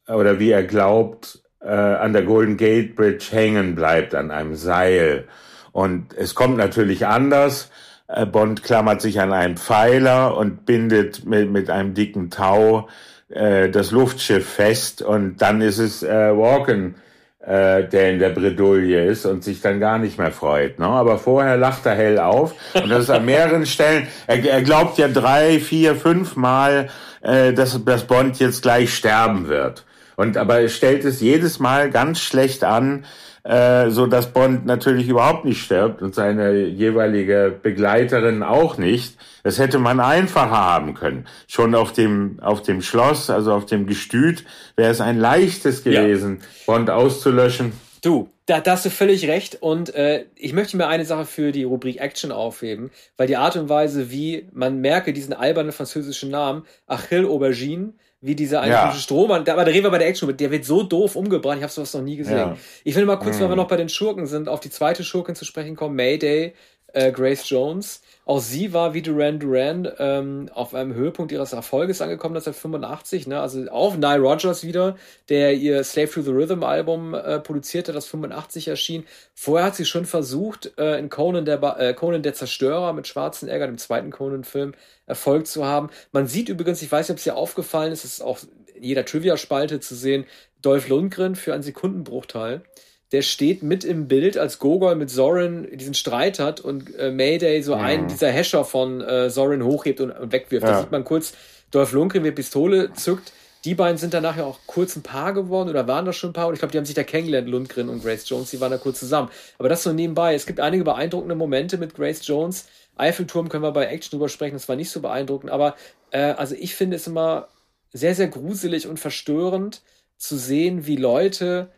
oder 0.07 0.39
wie 0.39 0.51
er 0.51 0.63
glaubt 0.63 1.39
äh, 1.61 1.69
an 1.69 2.13
der 2.13 2.23
Golden 2.23 2.57
Gate 2.57 2.95
Bridge 2.95 3.27
hängen 3.31 3.75
bleibt 3.75 4.15
an 4.15 4.31
einem 4.31 4.55
Seil. 4.55 5.27
Und 5.71 6.13
es 6.13 6.35
kommt 6.35 6.57
natürlich 6.57 7.05
anders. 7.05 7.69
Äh, 8.09 8.25
Bond 8.25 8.63
klammert 8.63 9.01
sich 9.01 9.19
an 9.21 9.31
einen 9.31 9.57
Pfeiler 9.57 10.35
und 10.35 10.65
bindet 10.65 11.25
mit, 11.25 11.51
mit 11.51 11.69
einem 11.69 11.93
dicken 11.93 12.31
Tau 12.31 12.89
äh, 13.29 13.69
das 13.69 13.91
Luftschiff 13.91 14.47
fest 14.47 15.01
und 15.01 15.37
dann 15.37 15.61
ist 15.61 15.77
es 15.77 16.01
äh, 16.01 16.35
Walken, 16.35 16.95
äh, 17.39 17.83
der 17.83 18.11
in 18.11 18.19
der 18.19 18.29
Bredouille 18.29 19.05
ist 19.05 19.25
und 19.27 19.43
sich 19.43 19.61
dann 19.61 19.79
gar 19.79 19.99
nicht 19.99 20.17
mehr 20.17 20.31
freut. 20.31 20.79
Ne? 20.79 20.87
Aber 20.87 21.19
vorher 21.19 21.55
lacht 21.55 21.85
er 21.85 21.93
hell 21.93 22.17
auf 22.17 22.55
und 22.73 22.89
das 22.89 23.03
ist 23.03 23.09
an 23.11 23.25
mehreren 23.25 23.65
Stellen. 23.67 24.07
Er, 24.25 24.43
er 24.43 24.63
glaubt 24.63 24.97
ja 24.97 25.07
drei, 25.07 25.59
vier, 25.59 25.95
fünf 25.95 26.35
Mal, 26.35 26.89
äh, 27.21 27.53
dass, 27.53 27.83
dass 27.85 28.05
Bond 28.05 28.39
jetzt 28.39 28.63
gleich 28.63 28.93
sterben 28.95 29.47
wird. 29.47 29.85
Und 30.15 30.35
aber 30.35 30.59
er 30.61 30.69
stellt 30.69 31.05
es 31.05 31.21
jedes 31.21 31.59
Mal 31.59 31.91
ganz 31.91 32.19
schlecht 32.19 32.63
an, 32.63 33.05
äh, 33.43 33.89
so 33.89 34.05
dass 34.07 34.33
Bond 34.33 34.65
natürlich 34.65 35.07
überhaupt 35.07 35.45
nicht 35.45 35.61
stirbt 35.61 36.01
und 36.01 36.15
seine 36.15 36.53
jeweilige 36.53 37.57
Begleiterin 37.61 38.43
auch 38.43 38.77
nicht. 38.77 39.17
Das 39.43 39.59
hätte 39.59 39.79
man 39.79 39.99
einfacher 39.99 40.51
haben 40.51 40.93
können. 40.93 41.25
Schon 41.47 41.75
auf 41.75 41.93
dem, 41.93 42.39
auf 42.41 42.61
dem 42.61 42.81
Schloss, 42.81 43.29
also 43.29 43.53
auf 43.53 43.65
dem 43.65 43.87
Gestüt, 43.87 44.43
wäre 44.75 44.91
es 44.91 45.01
ein 45.01 45.17
leichtes 45.17 45.83
gewesen, 45.83 46.39
ja. 46.41 46.45
Bond 46.65 46.89
auszulöschen. 46.89 47.71
Du, 48.01 48.29
Da, 48.45 48.61
da 48.61 48.71
hast 48.71 48.85
du 48.85 48.89
völlig 48.89 49.27
recht. 49.27 49.61
Und 49.61 49.93
äh, 49.93 50.25
ich 50.35 50.53
möchte 50.53 50.75
mir 50.75 50.87
eine 50.87 51.05
Sache 51.05 51.25
für 51.25 51.51
die 51.51 51.65
Rubrik 51.65 51.99
Action 51.99 52.31
aufheben, 52.31 52.89
weil 53.15 53.27
die 53.27 53.37
Art 53.37 53.55
und 53.57 53.69
Weise, 53.69 54.09
wie 54.09 54.47
man 54.51 54.81
merke, 54.81 55.13
diesen 55.13 55.33
albernen 55.33 55.71
französischen 55.71 56.31
Namen, 56.31 56.63
Achille 56.87 57.27
Aubergine, 57.27 57.93
wie 58.21 58.35
dieser 58.35 58.61
eine 58.61 58.73
ja. 58.73 58.91
Strohmann, 58.93 59.47
aber 59.47 59.65
da 59.65 59.71
reden 59.71 59.85
wir 59.85 59.91
bei 59.91 59.97
der 59.97 60.07
Action, 60.07 60.35
der 60.35 60.51
wird 60.51 60.65
so 60.65 60.83
doof 60.83 61.15
umgebracht, 61.15 61.57
ich 61.57 61.63
habe 61.63 61.71
sowas 61.71 61.93
noch 61.93 62.01
nie 62.01 62.17
gesehen. 62.17 62.37
Ja. 62.37 62.57
Ich 62.83 62.95
will 62.95 63.05
mal 63.05 63.17
kurz, 63.17 63.37
mhm. 63.37 63.43
weil 63.43 63.49
wir 63.49 63.55
noch 63.55 63.67
bei 63.67 63.77
den 63.77 63.89
Schurken 63.89 64.27
sind, 64.27 64.49
auf 64.49 64.59
die 64.59 64.69
zweite 64.69 65.03
Schurkin 65.03 65.35
zu 65.35 65.45
sprechen 65.45 65.75
kommen, 65.75 65.95
Mayday, 65.95 66.53
äh, 66.93 67.11
Grace 67.11 67.49
Jones. 67.49 68.01
Auch 68.25 68.39
sie 68.39 68.73
war 68.73 68.93
wie 68.93 69.01
Duran 69.01 69.39
Duran 69.39 69.91
ähm, 69.97 70.49
auf 70.53 70.75
einem 70.75 70.93
Höhepunkt 70.93 71.31
ihres 71.31 71.53
Erfolges 71.53 72.01
angekommen, 72.01 72.35
1985. 72.35 73.27
Ne? 73.27 73.39
Also 73.39 73.67
auch 73.71 73.95
Nile 73.95 74.19
Rogers 74.19 74.63
wieder, 74.63 74.97
der 75.29 75.55
ihr 75.55 75.83
Slave 75.83 76.11
to 76.11 76.21
the 76.21 76.31
Rhythm 76.31 76.63
Album 76.63 77.15
äh, 77.15 77.39
produzierte, 77.39 77.91
das 77.91 78.05
85 78.05 78.67
erschien. 78.67 79.05
Vorher 79.33 79.65
hat 79.65 79.75
sie 79.75 79.85
schon 79.85 80.05
versucht, 80.05 80.77
äh, 80.77 80.99
in 80.99 81.09
Conan 81.09 81.45
der, 81.45 81.61
äh, 81.79 81.93
Conan 81.95 82.21
der 82.21 82.35
Zerstörer 82.35 82.93
mit 82.93 83.07
schwarzen 83.07 83.49
Ärger, 83.49 83.65
dem 83.65 83.79
zweiten 83.79 84.11
Conan-Film, 84.11 84.73
Erfolg 85.09 85.47
zu 85.47 85.65
haben. 85.65 85.89
Man 86.11 86.27
sieht 86.27 86.49
übrigens, 86.49 86.81
ich 86.81 86.91
weiß 86.91 87.07
nicht, 87.07 87.13
ob 87.13 87.17
es 87.17 87.23
dir 87.23 87.35
aufgefallen 87.35 87.91
ist, 87.91 88.05
es 88.05 88.13
ist 88.13 88.21
auch 88.21 88.39
in 88.73 88.83
jeder 88.83 89.03
Trivia-Spalte 89.03 89.79
zu 89.79 89.95
sehen, 89.95 90.25
Dolph 90.61 90.87
Lundgren 90.87 91.35
für 91.35 91.53
einen 91.53 91.63
Sekundenbruchteil 91.63 92.63
der 93.11 93.23
steht 93.23 93.63
mit 93.63 93.83
im 93.83 94.07
Bild, 94.07 94.37
als 94.37 94.59
Gogol 94.59 94.95
mit 94.95 95.09
Soren 95.09 95.67
diesen 95.75 95.93
Streit 95.95 96.39
hat 96.39 96.59
und 96.59 96.95
äh, 96.95 97.11
Mayday 97.11 97.61
so 97.63 97.75
mhm. 97.75 97.81
einen 97.81 98.07
dieser 98.07 98.29
Hescher 98.29 98.63
von 98.63 99.01
äh, 99.01 99.29
Soren 99.29 99.63
hochhebt 99.63 99.99
und, 99.99 100.11
und 100.11 100.31
wegwirft. 100.31 100.65
Ja. 100.65 100.73
Da 100.73 100.81
sieht 100.81 100.91
man 100.91 101.03
kurz, 101.03 101.33
Dolph 101.71 101.91
Lundgren 101.91 102.21
mit 102.21 102.35
Pistole 102.35 102.93
zückt. 102.93 103.33
Die 103.65 103.75
beiden 103.75 103.97
sind 103.97 104.13
danach 104.13 104.37
ja 104.37 104.45
auch 104.45 104.59
kurz 104.67 104.95
ein 104.95 105.03
Paar 105.03 105.33
geworden 105.33 105.69
oder 105.69 105.85
waren 105.87 106.05
das 106.05 106.15
schon 106.15 106.29
ein 106.29 106.33
Paar 106.33 106.47
und 106.47 106.53
ich 106.53 106.59
glaube, 106.59 106.71
die 106.71 106.77
haben 106.77 106.85
sich 106.85 106.95
da 106.95 107.03
kennengelernt, 107.03 107.49
Lundgren 107.49 107.89
und 107.89 108.01
Grace 108.01 108.29
Jones, 108.29 108.51
die 108.51 108.61
waren 108.61 108.71
da 108.71 108.77
kurz 108.77 108.99
zusammen. 108.99 109.29
Aber 109.57 109.67
das 109.67 109.83
so 109.83 109.91
nebenbei. 109.91 110.33
Es 110.33 110.45
gibt 110.45 110.61
einige 110.61 110.85
beeindruckende 110.85 111.35
Momente 111.35 111.77
mit 111.77 111.95
Grace 111.95 112.25
Jones. 112.25 112.67
Eiffelturm 112.99 113.49
können 113.49 113.63
wir 113.63 113.71
bei 113.71 113.85
Action 113.85 114.11
drüber 114.11 114.29
sprechen, 114.29 114.55
das 114.55 114.69
war 114.69 114.75
nicht 114.75 114.89
so 114.89 115.01
beeindruckend, 115.01 115.51
aber 115.51 115.75
äh, 116.11 116.33
also 116.33 116.55
ich 116.55 116.75
finde 116.75 116.97
es 116.97 117.07
immer 117.07 117.47
sehr, 117.91 118.15
sehr 118.15 118.27
gruselig 118.27 118.87
und 118.87 118.99
verstörend 118.99 119.81
zu 120.17 120.37
sehen, 120.37 120.85
wie 120.85 120.97
Leute 120.97 121.71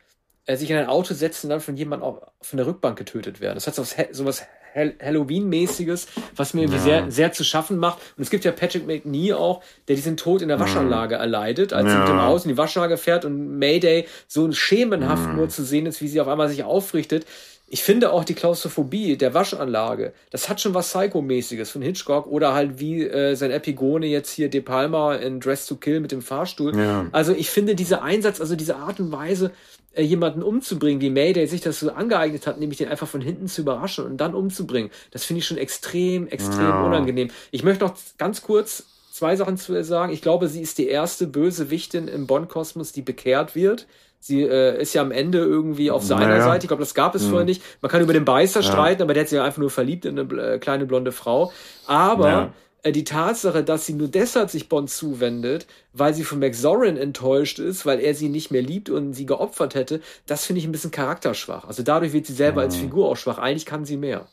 äh, 0.46 0.58
sich 0.58 0.72
in 0.72 0.78
ein 0.78 0.88
Auto 0.88 1.14
setzen 1.14 1.48
und 1.48 1.52
dann 1.52 1.62
von 1.62 1.78
jemandem 1.78 2.08
auf, 2.08 2.22
von 2.42 2.58
der 2.58 2.68
Rückbank 2.68 2.98
getötet 2.98 3.40
werden. 3.40 3.56
Das 3.56 3.68
hat 3.68 3.76
so 3.76 3.84
was, 3.84 3.96
so 4.12 4.26
was 4.26 4.44
Halloween-mäßiges, 4.74 6.08
was 6.36 6.54
mir 6.54 6.68
ja. 6.68 6.78
sehr, 6.78 7.12
sehr 7.12 7.32
zu 7.34 7.44
schaffen 7.44 7.78
macht. 7.78 8.00
Und 8.18 8.24
es 8.24 8.30
gibt 8.30 8.46
ja 8.46 8.52
Patrick 8.52 8.88
McNee 8.88 9.34
auch, 9.34 9.62
der 9.88 9.96
diesen 9.96 10.18
Tod 10.18 10.42
in 10.42 10.48
der 10.48 10.60
Waschanlage 10.60 11.16
mhm. 11.16 11.22
erleidet, 11.22 11.74
als 11.74 11.88
ja. 11.88 11.94
er 11.94 12.00
mit 12.00 12.10
dem 12.10 12.22
Haus 12.22 12.46
in 12.46 12.50
die 12.50 12.58
Waschanlage 12.58 12.98
fährt 12.98 13.26
und 13.26 13.60
Mayday 13.60 14.08
so 14.28 14.52
schemenhaft 14.52 15.30
mhm. 15.30 15.36
nur 15.36 15.50
zu 15.50 15.64
sehen 15.64 15.86
ist, 15.86 16.02
wie 16.02 16.08
sie 16.08 16.22
auf 16.22 16.28
einmal 16.28 16.50
sich 16.50 16.64
aufrichtet. 16.64 17.26
Ich 17.74 17.84
finde 17.84 18.12
auch 18.12 18.26
die 18.26 18.34
Klaustrophobie 18.34 19.16
der 19.16 19.34
Waschanlage, 19.34 20.12
das 20.30 20.50
hat 20.50 20.60
schon 20.60 20.74
was 20.74 20.90
Psycho-mäßiges 20.90 21.72
von 21.72 21.82
Hitchcock 21.82 22.28
oder 22.28 22.54
halt 22.54 22.82
wie 22.82 23.04
äh, 23.04 23.34
sein 23.36 23.50
Epigone 23.50 24.08
jetzt 24.08 24.30
hier 24.30 24.50
De 24.50 24.60
Palma 24.60 25.16
in 25.16 25.40
Dress 25.40 25.68
to 25.68 25.78
Kill 25.78 26.02
mit 26.02 26.12
dem 26.12 26.22
Fahrstuhl. 26.22 26.78
Ja. 26.78 27.06
Also 27.14 27.34
ich 27.34 27.50
finde 27.50 27.74
diese 27.74 28.02
Einsatz, 28.02 28.42
also 28.42 28.58
diese 28.58 28.76
Art 28.76 29.00
und 29.00 29.14
Weise, 29.14 29.52
äh, 29.94 30.04
jemanden 30.04 30.44
umzubringen, 30.44 31.00
wie 31.00 31.10
Mayday 31.10 31.48
sich 31.48 31.62
das 31.62 31.80
so 31.80 31.92
angeeignet 31.92 32.46
hat, 32.46 32.60
nämlich 32.60 32.78
den 32.78 32.90
einfach 32.90 33.08
von 33.08 33.22
hinten 33.22 33.48
zu 33.48 33.62
überraschen 33.62 34.04
und 34.04 34.18
dann 34.18 34.36
umzubringen. 34.36 34.92
Das 35.12 35.24
finde 35.24 35.40
ich 35.40 35.46
schon 35.46 35.58
extrem, 35.58 36.28
extrem 36.28 36.68
ja. 36.68 36.86
unangenehm. 36.86 37.32
Ich 37.52 37.64
möchte 37.64 37.86
noch 37.86 37.96
ganz 38.18 38.42
kurz 38.42 38.84
zwei 39.14 39.38
Sachen 39.38 39.56
zu 39.56 39.82
sagen. 39.86 40.12
Ich 40.12 40.22
glaube, 40.22 40.50
sie 40.50 40.62
ist 40.62 40.78
die 40.78 40.90
erste 40.90 41.26
Bösewichtin 41.26 42.10
im 42.10 42.28
Bond-Kosmos, 42.28 42.92
die 42.92 43.02
bekehrt 43.02 43.56
wird. 43.56 43.88
Sie 44.24 44.44
äh, 44.44 44.80
ist 44.80 44.94
ja 44.94 45.02
am 45.02 45.12
Ende 45.12 45.40
irgendwie 45.40 45.90
auf 45.90 46.04
seiner 46.04 46.28
naja. 46.28 46.44
Seite. 46.44 46.66
Ich 46.66 46.68
glaube, 46.68 46.84
das 46.84 46.94
gab 46.94 47.16
es 47.16 47.24
hm. 47.24 47.30
vorher 47.32 47.46
nicht. 47.46 47.64
Man 47.82 47.92
kann 47.92 48.04
über 48.04 48.14
den 48.14 48.24
Beißer 48.24 48.62
ja. 48.62 48.72
streiten, 48.72 49.02
aber 49.02 49.16
der 49.16 49.22
hat 49.22 49.30
sich 49.30 49.38
ja 49.38 49.44
einfach 49.44 49.58
nur 49.58 49.72
verliebt 49.72 50.06
in 50.06 50.20
eine 50.20 50.42
äh, 50.42 50.60
kleine 50.60 50.86
blonde 50.86 51.12
Frau. 51.12 51.52
Aber 51.88 52.30
ja. 52.30 52.54
Äh, 52.84 52.92
die 52.92 53.04
Tatsache, 53.04 53.64
dass 53.64 53.88
sie 53.88 53.94
nur 53.94 54.08
deshalb 54.08 54.52
sich 54.52 54.70
Bond 54.70 54.92
zuwendet, 54.92 55.66
weil 55.94 56.14
sie 56.14 56.24
von 56.24 56.38
McZorin 56.38 56.98
enttäuscht 56.98 57.58
ist, 57.58 57.86
weil 57.86 58.00
er 58.00 58.14
sie 58.14 58.30
nicht 58.30 58.52
mehr 58.52 58.62
liebt 58.62 58.90
und 58.90 59.14
sie 59.14 59.26
geopfert 59.26 59.74
hätte, 59.74 60.02
das 60.28 60.46
finde 60.46 60.60
ich 60.60 60.66
ein 60.66 60.72
bisschen 60.72 60.92
charakterschwach. 60.92 61.68
Also 61.68 61.82
dadurch 61.82 62.14
wird 62.14 62.28
sie 62.28 62.34
selber 62.34 62.62
hm. 62.62 62.68
als 62.68 62.76
Figur 62.76 63.10
auch 63.10 63.18
schwach. 63.18 63.40
Eigentlich 63.40 63.66
kann 63.66 63.86
sie 63.86 63.98
mehr. 63.98 64.28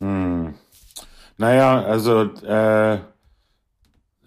Hm. 0.00 0.54
Naja, 1.38 1.82
also 1.82 2.24
äh, 2.44 2.98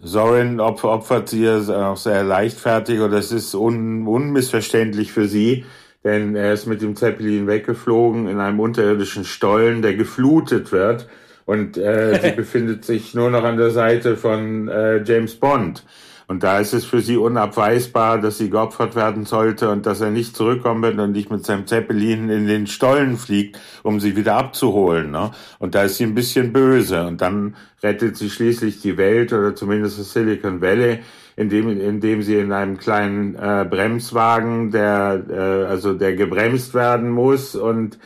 Sorin 0.04 0.60
opfert 0.60 1.30
sie 1.30 1.50
auch 1.50 1.98
sehr 1.98 2.24
leichtfertig 2.24 3.00
und 3.00 3.12
das 3.12 3.32
ist 3.32 3.56
un 3.56 4.06
unmissverständlich 4.06 5.13
für 5.13 5.28
sie, 5.28 5.63
denn 6.04 6.36
er 6.36 6.54
ist 6.54 6.66
mit 6.66 6.82
dem 6.82 6.98
Zeppelin 6.98 7.48
weggeflogen 7.48 8.28
in 8.28 8.39
einem 8.39 8.60
unterirdischen 8.60 9.24
Stollen, 9.24 9.82
der 9.82 9.96
geflutet 9.96 10.74
wird 10.74 11.08
und 11.46 11.78
äh, 11.78 12.20
sie 12.22 12.32
befindet 12.36 12.84
sich 12.84 13.13
nur 13.13 13.30
noch 13.30 13.44
an 13.44 13.58
der 13.58 13.72
Seite 13.72 14.18
von 14.18 14.68
äh, 14.68 15.02
James 15.04 15.36
Bond. 15.36 15.86
Und 16.34 16.41
da 16.41 16.58
ist 16.58 16.74
es 16.74 16.84
für 16.84 17.00
sie 17.00 17.15
unabweisbar, 17.15 18.19
dass 18.19 18.39
sie 18.39 18.50
geopfert 18.50 18.96
werden 18.96 19.24
sollte 19.24 19.69
und 19.69 19.86
dass 19.86 20.02
er 20.02 20.10
nicht 20.10 20.36
zurückkommen 20.36 20.82
wird 20.82 20.98
und 20.98 21.12
nicht 21.12 21.30
mit 21.30 21.46
seinem 21.46 21.67
Zeppelin 21.67 22.28
in 22.32 22.48
den 22.48 22.65
Stollen 22.65 23.17
fliegt, 23.17 23.60
um 23.84 24.00
sie 24.00 24.15
wieder 24.15 24.34
abzuholen. 24.34 25.12
Ne? 25.12 25.30
Und 25.60 25.76
da 25.76 25.84
ist 25.84 25.98
sie 25.98 26.06
ein 26.06 26.15
bisschen 26.15 26.52
böse. 26.52 27.06
Und 27.06 27.22
dann 27.22 27.56
rettet 27.84 28.17
sie 28.17 28.32
schließlich 28.32 28.82
die 28.82 28.98
Welt 28.98 29.32
oder 29.32 29.54
zumindest 29.54 30.00
das 30.00 30.12
Silicon 30.12 30.60
Valley, 30.60 31.02
indem, 31.36 31.69
indem 31.80 32.24
sie 32.24 32.39
in 32.39 32.52
einem 32.52 32.80
kleinen 32.80 33.36
äh, 33.36 33.67
Bremswagen, 33.69 34.72
der 34.72 35.24
äh, 35.30 35.65
also 35.69 35.93
der 35.93 36.15
gebremst 36.15 36.74
werden 36.74 37.12
muss 37.12 37.56
und 37.56 38.00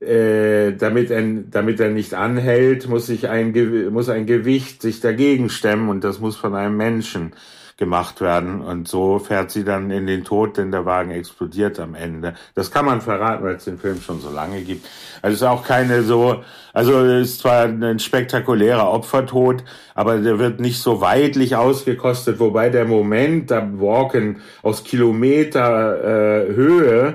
äh, 0.00 0.72
damit, 0.72 1.12
er, 1.12 1.22
damit 1.22 1.78
er 1.78 1.90
nicht 1.90 2.14
anhält, 2.14 2.88
muss, 2.88 3.06
sich 3.06 3.28
ein, 3.28 3.52
muss 3.92 4.08
ein 4.08 4.26
Gewicht 4.26 4.82
sich 4.82 4.98
dagegen 4.98 5.50
stemmen 5.50 5.88
und 5.88 6.02
das 6.02 6.18
muss 6.18 6.34
von 6.34 6.56
einem 6.56 6.76
Menschen 6.76 7.32
gemacht 7.80 8.20
werden. 8.20 8.60
Und 8.60 8.86
so 8.86 9.18
fährt 9.18 9.50
sie 9.50 9.64
dann 9.64 9.90
in 9.90 10.06
den 10.06 10.22
Tod, 10.22 10.58
denn 10.58 10.70
der 10.70 10.84
Wagen 10.84 11.10
explodiert 11.10 11.80
am 11.80 11.96
Ende. 11.96 12.34
Das 12.54 12.70
kann 12.70 12.84
man 12.84 13.00
verraten, 13.00 13.42
weil 13.42 13.56
es 13.56 13.64
den 13.64 13.78
Film 13.78 14.00
schon 14.00 14.20
so 14.20 14.30
lange 14.30 14.60
gibt. 14.60 14.86
Also 15.22 15.34
es 15.34 15.40
ist 15.40 15.48
auch 15.48 15.64
keine 15.64 16.02
so, 16.02 16.44
also 16.72 17.00
es 17.00 17.30
ist 17.30 17.40
zwar 17.40 17.64
ein 17.64 17.98
spektakulärer 17.98 18.88
Opfertod, 18.88 19.64
aber 19.94 20.18
der 20.18 20.38
wird 20.38 20.60
nicht 20.60 20.80
so 20.80 21.00
weitlich 21.00 21.56
ausgekostet, 21.56 22.38
wobei 22.38 22.68
der 22.68 22.84
Moment, 22.84 23.50
da 23.50 23.66
Walken 23.72 24.42
aus 24.62 24.84
Kilometer 24.84 26.44
äh, 26.44 26.54
Höhe 26.54 27.14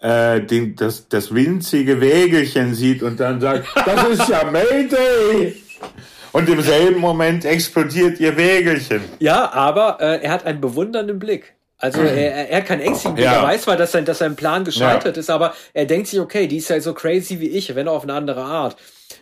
äh, 0.00 0.40
den, 0.40 0.76
das, 0.76 1.08
das 1.08 1.34
winzige 1.34 2.00
Wägelchen 2.00 2.74
sieht 2.74 3.02
und 3.02 3.20
dann 3.20 3.40
sagt, 3.40 3.68
das 3.84 4.08
ist 4.08 4.28
ja 4.28 4.50
Mayday! 4.50 5.56
Und 6.36 6.50
im 6.50 6.60
selben 6.60 7.00
Moment 7.00 7.46
explodiert 7.46 8.20
ihr 8.20 8.36
Wägelchen. 8.36 9.00
Ja, 9.20 9.52
aber 9.54 9.96
äh, 10.02 10.22
er 10.22 10.30
hat 10.30 10.44
einen 10.44 10.60
bewundernden 10.60 11.18
Blick. 11.18 11.54
Also 11.78 12.02
er, 12.02 12.50
er 12.50 12.60
kann 12.60 12.78
ängstlichen 12.78 13.14
Blick. 13.14 13.24
Ja. 13.24 13.36
Er 13.36 13.42
weiß 13.42 13.62
zwar, 13.62 13.78
dass 13.78 13.92
sein, 13.92 14.04
dass 14.04 14.18
sein 14.18 14.36
Plan 14.36 14.62
gescheitert 14.64 15.16
ja. 15.16 15.20
ist, 15.20 15.30
aber 15.30 15.54
er 15.72 15.86
denkt 15.86 16.08
sich, 16.08 16.20
okay, 16.20 16.46
die 16.46 16.58
ist 16.58 16.68
ja 16.68 16.78
so 16.78 16.92
crazy 16.92 17.40
wie 17.40 17.48
ich, 17.48 17.74
wenn 17.74 17.88
auch 17.88 17.96
auf 17.96 18.02
eine 18.02 18.12
andere 18.12 18.42
Art. 18.42 18.76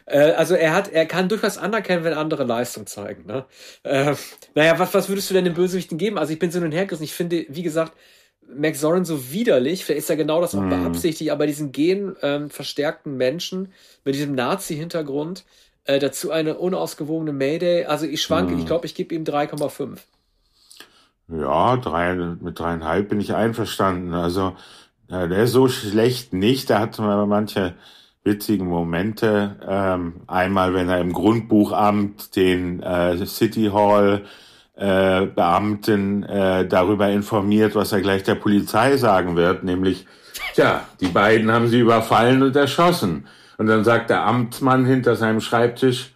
Äh, 0.06 0.32
also 0.32 0.56
er 0.56 0.74
hat, 0.74 0.90
er 0.90 1.06
kann 1.06 1.28
durchaus 1.28 1.56
anerkennen, 1.56 2.02
wenn 2.02 2.14
andere 2.14 2.42
Leistung 2.42 2.86
zeigen. 2.86 3.26
Ne? 3.26 3.44
Äh, 3.84 4.14
naja, 4.56 4.76
was, 4.80 4.92
was 4.92 5.08
würdest 5.08 5.30
du 5.30 5.34
denn 5.34 5.44
den 5.44 5.54
Bösewichten 5.54 5.98
geben? 5.98 6.18
Also 6.18 6.32
ich 6.32 6.40
bin 6.40 6.50
so 6.50 6.58
nun 6.58 6.72
hergerissen. 6.72 7.04
Ich 7.04 7.14
finde, 7.14 7.46
wie 7.48 7.62
gesagt, 7.62 7.92
Max 8.52 8.80
Zorin 8.80 9.04
so 9.04 9.30
widerlich, 9.30 9.84
vielleicht 9.84 10.00
ist 10.00 10.08
ja 10.08 10.16
genau 10.16 10.40
das 10.40 10.54
auch 10.54 10.60
mm. 10.60 10.68
beabsichtigt, 10.68 11.30
aber 11.30 11.46
diesen 11.46 11.72
gen 11.72 12.16
ähm, 12.22 12.50
Menschen 13.04 13.72
mit 14.04 14.14
diesem 14.14 14.34
Nazi-Hintergrund, 14.34 15.44
äh, 15.84 15.98
dazu 15.98 16.30
eine 16.30 16.56
unausgewogene 16.56 17.32
Mayday, 17.32 17.84
also 17.84 18.06
ich 18.06 18.22
schwanke, 18.22 18.54
mm. 18.54 18.58
ich 18.58 18.66
glaube, 18.66 18.86
ich 18.86 18.94
gebe 18.94 19.14
ihm 19.14 19.24
3,5. 19.24 19.98
Ja, 21.28 21.76
drei, 21.78 22.14
mit 22.14 22.58
dreieinhalb 22.58 23.08
bin 23.08 23.20
ich 23.20 23.34
einverstanden. 23.34 24.12
Also 24.12 24.56
ja, 25.08 25.26
der 25.26 25.44
ist 25.44 25.52
so 25.52 25.68
schlecht 25.68 26.32
nicht, 26.32 26.70
da 26.70 26.80
hat 26.80 26.98
man 26.98 27.28
manche 27.28 27.74
witzigen 28.24 28.66
Momente. 28.66 29.56
Ähm, 29.66 30.22
einmal, 30.26 30.74
wenn 30.74 30.88
er 30.88 31.00
im 31.00 31.12
Grundbuchamt 31.12 32.36
den 32.36 32.82
äh, 32.82 33.24
City 33.26 33.70
Hall 33.72 34.24
äh, 34.76 35.26
Beamten 35.26 36.24
äh, 36.24 36.66
darüber 36.66 37.08
informiert, 37.10 37.74
was 37.74 37.92
er 37.92 38.00
gleich 38.00 38.22
der 38.22 38.34
Polizei 38.34 38.96
sagen 38.96 39.36
wird, 39.36 39.62
nämlich, 39.62 40.06
tja, 40.54 40.86
die 41.00 41.08
beiden 41.08 41.52
haben 41.52 41.68
sie 41.68 41.78
überfallen 41.78 42.42
und 42.42 42.56
erschossen. 42.56 43.26
Und 43.58 43.66
dann 43.66 43.84
sagt 43.84 44.10
der 44.10 44.24
Amtsmann 44.26 44.84
hinter 44.84 45.16
seinem 45.16 45.40
Schreibtisch, 45.40 46.14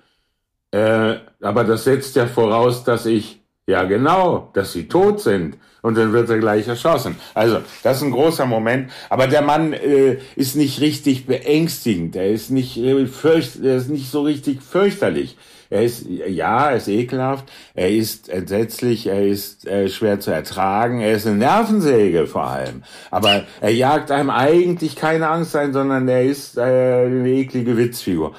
äh, 0.70 1.16
aber 1.40 1.64
das 1.64 1.84
setzt 1.84 2.16
ja 2.16 2.26
voraus, 2.26 2.84
dass 2.84 3.06
ich, 3.06 3.40
ja 3.66 3.84
genau, 3.84 4.50
dass 4.54 4.72
sie 4.72 4.88
tot 4.88 5.20
sind. 5.20 5.56
Und 5.80 5.96
dann 5.96 6.12
wird 6.12 6.28
er 6.28 6.38
gleich 6.38 6.66
erschossen. 6.66 7.16
Also, 7.34 7.60
das 7.84 7.98
ist 7.98 8.02
ein 8.02 8.10
großer 8.10 8.46
Moment. 8.46 8.90
Aber 9.08 9.28
der 9.28 9.42
Mann 9.42 9.72
äh, 9.72 10.18
ist 10.34 10.56
nicht 10.56 10.80
richtig 10.80 11.26
beängstigend. 11.26 12.16
Er 12.16 12.30
ist 12.30 12.50
nicht, 12.50 12.76
äh, 12.76 13.06
fürcht, 13.06 13.62
er 13.62 13.76
ist 13.76 13.88
nicht 13.88 14.10
so 14.10 14.22
richtig 14.22 14.62
fürchterlich 14.62 15.36
Er 15.70 15.82
ist, 15.82 16.06
ja, 16.08 16.70
er 16.70 16.76
ist 16.76 16.88
ekelhaft, 16.88 17.50
er 17.74 17.90
ist 17.90 18.28
entsetzlich, 18.28 19.06
er 19.06 19.26
ist 19.26 19.66
äh, 19.66 19.88
schwer 19.88 20.18
zu 20.18 20.30
ertragen, 20.30 21.00
er 21.00 21.12
ist 21.12 21.26
eine 21.26 21.36
Nervensäge 21.36 22.26
vor 22.26 22.44
allem. 22.44 22.82
Aber 23.10 23.44
er 23.60 23.72
jagt 23.72 24.10
einem 24.10 24.30
eigentlich 24.30 24.96
keine 24.96 25.28
Angst 25.28 25.54
ein, 25.56 25.72
sondern 25.72 26.08
er 26.08 26.24
ist 26.24 26.56
äh, 26.56 26.62
eine 26.62 27.30
eklige 27.30 27.76
Witzfigur. 27.76 28.34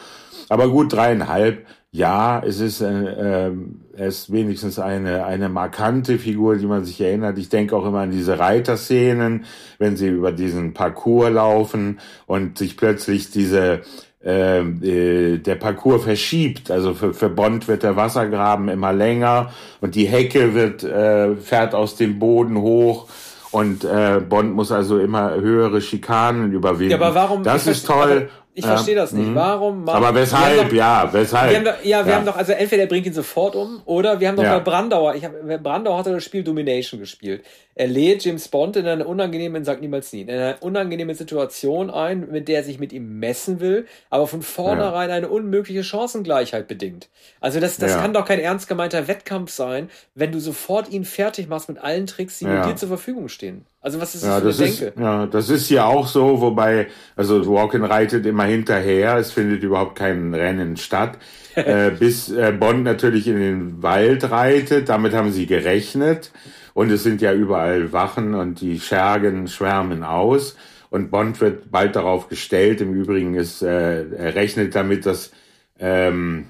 Aber 0.49 0.69
gut, 0.69 0.93
dreieinhalb, 0.93 1.65
ja, 1.91 2.41
es 2.45 2.59
ist, 2.59 2.81
äh, 2.81 3.47
äh, 3.47 3.51
er 3.95 4.07
ist 4.07 4.31
wenigstens 4.31 4.77
eine, 4.77 5.25
eine 5.25 5.49
markante 5.49 6.19
Figur, 6.19 6.55
die 6.55 6.67
man 6.67 6.85
sich 6.85 7.01
erinnert. 7.01 7.39
Ich 7.39 7.49
denke 7.49 7.75
auch 7.75 7.85
immer 7.85 8.01
an 8.01 8.11
diese 8.11 8.37
Reiterszenen, 8.37 9.45
wenn 9.79 9.97
sie 9.97 10.07
über 10.07 10.31
diesen 10.31 10.73
Parcours 10.73 11.31
laufen 11.31 11.99
und 12.27 12.59
sich 12.59 12.77
plötzlich 12.77 13.31
diese 13.31 13.81
äh, 14.21 15.37
der 15.37 15.55
Parcours 15.55 16.03
verschiebt. 16.03 16.71
Also 16.71 16.93
für, 16.93 17.13
für 17.13 17.29
Bond 17.29 17.67
wird 17.67 17.83
der 17.83 17.95
Wassergraben 17.95 18.67
immer 18.69 18.93
länger 18.93 19.51
und 19.81 19.95
die 19.95 20.05
Hecke 20.05 20.53
wird 20.53 20.83
äh, 20.83 21.35
fährt 21.35 21.73
aus 21.73 21.95
dem 21.95 22.19
Boden 22.19 22.57
hoch 22.57 23.07
und 23.51 23.83
äh, 23.83 24.19
Bond 24.19 24.53
muss 24.53 24.71
also 24.71 24.99
immer 24.99 25.35
höhere 25.35 25.81
Schikanen 25.81 26.51
überwinden. 26.51 26.91
Ja, 26.91 26.97
aber 26.97 27.15
warum? 27.15 27.43
Das 27.43 27.65
ist 27.65 27.87
toll. 27.87 28.29
Ich 28.55 28.65
verstehe 28.65 28.95
das 28.95 29.13
nicht. 29.13 29.29
Mhm. 29.29 29.35
Warum? 29.35 29.87
Aber 29.87 30.13
weshalb? 30.13 30.69
Doch, 30.69 30.73
ja, 30.73 31.07
weshalb? 31.11 31.51
Wir 31.51 31.57
haben 31.57 31.65
doch, 31.65 31.83
ja, 31.83 32.05
wir 32.05 32.11
ja. 32.11 32.17
haben 32.17 32.25
doch, 32.25 32.35
also 32.35 32.51
entweder 32.51 32.83
er 32.83 32.87
bringt 32.87 33.05
ihn 33.05 33.13
sofort 33.13 33.55
um, 33.55 33.81
oder 33.85 34.19
wir 34.19 34.27
haben 34.27 34.35
doch 34.35 34.43
ja. 34.43 34.57
bei 34.57 34.63
Brandauer, 34.63 35.15
ich 35.15 35.23
habe, 35.23 35.59
Brandauer 35.59 35.99
hat 35.99 36.07
das 36.07 36.23
Spiel 36.23 36.43
Domination 36.43 36.99
gespielt. 36.99 37.43
Er 37.75 37.87
lädt 37.87 38.25
James 38.25 38.47
Bond 38.49 38.75
in 38.75 38.87
eine 38.87 39.07
unangenehme, 39.07 39.63
sagt 39.63 39.81
niemals 39.81 40.11
nie, 40.11 40.21
in 40.21 40.29
eine 40.29 40.57
unangenehme 40.59 41.15
Situation 41.15 41.89
ein, 41.89 42.29
mit 42.29 42.49
der 42.49 42.57
er 42.57 42.63
sich 42.63 42.79
mit 42.79 42.91
ihm 42.91 43.19
messen 43.19 43.61
will, 43.61 43.85
aber 44.09 44.27
von 44.27 44.41
vornherein 44.41 45.09
ja. 45.09 45.15
eine 45.15 45.29
unmögliche 45.29 45.83
Chancengleichheit 45.83 46.67
bedingt. 46.67 47.07
Also 47.39 47.59
das, 47.59 47.77
das 47.77 47.95
kann 47.95 48.13
doch 48.13 48.25
kein 48.25 48.39
ernst 48.39 48.67
gemeinter 48.67 49.07
Wettkampf 49.07 49.51
sein, 49.51 49.89
wenn 50.15 50.31
du 50.31 50.39
sofort 50.39 50.89
ihn 50.89 51.05
fertig 51.05 51.47
machst 51.47 51.69
mit 51.69 51.77
allen 51.77 52.07
Tricks, 52.07 52.39
die 52.39 52.45
dir 52.45 52.75
zur 52.75 52.89
Verfügung 52.89 53.29
stehen. 53.29 53.65
Also 53.81 54.01
was 54.01 54.13
ist 54.13 54.25
das 54.25 54.29
ja, 54.29 54.39
für 54.39 54.45
das 54.47 54.59
ist, 54.59 54.81
Denke? 54.81 55.01
Ja, 55.01 55.25
das 55.25 55.49
ist 55.49 55.69
ja 55.69 55.85
auch 55.85 56.07
so, 56.07 56.41
wobei, 56.41 56.87
also 57.15 57.45
Walken 57.47 57.85
reitet 57.85 58.25
immer 58.25 58.43
hinterher, 58.43 59.15
es 59.15 59.31
findet 59.31 59.63
überhaupt 59.63 59.95
kein 59.95 60.33
Rennen 60.33 60.75
statt, 60.75 61.17
äh, 61.55 61.91
bis 61.91 62.29
äh, 62.29 62.51
Bond 62.51 62.83
natürlich 62.83 63.27
in 63.27 63.39
den 63.39 63.81
Wald 63.81 64.29
reitet, 64.29 64.89
damit 64.89 65.13
haben 65.13 65.31
sie 65.31 65.45
gerechnet. 65.45 66.31
Und 66.73 66.91
es 66.91 67.03
sind 67.03 67.21
ja 67.21 67.33
überall 67.33 67.91
Wachen 67.91 68.35
und 68.35 68.61
die 68.61 68.79
Schergen 68.79 69.47
schwärmen 69.47 70.03
aus. 70.03 70.55
Und 70.89 71.11
Bond 71.11 71.39
wird 71.41 71.71
bald 71.71 71.95
darauf 71.95 72.29
gestellt, 72.29 72.81
im 72.81 72.93
Übrigen 72.93 73.35
ist, 73.35 73.61
äh, 73.61 74.09
er 74.09 74.35
rechnet 74.35 74.75
damit, 74.75 75.05
dass 75.05 75.31
ähm, 75.79 76.47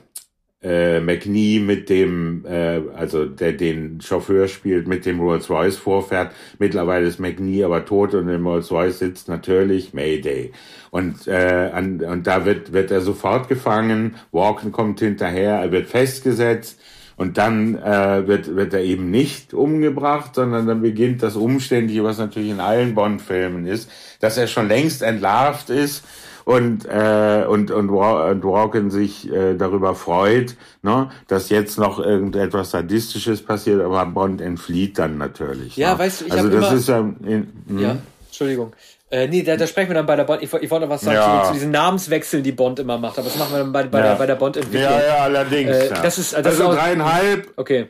äh, 0.61 0.99
McNee 0.99 1.59
mit 1.59 1.89
dem, 1.89 2.45
äh, 2.45 2.81
also 2.95 3.25
der 3.25 3.53
den 3.53 4.01
Chauffeur 4.01 4.47
spielt, 4.47 4.87
mit 4.87 5.05
dem 5.05 5.19
Rolls-Royce 5.19 5.77
vorfährt. 5.77 6.33
Mittlerweile 6.57 7.07
ist 7.07 7.19
McNee 7.19 7.63
aber 7.63 7.85
tot 7.85 8.13
und 8.13 8.27
im 8.27 8.45
Rolls-Royce 8.45 8.99
sitzt 8.99 9.29
natürlich 9.29 9.93
Mayday. 9.93 10.51
Und, 10.91 11.27
äh, 11.27 11.71
an, 11.73 12.01
und 12.01 12.27
da 12.27 12.45
wird, 12.45 12.73
wird 12.73 12.91
er 12.91 13.01
sofort 13.01 13.47
gefangen, 13.47 14.15
Walken 14.31 14.71
kommt 14.71 14.99
hinterher, 14.99 15.55
er 15.55 15.71
wird 15.71 15.87
festgesetzt 15.87 16.79
und 17.15 17.37
dann 17.37 17.77
äh, 17.77 18.27
wird, 18.27 18.55
wird 18.55 18.73
er 18.73 18.81
eben 18.81 19.11
nicht 19.11 19.53
umgebracht, 19.53 20.35
sondern 20.35 20.67
dann 20.67 20.81
beginnt 20.81 21.23
das 21.23 21.37
Umständliche, 21.37 22.03
was 22.03 22.17
natürlich 22.17 22.51
in 22.51 22.59
allen 22.59 22.95
Bond-Filmen 22.95 23.65
ist, 23.65 23.89
dass 24.19 24.37
er 24.37 24.47
schon 24.47 24.67
längst 24.67 25.03
entlarvt 25.03 25.69
ist 25.69 26.03
und, 26.49 26.85
äh, 26.85 27.45
und, 27.47 27.69
und, 27.69 27.91
und 27.91 28.43
Walken 28.43 28.89
sich 28.89 29.31
äh, 29.31 29.53
darüber 29.53 29.93
freut, 29.93 30.55
ne, 30.81 31.11
dass 31.27 31.49
jetzt 31.49 31.77
noch 31.77 31.99
irgendetwas 31.99 32.71
Sadistisches 32.71 33.45
passiert, 33.45 33.81
aber 33.81 34.03
Bond 34.07 34.41
entflieht 34.41 34.97
dann 34.97 35.19
natürlich. 35.19 35.77
Ja, 35.77 35.93
ne? 35.93 35.99
weißt 35.99 36.21
du, 36.21 36.25
ich 36.25 36.31
also 36.31 36.49
das 36.49 36.57
immer, 36.57 36.73
ist 36.73 36.89
ja, 36.89 36.99
in, 36.99 37.53
ja, 37.77 37.97
Entschuldigung. 38.25 38.73
Äh, 39.11 39.27
nee, 39.27 39.43
da, 39.43 39.57
da 39.57 39.67
sprechen 39.67 39.89
wir 39.89 39.93
dann 39.93 40.07
bei 40.07 40.15
der 40.15 40.23
Bond. 40.23 40.41
Ich, 40.41 40.51
ich 40.51 40.71
wollte 40.71 40.87
noch 40.87 40.89
was 40.91 41.01
sagen 41.01 41.17
ja. 41.17 41.41
zu, 41.43 41.47
zu, 41.49 41.53
diesen 41.53 41.69
Namenswechseln, 41.69 42.41
die 42.41 42.51
Bond 42.51 42.79
immer 42.79 42.97
macht, 42.97 43.19
aber 43.19 43.27
das 43.27 43.37
machen 43.37 43.53
wir 43.53 43.59
dann 43.59 43.71
bei, 43.71 43.83
bei 43.83 43.99
ja. 43.99 44.05
der, 44.05 44.15
bei 44.15 44.25
der 44.25 44.35
Bond-Entwicklung. 44.35 44.91
Ja, 44.91 45.05
ja, 45.05 45.17
allerdings. 45.17 45.69
Äh, 45.69 45.89
das 46.01 46.17
ist, 46.17 46.33
also, 46.33 46.49
also 46.49 46.63
das 46.63 46.71
ist 46.71 46.81
dreieinhalb. 46.81 47.53
Okay. 47.57 47.89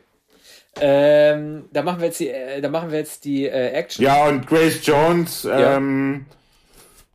Ähm, 0.81 1.63
da 1.71 1.81
machen 1.81 2.01
wir 2.01 2.07
jetzt 2.07 2.19
die, 2.19 2.27
äh, 2.27 2.59
da 2.59 2.67
machen 2.67 2.91
wir 2.91 2.99
jetzt 2.99 3.23
die 3.23 3.45
äh, 3.45 3.69
Action. 3.69 4.03
Ja, 4.03 4.27
und 4.27 4.45
Grace 4.47 4.85
Jones, 4.85 5.47
ähm, 5.49 6.25
ja 6.27 6.35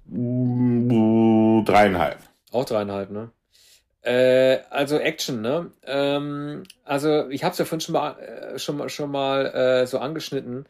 Dreieinhalb. 0.06 2.18
Auch 2.52 2.64
dreieinhalb, 2.64 3.10
ne? 3.10 3.30
Äh, 4.02 4.58
also 4.70 4.98
Action, 4.98 5.40
ne? 5.40 5.70
Ähm, 5.84 6.64
also 6.84 7.28
ich 7.30 7.42
habe 7.42 7.52
es 7.52 7.58
ja 7.58 7.64
vorhin 7.64 7.80
schon 7.80 7.94
mal, 7.94 8.18
äh, 8.18 8.58
schon, 8.58 8.88
schon 8.90 9.10
mal 9.10 9.46
äh, 9.46 9.86
so 9.86 9.98
angeschnitten. 9.98 10.66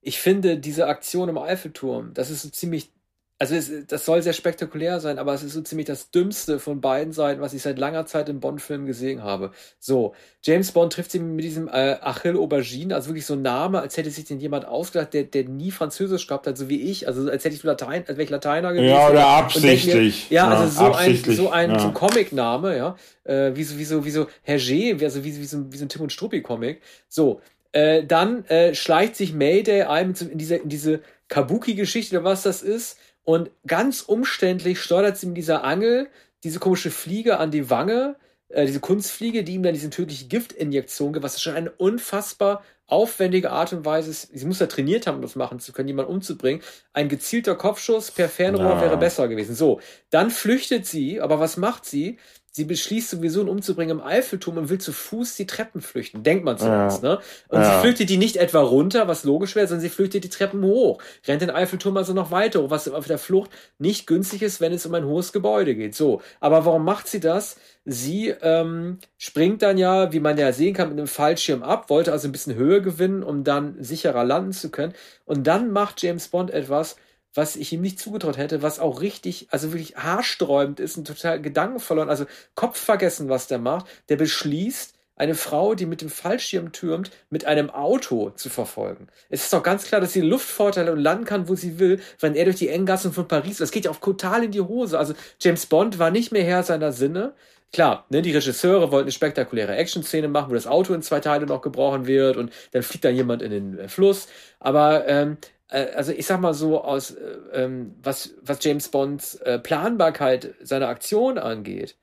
Ich 0.00 0.18
finde 0.18 0.58
diese 0.58 0.86
Aktion 0.86 1.28
im 1.28 1.38
Eiffelturm, 1.38 2.12
das 2.14 2.30
ist 2.30 2.42
so 2.42 2.48
ziemlich 2.48 2.90
also 3.38 3.54
es, 3.54 3.70
das 3.86 4.06
soll 4.06 4.22
sehr 4.22 4.32
spektakulär 4.32 4.98
sein, 4.98 5.18
aber 5.18 5.34
es 5.34 5.42
ist 5.42 5.52
so 5.52 5.60
ziemlich 5.60 5.86
das 5.86 6.10
Dümmste 6.10 6.58
von 6.58 6.80
beiden 6.80 7.12
Seiten, 7.12 7.42
was 7.42 7.52
ich 7.52 7.60
seit 7.60 7.78
langer 7.78 8.06
Zeit 8.06 8.30
in 8.30 8.40
Bond-Filmen 8.40 8.86
gesehen 8.86 9.22
habe. 9.22 9.50
So, 9.78 10.14
James 10.42 10.72
Bond 10.72 10.94
trifft 10.94 11.10
sich 11.10 11.20
mit 11.20 11.44
diesem 11.44 11.68
äh, 11.68 11.96
Achille 12.00 12.38
Aubergine, 12.38 12.94
also 12.94 13.10
wirklich 13.10 13.26
so 13.26 13.34
ein 13.34 13.42
Name, 13.42 13.80
als 13.80 13.96
hätte 13.98 14.10
sich 14.10 14.24
den 14.24 14.40
jemand 14.40 14.66
ausgedacht, 14.66 15.12
der, 15.12 15.24
der 15.24 15.44
nie 15.44 15.70
Französisch 15.70 16.26
gehabt 16.26 16.46
hat, 16.46 16.56
so 16.56 16.70
wie 16.70 16.80
ich, 16.80 17.08
also 17.08 17.30
als 17.30 17.44
hätte 17.44 17.54
ich 17.54 17.62
Latein, 17.62 18.04
als 18.06 18.16
wäre 18.16 18.22
ich 18.22 18.30
Lateiner 18.30 18.72
gewesen. 18.72 18.88
Ja, 18.88 19.10
oder 19.10 19.26
absichtlich. 19.26 20.30
Mir, 20.30 20.34
ja, 20.34 20.48
also 20.48 20.86
so 20.86 20.92
ein, 20.94 21.16
so 21.16 21.50
ein, 21.50 21.70
ja. 21.72 21.78
so 21.78 21.88
ein 21.88 21.94
Comic-Name, 21.94 22.76
ja, 22.76 22.96
äh, 23.24 23.54
wie 23.54 23.64
so, 23.64 23.78
wie 23.78 23.84
so, 23.84 24.04
wie 24.06 24.10
so 24.10 24.28
Hergé, 24.46 25.02
also 25.02 25.24
wie, 25.24 25.36
wie, 25.36 25.44
so, 25.44 25.70
wie 25.70 25.76
so 25.76 25.84
ein 25.84 25.90
Tim 25.90 26.00
und 26.00 26.12
Struppi-Comic. 26.12 26.80
So, 27.08 27.42
äh, 27.72 28.02
dann 28.04 28.46
äh, 28.46 28.74
schleicht 28.74 29.16
sich 29.16 29.34
Mayday 29.34 29.82
ein 29.82 30.14
in 30.30 30.38
diese, 30.38 30.56
in 30.56 30.70
diese 30.70 31.00
Kabuki-Geschichte, 31.28 32.16
oder 32.16 32.24
was 32.24 32.42
das 32.42 32.62
ist, 32.62 32.98
und 33.26 33.50
ganz 33.66 34.02
umständlich 34.02 34.80
steuert 34.80 35.18
sie 35.18 35.26
mit 35.26 35.36
dieser 35.36 35.64
Angel 35.64 36.08
diese 36.44 36.60
komische 36.60 36.92
Fliege 36.92 37.38
an 37.38 37.50
die 37.50 37.68
Wange, 37.70 38.14
äh, 38.48 38.66
diese 38.66 38.78
Kunstfliege, 38.78 39.42
die 39.42 39.54
ihm 39.54 39.64
dann 39.64 39.74
diese 39.74 39.90
tödliche 39.90 40.26
Giftinjektion 40.26 41.12
gibt, 41.12 41.24
was 41.24 41.42
schon 41.42 41.56
eine 41.56 41.72
unfassbar 41.72 42.62
aufwendige 42.86 43.50
Art 43.50 43.72
und 43.72 43.84
Weise 43.84 44.10
ist. 44.10 44.30
Sie 44.32 44.46
muss 44.46 44.60
ja 44.60 44.68
trainiert 44.68 45.08
haben, 45.08 45.16
um 45.16 45.22
das 45.22 45.34
machen 45.34 45.58
zu 45.58 45.72
können, 45.72 45.88
jemanden 45.88 46.12
umzubringen. 46.12 46.62
Ein 46.92 47.08
gezielter 47.08 47.56
Kopfschuss 47.56 48.12
per 48.12 48.28
Fernrohr 48.28 48.76
ja. 48.76 48.80
wäre 48.80 48.96
besser 48.96 49.26
gewesen. 49.26 49.56
So, 49.56 49.80
dann 50.10 50.30
flüchtet 50.30 50.86
sie, 50.86 51.20
aber 51.20 51.40
was 51.40 51.56
macht 51.56 51.84
sie? 51.84 52.20
Sie 52.56 52.64
beschließt 52.64 53.10
sowieso, 53.10 53.42
ihn 53.42 53.50
umzubringen 53.50 53.98
im 53.98 54.02
Eiffelturm 54.02 54.56
und 54.56 54.70
will 54.70 54.78
zu 54.78 54.90
Fuß 54.90 55.36
die 55.36 55.46
Treppen 55.46 55.82
flüchten. 55.82 56.22
Denkt 56.22 56.42
man 56.42 56.56
zumindest, 56.56 57.02
ja. 57.02 57.10
ne? 57.10 57.18
Und 57.48 57.60
ja. 57.60 57.70
sie 57.70 57.80
flüchtet 57.82 58.08
die 58.08 58.16
nicht 58.16 58.38
etwa 58.38 58.60
runter, 58.60 59.08
was 59.08 59.24
logisch 59.24 59.54
wäre, 59.56 59.66
sondern 59.66 59.82
sie 59.82 59.90
flüchtet 59.90 60.24
die 60.24 60.30
Treppen 60.30 60.62
hoch. 60.62 61.02
Rennt 61.28 61.42
den 61.42 61.50
Eiffelturm 61.50 61.98
also 61.98 62.14
noch 62.14 62.30
weiter 62.30 62.62
hoch, 62.62 62.70
was 62.70 62.88
auf 62.88 63.06
der 63.06 63.18
Flucht 63.18 63.50
nicht 63.78 64.06
günstig 64.06 64.40
ist, 64.40 64.62
wenn 64.62 64.72
es 64.72 64.86
um 64.86 64.94
ein 64.94 65.04
hohes 65.04 65.34
Gebäude 65.34 65.74
geht. 65.74 65.94
So. 65.94 66.22
Aber 66.40 66.64
warum 66.64 66.82
macht 66.82 67.08
sie 67.08 67.20
das? 67.20 67.58
Sie 67.84 68.28
ähm, 68.40 69.00
springt 69.18 69.60
dann 69.60 69.76
ja, 69.76 70.14
wie 70.14 70.20
man 70.20 70.38
ja 70.38 70.50
sehen 70.54 70.72
kann, 70.72 70.88
mit 70.88 70.96
einem 70.96 71.08
Fallschirm 71.08 71.62
ab, 71.62 71.90
wollte 71.90 72.10
also 72.10 72.26
ein 72.26 72.32
bisschen 72.32 72.54
Höhe 72.54 72.80
gewinnen, 72.80 73.22
um 73.22 73.44
dann 73.44 73.76
sicherer 73.84 74.24
landen 74.24 74.52
zu 74.52 74.70
können. 74.70 74.94
Und 75.26 75.46
dann 75.46 75.72
macht 75.72 76.02
James 76.02 76.28
Bond 76.28 76.50
etwas, 76.50 76.96
was 77.36 77.56
ich 77.56 77.72
ihm 77.72 77.80
nicht 77.80 77.98
zugetraut 78.00 78.36
hätte, 78.36 78.62
was 78.62 78.80
auch 78.80 79.00
richtig, 79.00 79.48
also 79.50 79.72
wirklich 79.72 79.96
haarsträubend 79.96 80.80
ist 80.80 80.96
und 80.96 81.06
total 81.06 81.40
Gedanken 81.40 81.80
verloren, 81.80 82.08
also 82.08 82.26
Kopf 82.54 82.78
vergessen, 82.78 83.28
was 83.28 83.46
der 83.46 83.58
macht. 83.58 83.86
Der 84.08 84.16
beschließt, 84.16 84.96
eine 85.16 85.34
Frau, 85.34 85.74
die 85.74 85.86
mit 85.86 86.02
dem 86.02 86.10
Fallschirm 86.10 86.72
türmt, 86.72 87.10
mit 87.30 87.46
einem 87.46 87.70
Auto 87.70 88.30
zu 88.30 88.50
verfolgen. 88.50 89.08
Es 89.30 89.44
ist 89.44 89.52
doch 89.52 89.62
ganz 89.62 89.84
klar, 89.84 90.00
dass 90.00 90.12
sie 90.12 90.20
Luftvorteile 90.20 90.92
und 90.92 90.98
landen 90.98 91.24
kann, 91.24 91.48
wo 91.48 91.54
sie 91.54 91.78
will, 91.78 92.00
wenn 92.20 92.34
er 92.34 92.44
durch 92.44 92.56
die 92.56 92.68
Enggassen 92.68 93.12
von 93.12 93.26
Paris, 93.26 93.56
das 93.56 93.70
geht 93.70 93.86
ja 93.86 93.90
auch 93.90 93.96
total 93.96 94.44
in 94.44 94.50
die 94.50 94.60
Hose. 94.60 94.98
Also 94.98 95.14
James 95.40 95.66
Bond 95.66 95.98
war 95.98 96.10
nicht 96.10 96.32
mehr 96.32 96.44
Herr 96.44 96.62
seiner 96.62 96.92
Sinne. 96.92 97.34
Klar, 97.72 98.06
ne, 98.10 98.22
die 98.22 98.32
Regisseure 98.32 98.92
wollten 98.92 99.06
eine 99.06 99.12
spektakuläre 99.12 99.74
Action-Szene 99.74 100.28
machen, 100.28 100.50
wo 100.50 100.54
das 100.54 100.66
Auto 100.66 100.94
in 100.94 101.02
zwei 101.02 101.20
Teile 101.20 101.46
noch 101.46 101.62
gebrochen 101.62 102.06
wird 102.06 102.36
und 102.36 102.52
dann 102.72 102.82
fliegt 102.82 103.04
da 103.04 103.08
jemand 103.08 103.42
in 103.42 103.50
den 103.50 103.88
Fluss. 103.88 104.28
Aber 104.60 105.08
ähm, 105.08 105.32
äh, 105.32 105.55
also 105.68 106.12
ich 106.12 106.26
sag 106.26 106.40
mal 106.40 106.54
so 106.54 106.82
aus, 106.82 107.10
äh, 107.12 107.64
ähm, 107.64 107.94
was, 108.02 108.34
was 108.42 108.62
James 108.62 108.88
Bonds 108.88 109.34
äh, 109.36 109.58
Planbarkeit 109.58 110.54
seiner 110.62 110.88
Aktion 110.88 111.38
angeht, 111.38 111.96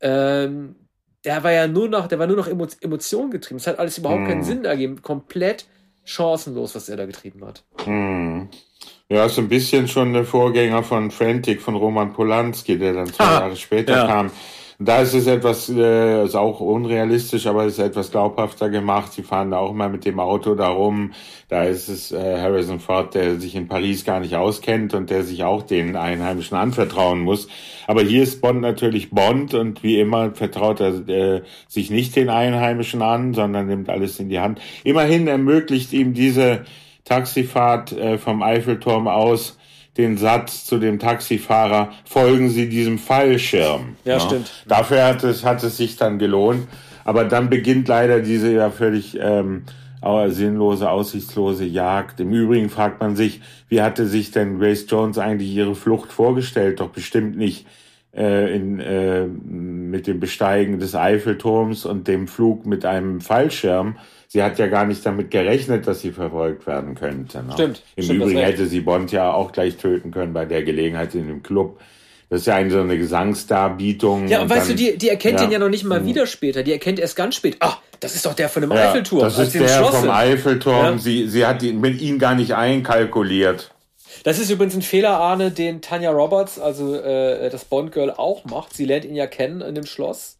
ähm, 0.00 0.76
der 1.24 1.42
war 1.42 1.52
ja 1.52 1.66
nur 1.66 1.88
noch, 1.88 2.06
der 2.06 2.18
war 2.18 2.26
nur 2.26 2.36
noch 2.36 2.46
Emo 2.46 2.66
Emotionen 2.80 3.30
getrieben. 3.30 3.58
Es 3.58 3.66
hat 3.66 3.78
alles 3.78 3.98
überhaupt 3.98 4.20
hm. 4.20 4.28
keinen 4.28 4.44
Sinn 4.44 4.64
ergeben. 4.64 5.02
Komplett 5.02 5.66
chancenlos, 6.04 6.74
was 6.74 6.88
er 6.88 6.96
da 6.96 7.06
getrieben 7.06 7.44
hat. 7.44 7.64
Hm. 7.84 8.48
Ja, 9.08 9.26
ist 9.26 9.38
ein 9.38 9.48
bisschen 9.48 9.88
schon 9.88 10.12
der 10.12 10.24
Vorgänger 10.24 10.82
von 10.82 11.10
Frantic 11.10 11.60
von 11.60 11.74
Roman 11.74 12.12
Polanski, 12.12 12.78
der 12.78 12.92
dann 12.92 13.06
zwei 13.06 13.24
ah, 13.24 13.40
Jahre 13.40 13.56
später 13.56 13.96
ja. 13.96 14.06
kam. 14.06 14.30
Da 14.78 15.00
ist 15.00 15.14
es 15.14 15.26
etwas, 15.26 15.70
äh, 15.70 16.24
ist 16.24 16.34
auch 16.34 16.60
unrealistisch, 16.60 17.46
aber 17.46 17.64
es 17.64 17.74
ist 17.74 17.84
etwas 17.84 18.10
glaubhafter 18.10 18.68
gemacht. 18.68 19.10
Sie 19.14 19.22
fahren 19.22 19.50
da 19.50 19.58
auch 19.58 19.70
immer 19.70 19.88
mit 19.88 20.04
dem 20.04 20.20
Auto 20.20 20.54
darum. 20.54 21.12
Da 21.48 21.64
ist 21.64 21.88
es 21.88 22.12
äh, 22.12 22.38
Harrison 22.38 22.78
Ford, 22.78 23.14
der 23.14 23.40
sich 23.40 23.54
in 23.54 23.68
Paris 23.68 24.04
gar 24.04 24.20
nicht 24.20 24.36
auskennt 24.36 24.92
und 24.92 25.08
der 25.08 25.22
sich 25.22 25.44
auch 25.44 25.62
den 25.62 25.96
Einheimischen 25.96 26.58
anvertrauen 26.58 27.20
muss. 27.20 27.48
Aber 27.86 28.02
hier 28.02 28.22
ist 28.22 28.42
Bond 28.42 28.60
natürlich 28.60 29.08
Bond 29.10 29.54
und 29.54 29.82
wie 29.82 29.98
immer 29.98 30.32
vertraut 30.34 30.80
er 30.80 31.08
äh, 31.08 31.42
sich 31.68 31.88
nicht 31.90 32.14
den 32.14 32.28
Einheimischen 32.28 33.00
an, 33.00 33.32
sondern 33.32 33.68
nimmt 33.68 33.88
alles 33.88 34.20
in 34.20 34.28
die 34.28 34.40
Hand. 34.40 34.60
Immerhin 34.84 35.26
ermöglicht 35.26 35.94
ihm 35.94 36.12
diese 36.12 36.66
Taxifahrt 37.04 37.92
äh, 37.92 38.18
vom 38.18 38.42
Eiffelturm 38.42 39.08
aus 39.08 39.56
den 39.96 40.16
Satz 40.16 40.64
zu 40.64 40.78
dem 40.78 40.98
Taxifahrer, 40.98 41.92
folgen 42.04 42.50
Sie 42.50 42.68
diesem 42.68 42.98
Fallschirm. 42.98 43.96
Ja, 44.04 44.14
ja. 44.14 44.20
stimmt. 44.20 44.50
Dafür 44.66 45.04
hat 45.04 45.24
es, 45.24 45.44
hat 45.44 45.62
es 45.62 45.76
sich 45.76 45.96
dann 45.96 46.18
gelohnt. 46.18 46.66
Aber 47.04 47.24
dann 47.24 47.48
beginnt 47.48 47.86
leider 47.86 48.20
diese 48.20 48.52
ja 48.52 48.70
völlig 48.70 49.16
ähm, 49.20 49.62
sinnlose, 50.26 50.90
aussichtslose 50.90 51.64
Jagd. 51.64 52.20
Im 52.20 52.32
Übrigen 52.32 52.68
fragt 52.68 53.00
man 53.00 53.14
sich, 53.14 53.40
wie 53.68 53.80
hatte 53.80 54.06
sich 54.06 54.32
denn 54.32 54.58
Grace 54.58 54.86
Jones 54.88 55.18
eigentlich 55.18 55.50
ihre 55.50 55.74
Flucht 55.74 56.12
vorgestellt? 56.12 56.80
Doch 56.80 56.90
bestimmt 56.90 57.36
nicht 57.36 57.66
äh, 58.12 58.54
in, 58.54 58.80
äh, 58.80 59.26
mit 59.26 60.06
dem 60.06 60.20
Besteigen 60.20 60.78
des 60.78 60.94
Eiffelturms 60.94 61.84
und 61.84 62.08
dem 62.08 62.28
Flug 62.28 62.66
mit 62.66 62.84
einem 62.84 63.20
Fallschirm, 63.20 63.98
sie 64.28 64.42
hat 64.42 64.58
ja 64.58 64.66
gar 64.66 64.86
nicht 64.86 65.04
damit 65.04 65.30
gerechnet, 65.30 65.86
dass 65.86 66.00
sie 66.00 66.12
verfolgt 66.12 66.66
werden 66.66 66.94
könnte. 66.94 67.42
Ne? 67.42 67.52
Stimmt. 67.52 67.82
Im 67.96 68.04
stimmt, 68.04 68.20
Übrigen 68.22 68.38
hätte 68.40 68.66
sie 68.66 68.80
Bond 68.80 69.12
ja 69.12 69.32
auch 69.32 69.52
gleich 69.52 69.76
töten 69.76 70.10
können 70.10 70.32
bei 70.32 70.44
der 70.44 70.62
Gelegenheit 70.62 71.14
in 71.14 71.28
dem 71.28 71.42
Club. 71.42 71.80
Das 72.28 72.40
ist 72.40 72.46
ja 72.46 72.56
eine, 72.56 72.70
so 72.70 72.80
eine 72.80 72.98
Gesangsdarbietung. 72.98 74.26
Ja, 74.26 74.38
und, 74.38 74.44
und 74.44 74.50
weißt 74.50 74.70
dann, 74.70 74.76
du, 74.76 74.82
die, 74.82 74.98
die 74.98 75.08
erkennt 75.08 75.38
ja, 75.38 75.46
ihn 75.46 75.52
ja 75.52 75.58
noch 75.60 75.68
nicht 75.68 75.84
mal 75.84 76.00
mhm. 76.00 76.06
wieder 76.06 76.26
später. 76.26 76.64
Die 76.64 76.72
erkennt 76.72 76.98
erst 76.98 77.14
ganz 77.14 77.36
spät. 77.36 77.56
Ach, 77.60 77.78
das 78.00 78.16
ist 78.16 78.26
doch 78.26 78.34
der 78.34 78.48
von 78.48 78.62
dem 78.62 78.72
ja, 78.72 78.88
Eiffelturm. 78.88 79.20
Das 79.20 79.38
ist 79.38 79.54
der 79.54 79.84
vom 79.84 80.10
Eiffelturm. 80.10 80.96
Ja. 80.96 80.98
Sie, 80.98 81.28
sie 81.28 81.46
hat 81.46 81.62
ihn, 81.62 81.80
mit 81.80 82.00
ihm 82.00 82.18
gar 82.18 82.34
nicht 82.34 82.54
einkalkuliert. 82.54 83.72
Das 84.24 84.40
ist 84.40 84.50
übrigens 84.50 84.74
ein 84.74 84.82
Fehler, 84.82 85.20
Arne, 85.20 85.52
den 85.52 85.82
Tanya 85.82 86.10
Roberts, 86.10 86.58
also 86.58 86.96
äh, 86.96 87.48
das 87.48 87.64
Bond-Girl, 87.64 88.10
auch 88.10 88.44
macht. 88.44 88.74
Sie 88.74 88.84
lernt 88.84 89.04
ihn 89.04 89.14
ja 89.14 89.28
kennen 89.28 89.60
in 89.60 89.76
dem 89.76 89.86
Schloss 89.86 90.35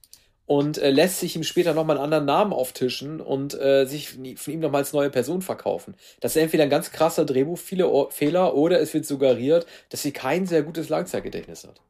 und 0.47 0.79
äh, 0.79 0.91
lässt 0.91 1.21
sich 1.21 1.37
ihm 1.37 1.43
später 1.43 1.75
nochmal 1.75 1.97
einen 1.97 2.05
anderen 2.05 2.25
Namen 2.25 2.53
auftischen 2.53 3.21
und 3.21 3.55
äh, 3.61 3.85
sich 3.85 4.11
von 4.11 4.55
ihm 4.55 4.61
nochmal 4.61 4.83
als 4.83 4.93
neue 4.93 5.11
Person 5.11 5.43
verkaufen. 5.43 5.95
Das 6.21 6.37
ist 6.37 6.43
entweder 6.43 6.63
ein 6.65 6.71
ganz 6.71 6.93
krasser 6.93 7.25
Drehbuchfehler 7.25 8.55
oder 8.55 8.81
es 8.81 8.95
wird 8.95 9.07
suggeriert, 9.07 9.67
dass 9.91 10.03
sie 10.03 10.13
kein 10.13 10.47
sehr 10.47 10.63
gutes 10.63 10.89
Langzeitgedächtnis 10.89 11.65
hat. 11.67 11.81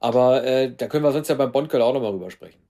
Aber 0.00 0.44
äh, 0.44 0.72
da 0.74 0.86
können 0.86 1.04
wir 1.04 1.12
sonst 1.12 1.28
ja 1.28 1.34
beim 1.34 1.52
Bond-Girl 1.52 1.82
auch 1.82 1.94
nochmal 1.94 2.12
rüber 2.12 2.30
sprechen. 2.30 2.67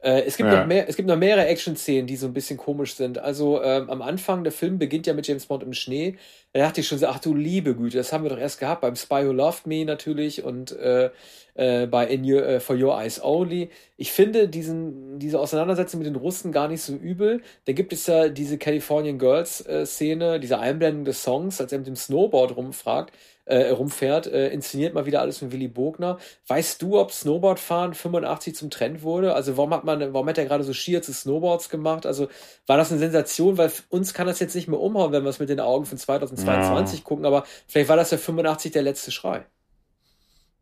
Äh, 0.00 0.22
es, 0.22 0.36
gibt 0.36 0.48
ja. 0.50 0.60
noch 0.60 0.66
mehr, 0.66 0.88
es 0.88 0.94
gibt 0.94 1.08
noch 1.08 1.16
mehrere 1.16 1.46
Action-Szenen, 1.46 2.06
die 2.06 2.16
so 2.16 2.26
ein 2.26 2.32
bisschen 2.32 2.56
komisch 2.56 2.94
sind. 2.94 3.18
Also 3.18 3.62
ähm, 3.62 3.90
am 3.90 4.00
Anfang, 4.00 4.44
der 4.44 4.52
Film 4.52 4.78
beginnt 4.78 5.06
ja 5.08 5.14
mit 5.14 5.26
James 5.26 5.46
Bond 5.46 5.64
im 5.64 5.72
Schnee. 5.72 6.16
Da 6.52 6.60
dachte 6.60 6.80
ich 6.80 6.88
schon 6.88 6.98
so, 6.98 7.08
ach 7.08 7.18
du 7.18 7.34
liebe 7.34 7.74
Güte, 7.74 7.98
das 7.98 8.12
haben 8.12 8.22
wir 8.22 8.30
doch 8.30 8.38
erst 8.38 8.60
gehabt 8.60 8.80
beim 8.82 8.94
Spy 8.94 9.26
Who 9.26 9.32
Loved 9.32 9.66
Me 9.66 9.84
natürlich 9.84 10.44
und 10.44 10.70
äh, 10.72 11.10
äh, 11.54 11.86
bei 11.86 12.06
In 12.06 12.24
Your, 12.24 12.46
äh, 12.46 12.60
For 12.60 12.76
Your 12.76 12.96
Eyes 12.96 13.22
Only. 13.22 13.70
Ich 13.96 14.12
finde 14.12 14.48
diesen, 14.48 15.18
diese 15.18 15.40
Auseinandersetzung 15.40 15.98
mit 15.98 16.06
den 16.06 16.14
Russen 16.14 16.52
gar 16.52 16.68
nicht 16.68 16.82
so 16.82 16.94
übel. 16.94 17.42
Da 17.64 17.72
gibt 17.72 17.92
es 17.92 18.06
ja 18.06 18.28
diese 18.28 18.56
Californian 18.56 19.18
Girls 19.18 19.66
äh, 19.66 19.84
Szene, 19.84 20.38
diese 20.38 20.60
Einblendung 20.60 21.04
des 21.04 21.24
Songs, 21.24 21.60
als 21.60 21.72
er 21.72 21.78
mit 21.78 21.88
dem 21.88 21.96
Snowboard 21.96 22.56
rumfragt, 22.56 23.12
äh, 23.48 23.70
rumfährt, 23.70 24.26
äh, 24.26 24.48
inszeniert 24.48 24.94
mal 24.94 25.06
wieder 25.06 25.20
alles 25.20 25.38
von 25.38 25.52
Willy 25.52 25.68
Bogner. 25.68 26.18
Weißt 26.46 26.80
du, 26.82 26.98
ob 26.98 27.12
Snowboardfahren 27.12 27.94
85 27.94 28.54
zum 28.54 28.70
Trend 28.70 29.02
wurde? 29.02 29.34
Also 29.34 29.56
warum 29.56 29.72
hat 29.74 29.84
man, 29.84 30.12
warum 30.12 30.28
hat 30.28 30.38
er 30.38 30.44
gerade 30.44 30.64
so 30.64 30.72
Skier 30.72 31.02
zu 31.02 31.12
Snowboards 31.12 31.70
gemacht? 31.70 32.06
Also 32.06 32.28
war 32.66 32.76
das 32.76 32.90
eine 32.90 33.00
Sensation, 33.00 33.58
weil 33.58 33.72
uns 33.88 34.14
kann 34.14 34.26
das 34.26 34.38
jetzt 34.40 34.54
nicht 34.54 34.68
mehr 34.68 34.80
umhauen, 34.80 35.12
wenn 35.12 35.24
wir 35.24 35.30
es 35.30 35.38
mit 35.38 35.48
den 35.48 35.60
Augen 35.60 35.86
von 35.86 35.98
2022 35.98 37.00
ja. 37.00 37.04
gucken, 37.04 37.24
aber 37.24 37.44
vielleicht 37.66 37.88
war 37.88 37.96
das 37.96 38.10
ja 38.10 38.18
85 38.18 38.72
der 38.72 38.82
letzte 38.82 39.10
Schrei. 39.10 39.46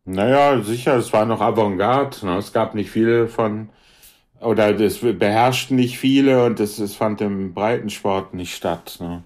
Naja, 0.05 0.62
sicher, 0.62 0.96
es 0.96 1.12
war 1.12 1.27
noch 1.27 1.40
Avantgarde. 1.40 2.25
Ne? 2.25 2.38
Es 2.38 2.53
gab 2.53 2.77
nicht 2.77 2.90
viele 2.90 3.27
von, 3.27 3.70
oder 4.40 4.79
es 4.81 5.01
beherrschten 5.01 5.77
nicht 5.77 5.99
viele 5.99 6.44
und 6.44 6.61
es, 6.61 6.79
es 6.79 6.94
fand 6.94 7.20
im 7.20 7.55
Breitensport 7.55 8.33
nicht 8.33 8.55
statt. 8.55 8.99
Ne? 9.01 9.25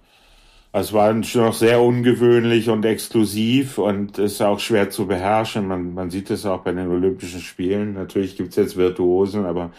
Es 0.72 0.92
war 0.92 1.12
noch 1.12 1.54
sehr 1.54 1.80
ungewöhnlich 1.80 2.68
und 2.70 2.84
exklusiv 2.84 3.78
und 3.78 4.18
ist 4.18 4.40
auch 4.40 4.60
schwer 4.60 4.88
zu 4.88 5.06
beherrschen. 5.06 5.66
Man, 5.66 5.94
man 5.94 6.10
sieht 6.10 6.30
es 6.30 6.46
auch 6.46 6.60
bei 6.60 6.72
den 6.72 6.88
Olympischen 6.88 7.40
Spielen. 7.40 7.94
Natürlich 7.94 8.36
gibt's 8.36 8.54
jetzt 8.54 8.76
Virtuosen, 8.76 9.46
aber 9.46 9.72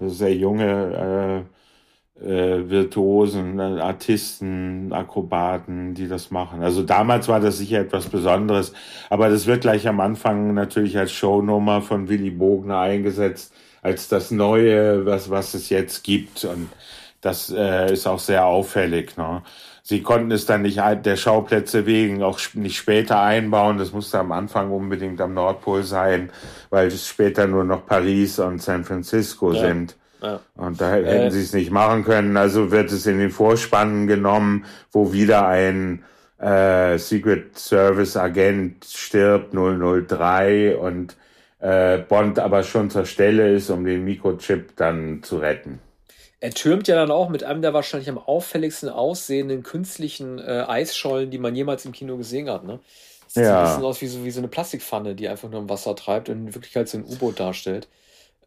sehr 0.00 0.34
junge 0.34 1.44
äh, 2.20 2.24
äh, 2.24 2.68
Virtuosen, 2.68 3.58
äh, 3.58 3.80
Artisten, 3.80 4.92
Akrobaten, 4.92 5.94
die 5.94 6.08
das 6.08 6.30
machen. 6.30 6.62
Also 6.62 6.82
damals 6.82 7.26
war 7.28 7.40
das 7.40 7.58
sicher 7.58 7.80
etwas 7.80 8.06
Besonderes, 8.06 8.72
aber 9.10 9.30
das 9.30 9.46
wird 9.46 9.62
gleich 9.62 9.88
am 9.88 10.00
Anfang 10.00 10.54
natürlich 10.54 10.96
als 10.98 11.12
Shownummer 11.12 11.82
von 11.82 12.08
Willy 12.08 12.30
Bogner 12.30 12.80
eingesetzt, 12.80 13.52
als 13.82 14.08
das 14.08 14.30
Neue, 14.30 15.06
was, 15.06 15.30
was 15.30 15.54
es 15.54 15.70
jetzt 15.70 16.04
gibt. 16.04 16.44
Und 16.44 16.68
das 17.20 17.50
äh, 17.50 17.92
ist 17.92 18.06
auch 18.06 18.18
sehr 18.20 18.46
auffällig. 18.46 19.16
Ne? 19.16 19.42
Sie 19.86 20.00
konnten 20.00 20.30
es 20.30 20.46
dann 20.46 20.62
nicht 20.62 20.80
der 21.04 21.16
Schauplätze 21.16 21.84
wegen 21.84 22.22
auch 22.22 22.40
nicht 22.54 22.78
später 22.78 23.20
einbauen. 23.20 23.76
Das 23.76 23.92
musste 23.92 24.18
am 24.18 24.32
Anfang 24.32 24.70
unbedingt 24.70 25.20
am 25.20 25.34
Nordpol 25.34 25.82
sein, 25.82 26.30
weil 26.70 26.86
es 26.86 27.06
später 27.06 27.46
nur 27.46 27.64
noch 27.64 27.84
Paris 27.84 28.38
und 28.38 28.62
San 28.62 28.84
Francisco 28.84 29.52
ja. 29.52 29.60
sind. 29.60 29.96
Ja. 30.22 30.40
Und 30.56 30.80
da 30.80 30.90
hätten 30.90 31.06
äh, 31.06 31.30
sie 31.30 31.42
es 31.42 31.52
nicht 31.52 31.70
machen 31.70 32.02
können. 32.02 32.38
Also 32.38 32.70
wird 32.70 32.90
es 32.92 33.04
in 33.04 33.18
den 33.18 33.28
Vorspannen 33.28 34.06
genommen, 34.06 34.64
wo 34.90 35.12
wieder 35.12 35.46
ein 35.46 36.02
äh, 36.40 36.96
Secret 36.96 37.58
Service 37.58 38.16
Agent 38.16 38.86
stirbt, 38.86 39.52
003 39.52 40.78
und 40.78 41.14
äh, 41.60 41.98
Bond 41.98 42.38
aber 42.38 42.62
schon 42.62 42.88
zur 42.88 43.04
Stelle 43.04 43.52
ist, 43.52 43.68
um 43.68 43.84
den 43.84 44.02
Mikrochip 44.06 44.76
dann 44.76 45.22
zu 45.22 45.36
retten. 45.36 45.78
Er 46.44 46.50
türmt 46.50 46.88
ja 46.88 46.94
dann 46.94 47.10
auch 47.10 47.30
mit 47.30 47.42
einem 47.42 47.62
der 47.62 47.72
wahrscheinlich 47.72 48.10
am 48.10 48.18
auffälligsten 48.18 48.90
aussehenden 48.90 49.62
künstlichen 49.62 50.38
äh, 50.38 50.66
Eisschollen, 50.68 51.30
die 51.30 51.38
man 51.38 51.56
jemals 51.56 51.86
im 51.86 51.92
Kino 51.92 52.18
gesehen 52.18 52.50
hat. 52.50 52.64
Ne? 52.64 52.80
Sieht 53.28 53.44
ja. 53.44 53.60
ein 53.60 53.64
bisschen 53.64 53.84
aus 53.84 54.02
wie 54.02 54.08
so, 54.08 54.24
wie 54.26 54.30
so 54.30 54.40
eine 54.40 54.48
Plastikpfanne, 54.48 55.14
die 55.14 55.26
einfach 55.26 55.48
nur 55.48 55.60
im 55.60 55.70
Wasser 55.70 55.96
treibt 55.96 56.28
und 56.28 56.48
in 56.48 56.54
Wirklichkeit 56.54 56.86
so 56.90 56.98
ein 56.98 57.04
U-Boot 57.04 57.40
darstellt. 57.40 57.88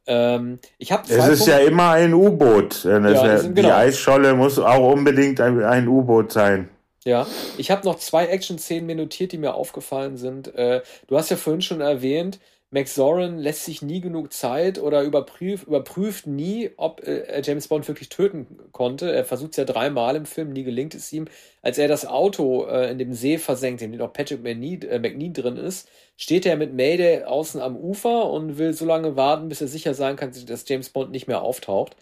Ähm, 0.06 0.60
ich 0.78 0.92
habe 0.92 1.06
Es 1.06 1.28
ist 1.28 1.40
Punkte. 1.40 1.50
ja 1.50 1.58
immer 1.58 1.90
ein 1.90 2.14
U-Boot. 2.14 2.84
Ja, 2.84 3.00
ja, 3.00 3.42
die 3.42 3.52
genau. 3.56 3.74
Eisscholle 3.74 4.36
muss 4.36 4.60
auch 4.60 4.94
unbedingt 4.94 5.42
ein, 5.42 5.64
ein 5.64 5.88
U-Boot 5.88 6.32
sein. 6.32 6.70
Ja, 7.04 7.26
ich 7.58 7.72
habe 7.72 7.84
noch 7.84 7.98
zwei 7.98 8.28
Action-Szenen 8.28 8.86
mir 8.86 8.96
notiert, 8.96 9.32
die 9.32 9.40
mir 9.40 9.56
aufgefallen 9.56 10.18
sind. 10.18 10.54
Äh, 10.54 10.84
du 11.08 11.18
hast 11.18 11.32
ja 11.32 11.36
vorhin 11.36 11.64
schon 11.64 11.82
erwähnt, 11.82 12.38
Max 12.70 12.96
Zorin 12.96 13.38
lässt 13.38 13.64
sich 13.64 13.82
nie 13.82 14.02
genug 14.02 14.34
Zeit 14.34 14.78
oder 14.78 15.04
überprüft, 15.04 15.68
überprüft 15.68 16.28
nie, 16.28 16.72
ob 16.76 17.02
äh, 17.08 17.42
James 17.42 17.70
Bond 17.70 17.88
wirklich 17.88 18.10
töten 18.10 18.60
konnte. 18.74 19.10
Er 19.10 19.24
versucht 19.24 19.52
es 19.52 19.58
ja 19.58 19.64
dreimal 19.64 20.18
im 20.18 20.26
Film, 20.26 20.52
nie 20.52 20.64
gelingt 20.64 20.94
es 20.94 21.14
ihm. 21.14 21.28
Als 21.62 21.78
er 21.78 21.88
das 21.88 22.06
Auto 22.06 22.66
äh, 22.66 22.92
in 22.92 22.98
dem 22.98 23.14
See 23.14 23.38
versenkt, 23.38 23.82
in 23.82 23.94
dem 23.94 24.02
auch 24.02 24.12
Patrick 24.12 24.44
McNee, 24.44 24.80
äh, 24.86 25.00
McNee 25.00 25.32
drin 25.32 25.56
ist, 25.56 25.88
steht 26.18 26.46
er 26.46 26.58
mit 26.58 26.74
Mayday 26.74 27.24
außen 27.24 27.62
am 27.62 27.78
Ufer 27.78 28.30
und 28.30 28.58
will 28.58 28.74
so 28.74 28.86
lange 28.86 29.16
warten, 29.16 29.48
bis 29.48 29.62
er 29.62 29.68
sicher 29.68 29.94
sein 29.94 30.18
kann, 30.18 30.34
dass 30.46 30.68
James 30.68 30.90
Bond 30.90 31.12
nicht 31.12 31.28
mehr 31.28 31.44
auftaucht. 31.44 31.96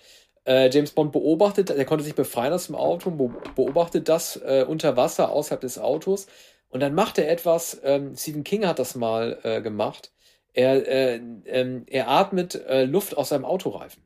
Äh, 0.45 0.71
James 0.71 0.91
Bond 0.91 1.11
beobachtet, 1.11 1.69
er 1.69 1.85
konnte 1.85 2.03
sich 2.03 2.15
befreien 2.15 2.53
aus 2.53 2.67
dem 2.67 2.75
Auto, 2.75 3.11
beobachtet 3.55 4.09
das 4.09 4.37
äh, 4.37 4.65
unter 4.67 4.97
Wasser 4.97 5.31
außerhalb 5.31 5.61
des 5.61 5.77
Autos 5.77 6.25
und 6.69 6.79
dann 6.81 6.93
macht 6.93 7.17
er 7.17 7.29
etwas, 7.29 7.79
ähm, 7.83 8.15
Stephen 8.15 8.43
King 8.43 8.65
hat 8.67 8.79
das 8.79 8.95
mal 8.95 9.39
äh, 9.43 9.61
gemacht, 9.61 10.11
er, 10.55 10.87
äh, 10.87 11.19
ähm, 11.45 11.83
er 11.87 12.09
atmet 12.09 12.55
äh, 12.55 12.85
Luft 12.85 13.15
aus 13.17 13.29
seinem 13.29 13.45
Autoreifen. 13.45 14.01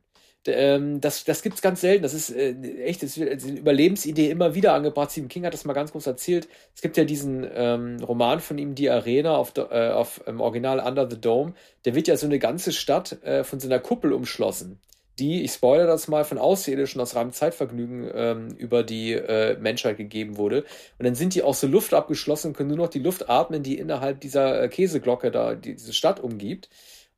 Ähm, 0.46 1.00
das, 1.00 1.24
das 1.24 1.42
gibt 1.42 1.56
es 1.56 1.62
ganz 1.62 1.80
selten. 1.80 2.02
Das 2.02 2.14
ist 2.14 2.30
äh, 2.30 2.54
echt 2.82 3.02
das 3.02 3.16
ist 3.16 3.46
eine 3.46 3.58
Überlebensidee 3.58 4.30
immer 4.30 4.54
wieder 4.54 4.72
angebracht. 4.72 5.12
Stephen 5.12 5.28
King 5.28 5.44
hat 5.44 5.52
das 5.52 5.64
mal 5.64 5.74
ganz 5.74 5.92
groß 5.92 6.06
erzählt. 6.06 6.48
Es 6.74 6.80
gibt 6.80 6.96
ja 6.96 7.04
diesen 7.04 7.46
ähm, 7.54 8.02
Roman 8.02 8.40
von 8.40 8.58
ihm, 8.58 8.74
Die 8.74 8.90
Arena, 8.90 9.36
auf, 9.36 9.52
äh, 9.56 9.90
auf 9.90 10.22
im 10.26 10.40
Original 10.40 10.80
Under 10.80 11.08
the 11.08 11.20
Dome. 11.20 11.54
Der 11.84 11.94
wird 11.94 12.08
ja 12.08 12.16
so 12.16 12.26
eine 12.26 12.38
ganze 12.38 12.72
Stadt 12.72 13.22
äh, 13.22 13.44
von 13.44 13.60
so 13.60 13.68
einer 13.68 13.80
Kuppel 13.80 14.12
umschlossen 14.12 14.80
die, 15.20 15.42
ich 15.42 15.52
spoilere 15.52 15.86
das 15.86 16.08
mal, 16.08 16.24
von 16.24 16.38
Außerirdischen 16.38 17.00
aus 17.00 17.14
reinem 17.14 17.32
Zeitvergnügen 17.32 18.10
ähm, 18.14 18.48
über 18.56 18.82
die 18.82 19.12
äh, 19.12 19.58
Menschheit 19.58 19.96
gegeben 19.98 20.36
wurde. 20.36 20.64
Und 20.98 21.04
dann 21.04 21.14
sind 21.14 21.34
die 21.34 21.42
auch 21.42 21.54
so 21.54 21.66
Luft 21.66 21.94
abgeschlossen 21.94 22.48
und 22.48 22.56
können 22.56 22.70
nur 22.70 22.78
noch 22.78 22.88
die 22.88 22.98
Luft 22.98 23.28
atmen, 23.28 23.62
die 23.62 23.78
innerhalb 23.78 24.20
dieser 24.20 24.62
äh, 24.62 24.68
Käseglocke 24.68 25.30
da 25.30 25.54
die, 25.54 25.74
diese 25.74 25.92
Stadt 25.92 26.20
umgibt. 26.20 26.68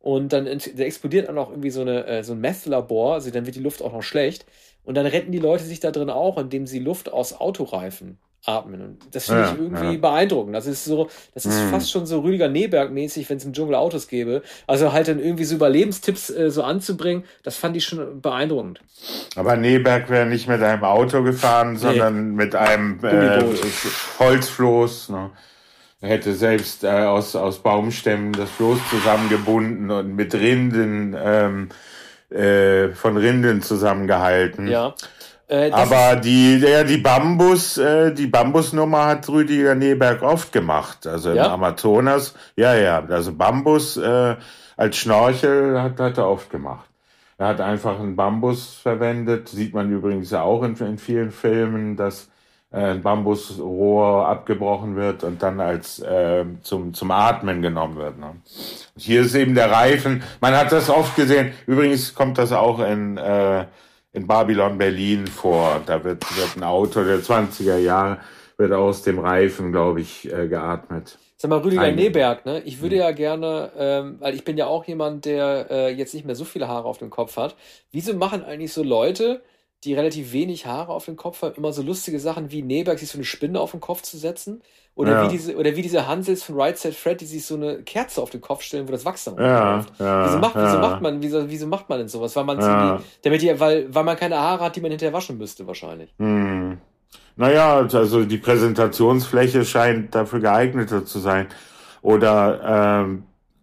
Und 0.00 0.32
dann 0.32 0.46
da 0.46 0.82
explodiert 0.82 1.30
auch 1.30 1.50
irgendwie 1.50 1.70
so, 1.70 1.82
eine, 1.82 2.06
äh, 2.06 2.24
so 2.24 2.32
ein 2.32 2.40
Meth-Labor, 2.40 3.14
also 3.14 3.30
dann 3.30 3.46
wird 3.46 3.56
die 3.56 3.60
Luft 3.60 3.82
auch 3.82 3.92
noch 3.92 4.02
schlecht. 4.02 4.46
Und 4.84 4.96
dann 4.96 5.06
retten 5.06 5.32
die 5.32 5.38
Leute 5.38 5.64
sich 5.64 5.80
da 5.80 5.92
drin 5.92 6.10
auch, 6.10 6.38
indem 6.38 6.66
sie 6.66 6.80
Luft 6.80 7.12
aus 7.12 7.34
Autoreifen 7.34 8.18
atmen. 8.44 8.80
Und 8.82 8.98
das 9.14 9.26
finde 9.26 9.42
ja, 9.42 9.52
ich 9.52 9.58
irgendwie 9.58 9.92
ja. 9.92 9.98
beeindruckend. 9.98 10.54
Das 10.54 10.66
ist 10.66 10.84
so, 10.84 11.08
das 11.34 11.46
ist 11.46 11.60
mhm. 11.60 11.70
fast 11.70 11.90
schon 11.90 12.06
so 12.06 12.20
Rüdiger 12.20 12.48
Neberg-mäßig, 12.48 13.28
wenn 13.30 13.36
es 13.36 13.44
im 13.44 13.52
Dschungel 13.52 13.76
Autos 13.76 14.08
gäbe. 14.08 14.42
Also 14.66 14.92
halt 14.92 15.08
dann 15.08 15.20
irgendwie 15.20 15.44
so 15.44 15.54
Überlebenstipps 15.54 16.30
äh, 16.30 16.50
so 16.50 16.62
anzubringen, 16.62 17.24
das 17.42 17.56
fand 17.56 17.76
ich 17.76 17.84
schon 17.84 18.20
beeindruckend. 18.20 18.80
Aber 19.36 19.56
Neberg 19.56 20.10
wäre 20.10 20.26
nicht 20.26 20.48
mit 20.48 20.62
einem 20.62 20.84
Auto 20.84 21.22
gefahren, 21.22 21.74
nee. 21.74 21.78
sondern 21.78 22.34
mit 22.34 22.54
einem 22.54 22.98
äh, 23.04 23.42
Holzfloß. 24.18 25.10
Ne? 25.10 25.30
Er 26.00 26.08
hätte 26.08 26.34
selbst 26.34 26.82
äh, 26.82 26.88
aus, 26.88 27.36
aus 27.36 27.60
Baumstämmen 27.60 28.32
das 28.32 28.50
Floß 28.50 28.78
zusammengebunden 28.90 29.90
und 29.92 30.16
mit 30.16 30.34
Rinden 30.34 31.16
ähm, 31.16 31.68
äh, 32.28 32.88
von 32.88 33.16
Rinden 33.16 33.62
zusammengehalten. 33.62 34.66
Ja. 34.66 34.94
Äh, 35.52 35.70
Aber 35.70 36.16
die, 36.16 36.58
der, 36.60 36.84
die 36.84 36.96
Bambus, 36.96 37.76
äh, 37.76 38.10
die 38.14 38.26
Bambusnummer 38.26 39.04
hat 39.04 39.28
Rüdiger 39.28 39.74
Neberg 39.74 40.22
oft 40.22 40.50
gemacht. 40.50 41.06
Also 41.06 41.30
im 41.30 41.36
ja? 41.36 41.52
Amazonas. 41.52 42.34
Ja, 42.56 42.74
ja. 42.74 43.04
Also 43.06 43.34
Bambus 43.34 43.98
äh, 43.98 44.36
als 44.78 44.96
Schnorchel 44.96 45.82
hat, 45.82 46.00
hat 46.00 46.16
er 46.16 46.26
oft 46.26 46.48
gemacht. 46.48 46.88
Er 47.36 47.48
hat 47.48 47.60
einfach 47.60 48.00
einen 48.00 48.16
Bambus 48.16 48.72
verwendet. 48.72 49.50
Sieht 49.50 49.74
man 49.74 49.90
übrigens 49.90 50.30
ja 50.30 50.40
auch 50.40 50.62
in, 50.62 50.74
in 50.76 50.96
vielen 50.96 51.30
Filmen, 51.30 51.96
dass 51.96 52.30
äh, 52.70 52.92
ein 52.92 53.02
Bambusrohr 53.02 54.26
abgebrochen 54.26 54.96
wird 54.96 55.22
und 55.22 55.42
dann 55.42 55.60
als 55.60 55.98
äh, 55.98 56.46
zum, 56.62 56.94
zum 56.94 57.10
Atmen 57.10 57.60
genommen 57.60 57.96
wird. 57.96 58.18
Ne? 58.18 58.36
Hier 58.96 59.20
ist 59.20 59.34
eben 59.34 59.54
der 59.54 59.70
Reifen. 59.70 60.22
Man 60.40 60.56
hat 60.56 60.72
das 60.72 60.88
oft 60.88 61.14
gesehen. 61.14 61.52
Übrigens 61.66 62.14
kommt 62.14 62.38
das 62.38 62.52
auch 62.52 62.80
in 62.80 63.18
äh, 63.18 63.66
in 64.12 64.26
Babylon 64.26 64.78
Berlin 64.78 65.26
vor. 65.26 65.80
Da 65.86 66.02
wird, 66.04 66.24
wird 66.36 66.56
ein 66.56 66.62
Auto 66.62 67.02
der 67.02 67.18
20er 67.20 67.78
Jahre, 67.78 68.18
wird 68.56 68.72
aus 68.72 69.02
dem 69.02 69.18
Reifen, 69.18 69.72
glaube 69.72 70.00
ich, 70.00 70.32
äh, 70.32 70.48
geatmet. 70.48 71.18
Sag 71.36 71.50
mal, 71.50 71.58
Rüdiger 71.58 71.82
Ein 71.82 71.96
Neberg, 71.96 72.46
ne? 72.46 72.62
Ich 72.64 72.80
würde 72.80 72.96
hm. 72.96 73.02
ja 73.02 73.10
gerne, 73.10 73.72
ähm, 73.76 74.16
weil 74.20 74.34
ich 74.34 74.44
bin 74.44 74.56
ja 74.56 74.66
auch 74.66 74.84
jemand, 74.84 75.24
der 75.24 75.66
äh, 75.70 75.92
jetzt 75.92 76.14
nicht 76.14 76.24
mehr 76.24 76.36
so 76.36 76.44
viele 76.44 76.68
Haare 76.68 76.86
auf 76.86 76.98
dem 76.98 77.10
Kopf 77.10 77.36
hat. 77.36 77.56
Wieso 77.90 78.14
machen 78.14 78.44
eigentlich 78.44 78.72
so 78.72 78.84
Leute, 78.84 79.42
die 79.84 79.94
relativ 79.94 80.32
wenig 80.32 80.66
Haare 80.66 80.92
auf 80.92 81.06
dem 81.06 81.16
Kopf 81.16 81.42
haben, 81.42 81.54
immer 81.56 81.72
so 81.72 81.82
lustige 81.82 82.20
Sachen 82.20 82.50
wie 82.50 82.62
Neberg 82.62 82.98
sich 82.98 83.08
so 83.08 83.18
eine 83.18 83.24
Spinne 83.24 83.60
auf 83.60 83.72
den 83.72 83.80
Kopf 83.80 84.02
zu 84.02 84.16
setzen? 84.16 84.62
Oder, 84.94 85.12
ja. 85.12 85.24
wie 85.24 85.28
diese, 85.28 85.56
oder 85.56 85.74
wie 85.74 85.82
diese 85.82 86.06
Hansels 86.06 86.42
von 86.42 86.60
Right 86.60 86.76
Side 86.76 86.92
Fred, 86.92 87.20
die 87.20 87.24
sich 87.24 87.46
so 87.46 87.54
eine 87.54 87.78
Kerze 87.82 88.20
auf 88.20 88.28
den 88.28 88.42
Kopf 88.42 88.60
stellen, 88.60 88.86
wo 88.86 88.92
das 88.92 89.06
Wachs 89.06 89.24
dann 89.24 89.38
ja, 89.38 89.84
ja, 89.98 90.26
wieso, 90.26 90.38
macht, 90.38 90.54
wieso 90.54 90.78
macht 90.78 91.00
man, 91.00 91.22
wieso, 91.22 91.48
wieso 91.48 91.66
macht 91.66 91.88
man 91.88 91.98
denn 91.98 92.08
sowas? 92.08 92.36
Weil 92.36 92.44
man 92.44 92.60
ja. 92.60 92.96
die, 92.98 93.04
damit 93.22 93.40
die, 93.40 93.58
weil, 93.58 93.92
weil 93.92 94.04
man 94.04 94.16
keine 94.16 94.36
Haare 94.38 94.64
hat, 94.64 94.76
die 94.76 94.82
man 94.82 94.90
hinterher 94.90 95.14
waschen 95.14 95.38
müsste, 95.38 95.66
wahrscheinlich. 95.66 96.12
Hm. 96.18 96.78
Naja, 97.36 97.78
also 97.78 98.24
die 98.24 98.36
Präsentationsfläche 98.36 99.64
scheint 99.64 100.14
dafür 100.14 100.40
geeigneter 100.40 101.06
zu 101.06 101.18
sein. 101.20 101.46
Oder 102.02 103.00
ähm, 103.02 103.22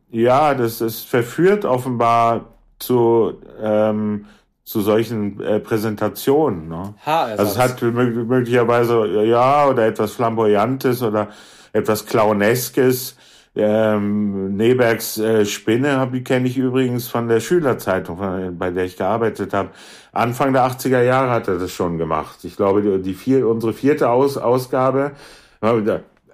ja, 0.10 0.56
das 0.56 0.82
ist 0.82 1.08
verführt 1.08 1.66
offenbar 1.66 2.46
zu 2.80 3.40
ähm, 3.62 4.26
zu 4.70 4.82
solchen 4.82 5.42
äh, 5.42 5.60
Präsentationen. 5.60 6.70
Ne? 6.70 6.94
Also 7.40 7.54
es 7.54 7.58
hat 7.58 7.82
möglicherweise 7.82 9.24
ja 9.24 9.68
oder 9.68 9.88
etwas 9.88 10.12
flamboyantes 10.12 11.02
oder 11.02 11.30
etwas 11.74 12.06
clowneskes. 12.06 13.18
Ähm, 13.56 14.56
Nebergs 14.56 15.18
äh, 15.18 15.44
Spinne 15.48 16.08
die 16.14 16.24
kenne 16.24 16.48
ich 16.48 16.56
übrigens 16.60 17.08
von 17.08 17.28
der 17.28 17.40
Schülerzeitung, 17.40 18.18
von, 18.18 18.56
bei 18.60 18.70
der 18.70 18.86
ich 18.86 18.96
gearbeitet 18.96 19.54
habe. 19.54 19.70
Anfang 20.12 20.54
der 20.54 20.68
80er 20.68 21.02
Jahre 21.02 21.32
hat 21.32 21.48
er 21.48 21.58
das 21.58 21.72
schon 21.72 21.98
gemacht. 21.98 22.38
Ich 22.44 22.56
glaube, 22.56 22.84
die, 22.84 23.02
die 23.02 23.16
vier, 23.16 23.48
unsere 23.48 23.74
vierte 23.74 24.12
Aus, 24.12 24.38
Ausgabe, 24.38 25.14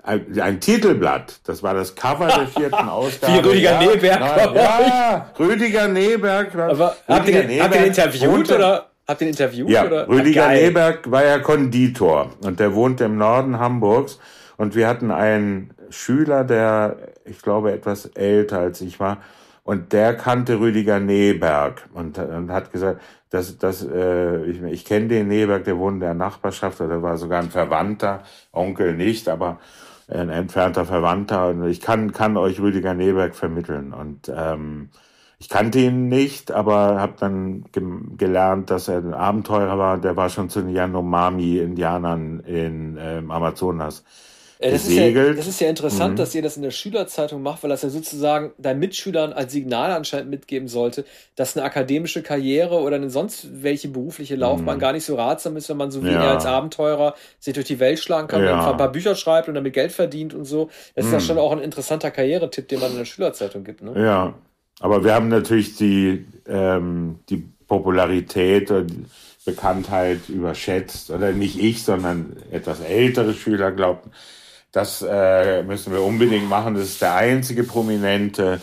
ein, 0.06 0.40
ein 0.40 0.60
Titelblatt. 0.60 1.40
Das 1.46 1.64
war 1.64 1.74
das 1.74 1.96
Cover 1.96 2.28
der 2.28 2.48
vierten 2.48 2.74
Ausgabe. 2.90 3.34
Wie 3.34 3.50
Rüdiger 3.50 3.82
ja, 3.82 3.92
Neberg. 3.92 4.20
Na, 4.20 4.56
ja, 4.56 5.32
Rüdiger 5.40 5.88
Neberg. 5.88 6.56
Aber 6.56 6.96
Rüdiger 7.10 7.16
habt, 7.16 7.28
ihr, 7.28 7.44
Neberg 7.44 7.64
habt 7.64 7.76
ihr 7.76 7.82
den 7.82 7.88
interviewt 7.88 8.52
oder? 8.52 8.90
Habt 9.08 9.22
ihr 9.22 9.28
interviewt? 9.28 9.70
Ja, 9.70 9.86
oder? 9.86 10.08
Rüdiger 10.08 10.48
Ach, 10.48 10.52
Neberg 10.52 11.12
war 11.12 11.26
ja 11.26 11.40
Konditor 11.40 12.32
und 12.42 12.60
der 12.60 12.74
wohnt 12.74 13.02
im 13.02 13.18
Norden 13.18 13.60
Hamburgs 13.60 14.20
und 14.58 14.76
wir 14.76 14.88
hatten 14.88 15.12
einen 15.12 15.72
Schüler, 15.90 16.44
der, 16.44 16.98
ich 17.26 17.42
glaube, 17.42 17.72
etwas 17.72 18.08
älter 18.08 18.60
als 18.60 18.82
ich 18.82 19.00
war 19.00 19.18
und 19.64 19.94
der 19.94 20.16
kannte 20.16 20.60
Rüdiger 20.60 21.00
Neberg 21.00 21.88
und, 21.94 22.18
und 22.18 22.52
hat 22.52 22.72
gesagt, 22.72 23.02
dass, 23.30 23.58
dass, 23.58 23.86
äh, 23.86 24.44
ich, 24.46 24.62
ich 24.62 24.86
kenne 24.86 25.08
den 25.08 25.28
Neberg, 25.28 25.66
der 25.66 25.78
wohnt 25.78 25.96
in 25.96 26.00
der 26.02 26.14
Nachbarschaft, 26.14 26.80
oder 26.80 27.02
war 27.02 27.18
sogar 27.18 27.42
ein 27.42 27.50
Verwandter, 27.50 28.24
Onkel 28.54 28.94
nicht, 28.94 29.28
aber 29.28 29.60
ein 30.08 30.30
entfernter 30.30 30.86
Verwandter. 30.86 31.50
Und 31.50 31.68
ich 31.68 31.82
kann, 31.82 32.12
kann 32.12 32.38
euch 32.38 32.60
Rüdiger 32.60 32.94
Neberg 32.94 33.36
vermitteln. 33.36 33.94
Und 33.94 34.32
ähm, 34.34 34.90
ich 35.40 35.50
kannte 35.50 35.80
ihn 35.80 36.08
nicht, 36.08 36.52
aber 36.52 37.00
habe 37.00 37.14
dann 37.20 37.66
ge 37.72 37.84
gelernt, 38.18 38.70
dass 38.70 38.88
er 38.88 38.98
ein 38.98 39.14
Abenteurer 39.14 39.78
war. 39.78 39.98
Der 39.98 40.16
war 40.16 40.30
schon 40.30 40.50
zu 40.50 40.62
den 40.62 40.70
Yanomami-Indianern 40.70 42.40
in 42.42 42.98
ähm, 43.00 43.32
Amazonas 43.32 44.04
äh, 44.60 44.72
das, 44.72 44.88
ist 44.88 44.94
ja, 44.94 45.34
das 45.34 45.48
ist 45.48 45.60
ja 45.60 45.70
interessant, 45.70 46.14
mhm. 46.14 46.18
dass 46.18 46.34
ihr 46.36 46.42
das 46.42 46.56
in 46.56 46.64
der 46.64 46.72
Schülerzeitung 46.72 47.42
macht, 47.42 47.64
weil 47.64 47.70
das 47.70 47.82
ja 47.82 47.90
sozusagen 47.90 48.52
deinen 48.58 48.80
Mitschülern 48.80 49.34
als 49.34 49.52
Signal 49.52 49.92
anscheinend 49.92 50.30
mitgeben 50.30 50.68
sollte, 50.68 51.06
dass 51.36 51.56
eine 51.56 51.66
akademische 51.66 52.24
Karriere 52.24 52.80
oder 52.80 52.96
eine 52.96 53.10
sonst 53.10 53.64
welche 53.64 53.90
berufliche 53.90 54.36
Laufbahn 54.36 54.78
mhm. 54.78 54.82
gar 54.82 54.94
nicht 54.94 55.06
so 55.06 55.16
ratsam 55.16 55.58
ist, 55.58 55.70
wenn 55.70 55.78
man 55.78 55.92
so 55.92 56.04
wie 56.04 56.12
ja. 56.12 56.24
er 56.24 56.32
als 56.32 56.46
Abenteurer 56.46 57.16
sich 57.40 57.54
durch 57.54 57.68
die 57.68 57.80
Welt 57.80 58.00
schlagen 58.00 58.28
kann 58.28 58.44
ja. 58.44 58.54
und 58.54 58.72
ein 58.72 58.78
paar 58.78 58.92
Bücher 58.92 59.16
schreibt 59.16 59.48
und 59.48 59.56
damit 59.56 59.74
Geld 59.74 59.92
verdient 59.92 60.34
und 60.34 60.46
so. 60.46 60.70
Das 60.96 61.06
ist 61.06 61.12
ja 61.12 61.20
mhm. 61.20 61.24
schon 61.24 61.38
auch 61.38 61.52
ein 61.52 61.60
interessanter 61.60 62.12
Karrieretipp, 62.12 62.68
den 62.68 62.80
man 62.80 62.92
in 62.92 62.98
der 62.98 63.06
Schülerzeitung 63.06 63.64
gibt. 63.64 63.82
Ne? 63.82 63.94
Ja, 63.96 64.34
aber 64.80 65.04
wir 65.04 65.14
haben 65.14 65.30
natürlich 65.30 65.76
die, 65.76 66.26
ähm, 66.48 67.20
die 67.30 67.44
Popularität 67.68 68.72
und 68.72 68.90
die 68.90 69.06
Bekanntheit 69.46 70.30
überschätzt. 70.30 71.12
Oder 71.12 71.32
nicht 71.32 71.60
ich, 71.60 71.84
sondern 71.84 72.36
etwas 72.52 72.82
ältere 72.82 73.34
Schüler 73.34 73.72
glaubten, 73.72 74.12
das 74.76 75.02
äh, 75.02 75.64
müssen 75.64 75.94
wir 75.94 76.02
unbedingt 76.02 76.50
machen. 76.50 76.76
Das 76.76 76.84
ist 76.84 77.02
der 77.02 77.16
einzige 77.16 77.64
Prominente, 77.64 78.60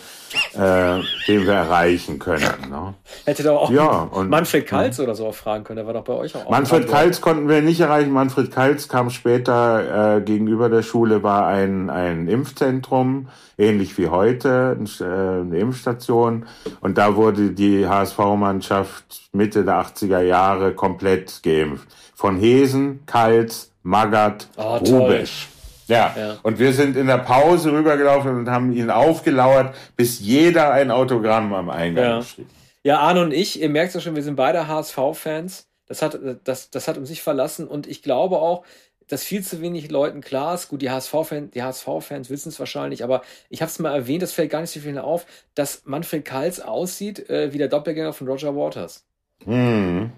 äh, 0.53 0.99
den 1.27 1.45
wir 1.47 1.53
erreichen 1.53 2.19
können. 2.19 2.69
Ne? 2.69 2.93
Hätte 3.25 3.41
doch 3.41 3.63
auch 3.63 3.71
ja, 3.71 4.03
und, 4.11 4.29
Manfred 4.29 4.67
Kalz 4.67 4.99
oder 4.99 5.15
so 5.15 5.25
auch 5.25 5.33
fragen 5.33 5.63
können. 5.63 5.77
Der 5.77 5.87
war 5.87 5.93
doch 5.95 6.03
bei 6.03 6.13
euch 6.13 6.35
auch. 6.35 6.47
Manfred 6.51 6.87
Kalz 6.87 7.19
konnten 7.19 7.49
wir 7.49 7.63
nicht 7.63 7.79
erreichen. 7.79 8.11
Manfred 8.11 8.51
Kalz 8.51 8.87
kam 8.87 9.09
später 9.09 10.17
äh, 10.17 10.21
gegenüber 10.21 10.69
der 10.69 10.83
Schule, 10.83 11.23
war 11.23 11.47
ein, 11.47 11.89
ein 11.89 12.27
Impfzentrum, 12.27 13.29
ähnlich 13.57 13.97
wie 13.97 14.09
heute, 14.09 14.77
äh, 14.99 15.03
eine 15.03 15.57
Impfstation. 15.57 16.45
Und 16.79 16.99
da 16.99 17.15
wurde 17.15 17.49
die 17.49 17.87
HSV-Mannschaft 17.87 19.29
Mitte 19.31 19.65
der 19.65 19.83
80er 19.83 20.21
Jahre 20.21 20.73
komplett 20.73 21.41
geimpft. 21.41 21.87
Von 22.13 22.37
Hesen, 22.37 22.99
Kalz, 23.07 23.71
Magath, 23.81 24.47
oh, 24.57 24.77
Rubesch. 24.77 25.47
Ja. 25.87 26.15
ja. 26.17 26.37
Und 26.43 26.59
wir 26.59 26.73
sind 26.73 26.95
in 26.95 27.07
der 27.07 27.17
Pause 27.17 27.71
rübergelaufen 27.71 28.35
und 28.35 28.49
haben 28.49 28.73
ihn 28.73 28.89
aufgelauert, 28.89 29.75
bis 29.95 30.19
jeder 30.19 30.71
ein 30.71 30.91
Autogramm 30.91 31.53
am 31.53 31.69
Eingang 31.69 32.03
ja. 32.03 32.21
schrieb. 32.21 32.47
Ja, 32.83 32.99
Arne 32.99 33.21
und 33.21 33.31
ich, 33.31 33.61
ihr 33.61 33.69
merkt 33.69 33.93
ja 33.93 34.01
schon, 34.01 34.15
wir 34.15 34.23
sind 34.23 34.35
beide 34.35 34.67
HSV-Fans. 34.67 35.67
Das 35.87 36.01
hat, 36.01 36.19
das, 36.43 36.69
das 36.69 36.87
hat 36.87 36.97
uns 36.97 37.09
nicht 37.09 37.21
verlassen 37.21 37.67
und 37.67 37.87
ich 37.87 38.01
glaube 38.01 38.37
auch, 38.37 38.63
dass 39.07 39.23
viel 39.23 39.43
zu 39.43 39.61
wenig 39.61 39.91
Leuten 39.91 40.21
klar 40.21 40.55
ist. 40.55 40.69
Gut, 40.69 40.81
die 40.81 40.89
HSV-Fans, 40.89 41.51
die 41.51 41.61
HSV-Fans 41.61 42.29
wissen 42.29 42.49
es 42.49 42.59
wahrscheinlich, 42.59 43.03
aber 43.03 43.21
ich 43.49 43.61
habe 43.61 43.69
es 43.69 43.79
mal 43.79 43.93
erwähnt, 43.93 44.23
das 44.23 44.33
fällt 44.33 44.49
gar 44.49 44.61
nicht 44.61 44.71
so 44.71 44.79
vielen 44.79 44.97
auf, 44.97 45.25
dass 45.55 45.83
Manfred 45.85 46.25
Kals 46.25 46.59
aussieht 46.61 47.29
äh, 47.29 47.53
wie 47.53 47.57
der 47.57 47.67
Doppelgänger 47.67 48.13
von 48.13 48.27
Roger 48.27 48.55
Waters. 48.55 49.05
Hm. 49.45 50.11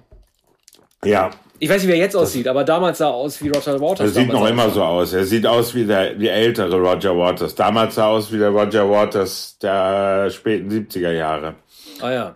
Ja. 1.06 1.32
Ich 1.58 1.70
weiß 1.70 1.82
nicht, 1.82 1.88
wie 1.88 1.94
er 1.94 2.00
jetzt 2.00 2.16
aussieht, 2.16 2.48
aber 2.48 2.66
damals 2.66 2.98
sah 2.98 3.08
er 3.08 3.14
aus 3.14 3.42
wie 3.42 3.48
Roger 3.48 3.80
Waters. 3.80 4.14
Er 4.14 4.22
sieht 4.22 4.32
noch 4.32 4.46
immer 4.46 4.70
so 4.70 4.84
aus. 4.84 5.14
Er 5.14 5.26
sieht 5.26 5.48
aus 5.48 5.74
wie 5.74 5.86
der 5.86 6.20
wie 6.20 6.28
ältere 6.28 6.76
Roger 6.76 7.18
Waters. 7.18 7.56
Damals 7.56 7.96
sah 7.96 8.08
er 8.08 8.10
aus 8.10 8.32
wie 8.32 8.38
der 8.38 8.50
Roger 8.50 8.90
Waters 8.90 9.58
der 9.62 10.30
späten 10.32 10.70
70er 10.70 11.12
Jahre. 11.12 11.56
Ah 12.02 12.12
ja. 12.12 12.36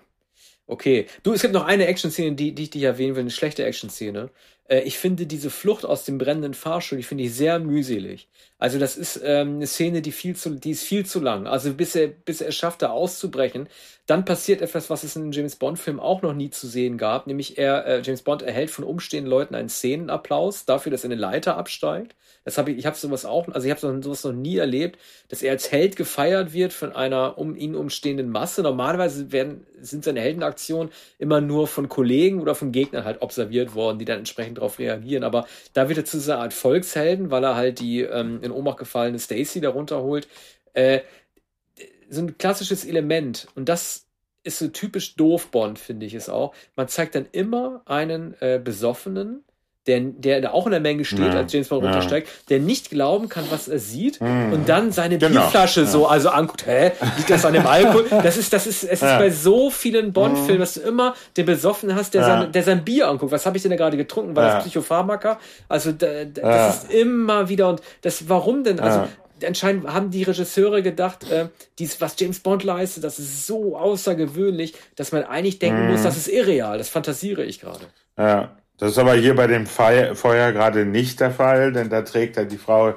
Okay. 0.67 1.07
Du, 1.24 1.34
es 1.34 1.41
gibt 1.41 1.53
noch 1.53 1.65
eine 1.65 1.88
Action-Szene, 1.88 2.36
die, 2.36 2.53
die 2.53 2.63
ich 2.63 2.70
dich 2.70 2.84
erwähnen 2.84 3.15
will, 3.15 3.22
eine 3.22 3.32
schlechte 3.32 3.65
Action-Szene. 3.65 4.30
Äh, 4.70 4.82
ich 4.82 4.97
finde 4.97 5.26
diese 5.26 5.49
Flucht 5.49 5.86
aus 5.86 6.05
dem 6.05 6.17
brennenden 6.17 6.53
Fahrstuhl, 6.53 6.99
die 6.99 7.03
finde 7.03 7.26
ich 7.26 7.34
sehr 7.34 7.59
mühselig. 7.59 8.30
Also 8.57 8.80
das 8.80 8.95
ist 8.95 9.20
ähm, 9.24 9.55
eine 9.55 9.67
Szene, 9.67 10.01
die 10.01 10.11
viel 10.11 10.36
zu, 10.36 10.51
die 10.51 10.72
ist 10.72 10.84
viel 10.84 11.05
zu 11.05 11.20
lang. 11.20 11.47
Also 11.47 11.74
bis 11.74 11.95
er, 11.95 12.07
bis 12.07 12.41
er 12.41 12.49
es 12.49 12.55
schafft, 12.55 12.82
da 12.82 12.89
auszubrechen, 12.91 13.67
dann 14.10 14.26
passiert 14.26 14.62
etwas, 14.62 14.89
was 14.89 15.03
es 15.03 15.16
in 15.16 15.22
einem 15.22 15.32
James 15.32 15.55
Bond-Film 15.55 15.99
auch 15.99 16.24
noch 16.24 16.34
nie 16.34 16.49
zu 16.49 16.68
sehen 16.68 16.97
gab, 16.97 17.28
nämlich 17.28 17.60
er, 17.60 17.86
äh, 17.86 18.01
James 18.01 18.24
Bond 18.24 18.41
erhält 18.41 18.72
von 18.72 18.84
umstehenden 18.84 19.30
Leuten 19.30 19.53
einen 19.53 19.70
Szenenapplaus 19.70 20.66
dafür, 20.66 20.91
dass 20.91 21.03
er 21.03 21.12
eine 21.12 21.20
Leiter 21.20 21.57
absteigt. 21.57 22.16
Das 22.43 22.57
habe 22.57 22.72
ich, 22.72 22.80
ich 22.80 22.86
habe 22.88 22.97
sowas 22.97 23.26
auch, 23.26 23.47
also 23.49 23.68
ich 23.68 23.72
habe 23.72 24.01
sowas 24.01 24.24
noch 24.24 24.34
nie 24.34 24.57
erlebt, 24.57 24.97
dass 25.28 25.43
er 25.43 25.51
als 25.51 25.72
Held 25.72 25.95
gefeiert 25.95 26.53
wird 26.53 26.74
von 26.74 26.91
einer 26.91 27.38
um 27.38 27.55
ihn 27.55 27.76
umstehenden 27.76 28.32
Masse. 28.32 28.64
Normalerweise 28.64 29.32
werden, 29.32 29.68
sind 29.80 30.03
seine 30.03 30.22
Heldenaktionen 30.22 30.91
immer 31.20 31.39
nur 31.39 31.68
von 31.68 31.88
Kollegen 31.88 32.41
oder 32.41 32.55
von 32.55 32.72
Gegnern 32.72 33.05
halt 33.05 33.22
observiert 33.22 33.76
worden, 33.76 33.99
die 33.99 34.05
dann 34.05 34.20
entsprechend 34.20 34.57
darauf 34.57 34.80
reagieren. 34.80 35.24
Aber 35.24 35.45
da 35.74 35.88
wird 35.88 35.99
er 35.99 36.05
zu 36.05 36.20
so 36.20 36.32
einer 36.32 36.41
Art 36.41 36.53
Volkshelden, 36.53 37.30
weil 37.30 37.43
er 37.43 37.55
halt 37.55 37.80
die 37.80 38.01
ähm, 38.01 38.39
in 38.41 38.51
Ohnmacht 38.51 38.80
gefallene 38.80 39.20
Stacy 39.20 39.62
darunter 39.62 40.01
holt. 40.01 40.28
Äh, 40.74 41.01
so 42.10 42.22
ein 42.22 42.38
klassisches 42.38 42.86
Element. 42.86 43.47
Und 43.55 43.70
das 43.70 44.05
ist 44.43 44.60
so 44.60 44.68
typisch 44.68 45.16
doof 45.16 45.49
Bond, 45.51 45.80
finde 45.80 46.05
ich 46.05 46.14
es 46.14 46.30
auch. 46.30 46.53
Man 46.76 46.88
zeigt 46.88 47.16
dann 47.16 47.28
immer 47.32 47.82
einen 47.86 48.36
äh, 48.41 48.60
Besoffenen, 48.64 49.43
der, 49.88 50.01
der 50.01 50.41
da 50.41 50.51
auch 50.51 50.66
in 50.66 50.72
der 50.72 50.82
Menge 50.82 51.03
steht, 51.03 51.20
ja, 51.20 51.32
als 51.32 51.51
James 51.51 51.68
Bond 51.70 51.84
ja. 51.84 51.89
runtersteigt, 51.89 52.30
der 52.49 52.60
nicht 52.60 52.89
glauben 52.89 53.28
kann, 53.28 53.45
was 53.49 53.68
er 53.68 53.80
sieht 53.80 54.22
mhm. 54.22 54.53
und 54.53 54.70
dann 54.70 54.91
seine 54.91 55.18
genau. 55.18 55.41
Bierflasche 55.41 55.82
ja. 55.82 55.88
so 55.88 56.05
also 56.05 56.30
anguckt, 56.30 56.68
hä, 56.68 56.91
liegt 57.18 57.30
das 57.30 57.43
an 57.43 57.53
dem 57.53 57.66
Alkohol? 57.66 58.05
Das 58.24 58.38
ist, 58.38 58.53
das 58.53 58.68
ist, 58.68 58.84
es 58.84 59.01
ist 59.01 59.01
bei 59.01 59.30
so 59.30 59.70
vielen 59.70 60.14
Bond-Filmen, 60.14 60.55
mhm. 60.55 60.60
dass 60.60 60.74
du 60.76 60.82
immer 60.82 61.16
den 61.38 61.45
Besoffenen 61.45 61.95
hast, 61.95 62.14
der, 62.14 62.24
sein, 62.24 62.51
der 62.51 62.64
sein 62.64 62.84
Bier 62.84 63.07
anguckt. 63.07 63.32
Was 63.32 63.45
habe 63.45 63.57
ich 63.57 63.64
denn 63.64 63.72
da 63.72 63.78
gerade 63.78 63.97
getrunken? 63.97 64.36
War 64.36 64.55
das 64.55 64.64
Psychopharmaka? 64.64 65.39
Also 65.68 65.91
da, 65.91 66.26
da, 66.26 66.41
das 66.41 66.84
ist 66.84 66.93
immer 66.93 67.49
wieder 67.49 67.70
und 67.70 67.82
das, 68.01 68.30
warum 68.30 68.64
denn? 68.64 68.80
Also 68.80 69.07
anscheinend 69.45 69.87
haben 69.87 70.11
die 70.11 70.23
Regisseure 70.23 70.81
gedacht, 70.83 71.29
äh, 71.29 71.49
dies, 71.77 71.99
was 72.01 72.15
James 72.19 72.39
Bond 72.39 72.63
leistet, 72.63 73.03
das 73.03 73.19
ist 73.19 73.45
so 73.45 73.77
außergewöhnlich, 73.77 74.73
dass 74.95 75.11
man 75.11 75.23
eigentlich 75.23 75.59
denken 75.59 75.87
mm. 75.87 75.91
muss, 75.91 76.03
das 76.03 76.17
ist 76.17 76.27
irreal. 76.27 76.77
Das 76.77 76.89
fantasiere 76.89 77.43
ich 77.43 77.59
gerade. 77.59 77.85
Ja, 78.17 78.57
das 78.77 78.91
ist 78.91 78.97
aber 78.97 79.13
hier 79.13 79.35
bei 79.35 79.47
dem 79.47 79.65
Feuer, 79.65 80.15
Feuer 80.15 80.51
gerade 80.51 80.85
nicht 80.85 81.19
der 81.19 81.31
Fall, 81.31 81.73
denn 81.73 81.89
da 81.89 82.01
trägt 82.01 82.37
er 82.37 82.45
die 82.45 82.57
Frau 82.57 82.95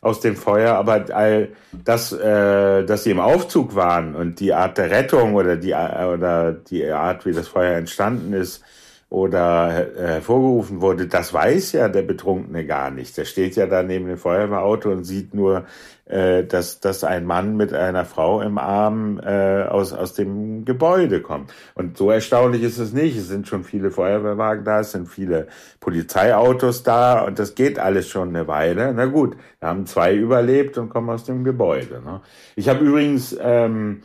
aus 0.00 0.20
dem 0.20 0.36
Feuer, 0.36 0.74
aber 0.74 1.06
all 1.12 1.48
das, 1.72 2.12
äh, 2.12 2.84
dass 2.84 3.04
sie 3.04 3.10
im 3.10 3.20
Aufzug 3.20 3.74
waren 3.74 4.14
und 4.14 4.38
die 4.38 4.52
Art 4.52 4.78
der 4.78 4.90
Rettung 4.90 5.34
oder 5.34 5.56
die 5.56 5.72
oder 5.72 6.52
die 6.52 6.86
Art, 6.86 7.24
wie 7.26 7.32
das 7.32 7.48
Feuer 7.48 7.76
entstanden 7.76 8.32
ist, 8.34 8.62
oder 9.08 9.70
hervorgerufen 9.96 10.80
wurde, 10.80 11.06
das 11.06 11.32
weiß 11.32 11.72
ja 11.72 11.88
der 11.88 12.02
Betrunkene 12.02 12.66
gar 12.66 12.90
nicht. 12.90 13.16
Der 13.16 13.24
steht 13.24 13.54
ja 13.54 13.66
da 13.66 13.82
neben 13.82 14.06
dem 14.06 14.18
Feuerwehrauto 14.18 14.90
und 14.90 15.04
sieht 15.04 15.34
nur, 15.34 15.66
äh, 16.06 16.44
dass, 16.44 16.80
dass 16.80 17.04
ein 17.04 17.24
Mann 17.24 17.56
mit 17.56 17.72
einer 17.72 18.04
Frau 18.04 18.40
im 18.40 18.58
Arm 18.58 19.18
äh, 19.24 19.62
aus, 19.62 19.92
aus 19.92 20.14
dem 20.14 20.64
Gebäude 20.64 21.22
kommt. 21.22 21.52
Und 21.74 21.96
so 21.96 22.10
erstaunlich 22.10 22.62
ist 22.62 22.78
es 22.78 22.92
nicht. 22.92 23.16
Es 23.16 23.28
sind 23.28 23.48
schon 23.48 23.64
viele 23.64 23.90
Feuerwehrwagen 23.90 24.64
da, 24.64 24.80
es 24.80 24.92
sind 24.92 25.08
viele 25.08 25.46
Polizeiautos 25.80 26.82
da 26.82 27.22
und 27.22 27.38
das 27.38 27.54
geht 27.54 27.78
alles 27.78 28.08
schon 28.08 28.30
eine 28.30 28.48
Weile. 28.48 28.92
Na 28.94 29.06
gut, 29.06 29.36
da 29.60 29.68
haben 29.68 29.86
zwei 29.86 30.14
überlebt 30.14 30.76
und 30.76 30.88
kommen 30.88 31.10
aus 31.10 31.24
dem 31.24 31.44
Gebäude. 31.44 32.02
Ne? 32.04 32.20
Ich 32.56 32.68
habe 32.68 32.84
übrigens... 32.84 33.36
Ähm, 33.40 34.02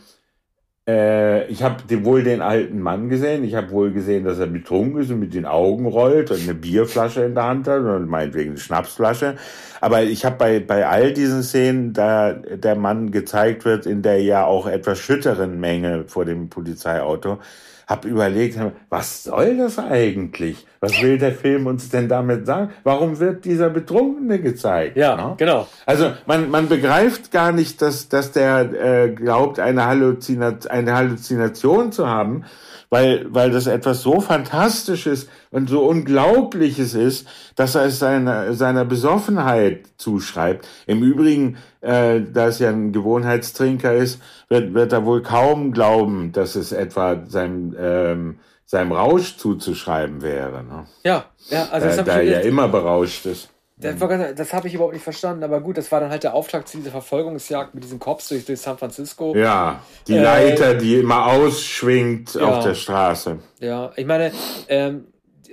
äh, 0.89 1.45
ich 1.47 1.61
habe 1.61 1.83
wohl 2.03 2.23
den 2.23 2.41
alten 2.41 2.79
Mann 2.79 3.09
gesehen. 3.09 3.43
Ich 3.43 3.53
habe 3.53 3.69
wohl 3.69 3.91
gesehen, 3.91 4.23
dass 4.23 4.39
er 4.39 4.47
betrunken 4.47 5.01
ist 5.01 5.11
und 5.11 5.19
mit 5.19 5.35
den 5.35 5.45
Augen 5.45 5.85
rollt 5.85 6.31
und 6.31 6.41
eine 6.41 6.55
Bierflasche 6.55 7.23
in 7.23 7.35
der 7.35 7.43
Hand 7.43 7.67
hat 7.67 7.81
und 7.81 8.07
meinetwegen 8.07 8.51
eine 8.51 8.59
Schnapsflasche. 8.59 9.35
Aber 9.81 10.01
ich 10.03 10.25
habe 10.25 10.37
bei, 10.37 10.59
bei 10.59 10.87
all 10.87 11.13
diesen 11.13 11.43
Szenen, 11.43 11.93
da 11.93 12.33
der 12.33 12.75
Mann 12.75 13.11
gezeigt 13.11 13.65
wird 13.65 13.85
in 13.85 14.01
der 14.01 14.21
ja 14.23 14.45
auch 14.45 14.67
etwas 14.67 14.97
schütteren 14.99 15.59
Menge 15.59 16.05
vor 16.07 16.25
dem 16.25 16.49
Polizeiauto, 16.49 17.37
habe 17.89 18.07
überlegt, 18.07 18.55
was 18.89 19.23
soll 19.23 19.57
das 19.57 19.79
eigentlich? 19.79 20.67
Was 20.79 21.01
will 21.01 21.17
der 21.17 21.33
Film 21.33 21.65
uns 21.65 21.89
denn 21.89 22.07
damit 22.07 22.45
sagen? 22.45 22.69
Warum 22.83 23.19
wird 23.19 23.45
dieser 23.45 23.71
Betrunkene 23.71 24.39
gezeigt? 24.39 24.95
Ja, 24.95 25.15
no? 25.15 25.29
Ne? 25.29 25.35
genau. 25.37 25.67
Also 25.87 26.11
man, 26.27 26.51
man 26.51 26.69
begreift 26.69 27.31
gar 27.31 27.51
nicht, 27.51 27.81
dass, 27.81 28.07
dass 28.07 28.31
der 28.31 29.05
äh, 29.05 29.09
glaubt, 29.09 29.59
eine, 29.59 29.87
Halluzinat 29.87 30.69
eine 30.69 30.93
Halluzination 30.93 31.91
zu 31.91 32.07
haben, 32.07 32.45
weil, 32.89 33.25
weil 33.33 33.51
das 33.51 33.67
etwas 33.67 34.01
so 34.01 34.19
Fantastisches 34.19 35.27
und 35.51 35.69
so 35.69 35.85
Unglaubliches 35.87 36.93
ist, 36.93 37.27
dass 37.55 37.75
er 37.75 37.85
es 37.85 37.99
seiner, 37.99 38.53
seiner 38.53 38.85
Besoffenheit 38.85 39.85
zuschreibt. 39.97 40.67
Im 40.87 41.03
Übrigen, 41.03 41.57
äh, 41.81 42.21
da 42.21 42.47
es 42.47 42.59
ja 42.59 42.69
ein 42.69 42.91
Gewohnheitstrinker 42.91 43.93
ist, 43.93 44.21
wird, 44.47 44.73
wird 44.73 44.93
er 44.93 45.05
wohl 45.05 45.21
kaum 45.21 45.71
glauben, 45.71 46.31
dass 46.31 46.55
es 46.55 46.71
etwa 46.71 47.23
seinem, 47.27 47.75
ähm, 47.79 48.39
seinem 48.65 48.91
Rausch 48.91 49.37
zuzuschreiben 49.37 50.21
wäre. 50.21 50.63
Ne? 50.63 50.85
Ja, 51.03 51.25
ja, 51.49 51.67
also 51.71 51.87
das 51.87 51.97
äh, 51.97 52.03
da 52.03 52.17
er 52.17 52.23
ja 52.23 52.39
immer 52.39 52.67
berauscht 52.67 53.25
ist. 53.25 53.49
Das, 53.82 53.95
das 54.36 54.53
habe 54.53 54.67
ich 54.67 54.73
überhaupt 54.73 54.93
nicht 54.93 55.03
verstanden, 55.03 55.41
aber 55.43 55.61
gut, 55.61 55.77
das 55.77 55.89
war 55.91 56.01
dann 56.01 56.09
halt 56.09 56.23
der 56.23 56.34
Auftakt 56.34 56.67
zu 56.67 56.77
dieser 56.77 56.91
Verfolgungsjagd 56.91 57.73
mit 57.73 57.84
diesen 57.84 57.97
Cops 57.97 58.27
durch, 58.27 58.45
durch 58.45 58.59
San 58.59 58.77
Francisco. 58.77 59.34
Ja, 59.36 59.82
die 60.05 60.15
äh, 60.15 60.21
Leiter, 60.21 60.73
die 60.73 60.97
immer 60.97 61.27
ausschwingt 61.27 62.36
ja, 62.36 62.41
auf 62.41 62.63
der 62.63 62.75
Straße. 62.75 63.39
Ja, 63.61 63.93
ich 63.95 64.05
meine, 64.05 64.34
ähm, 64.67 65.05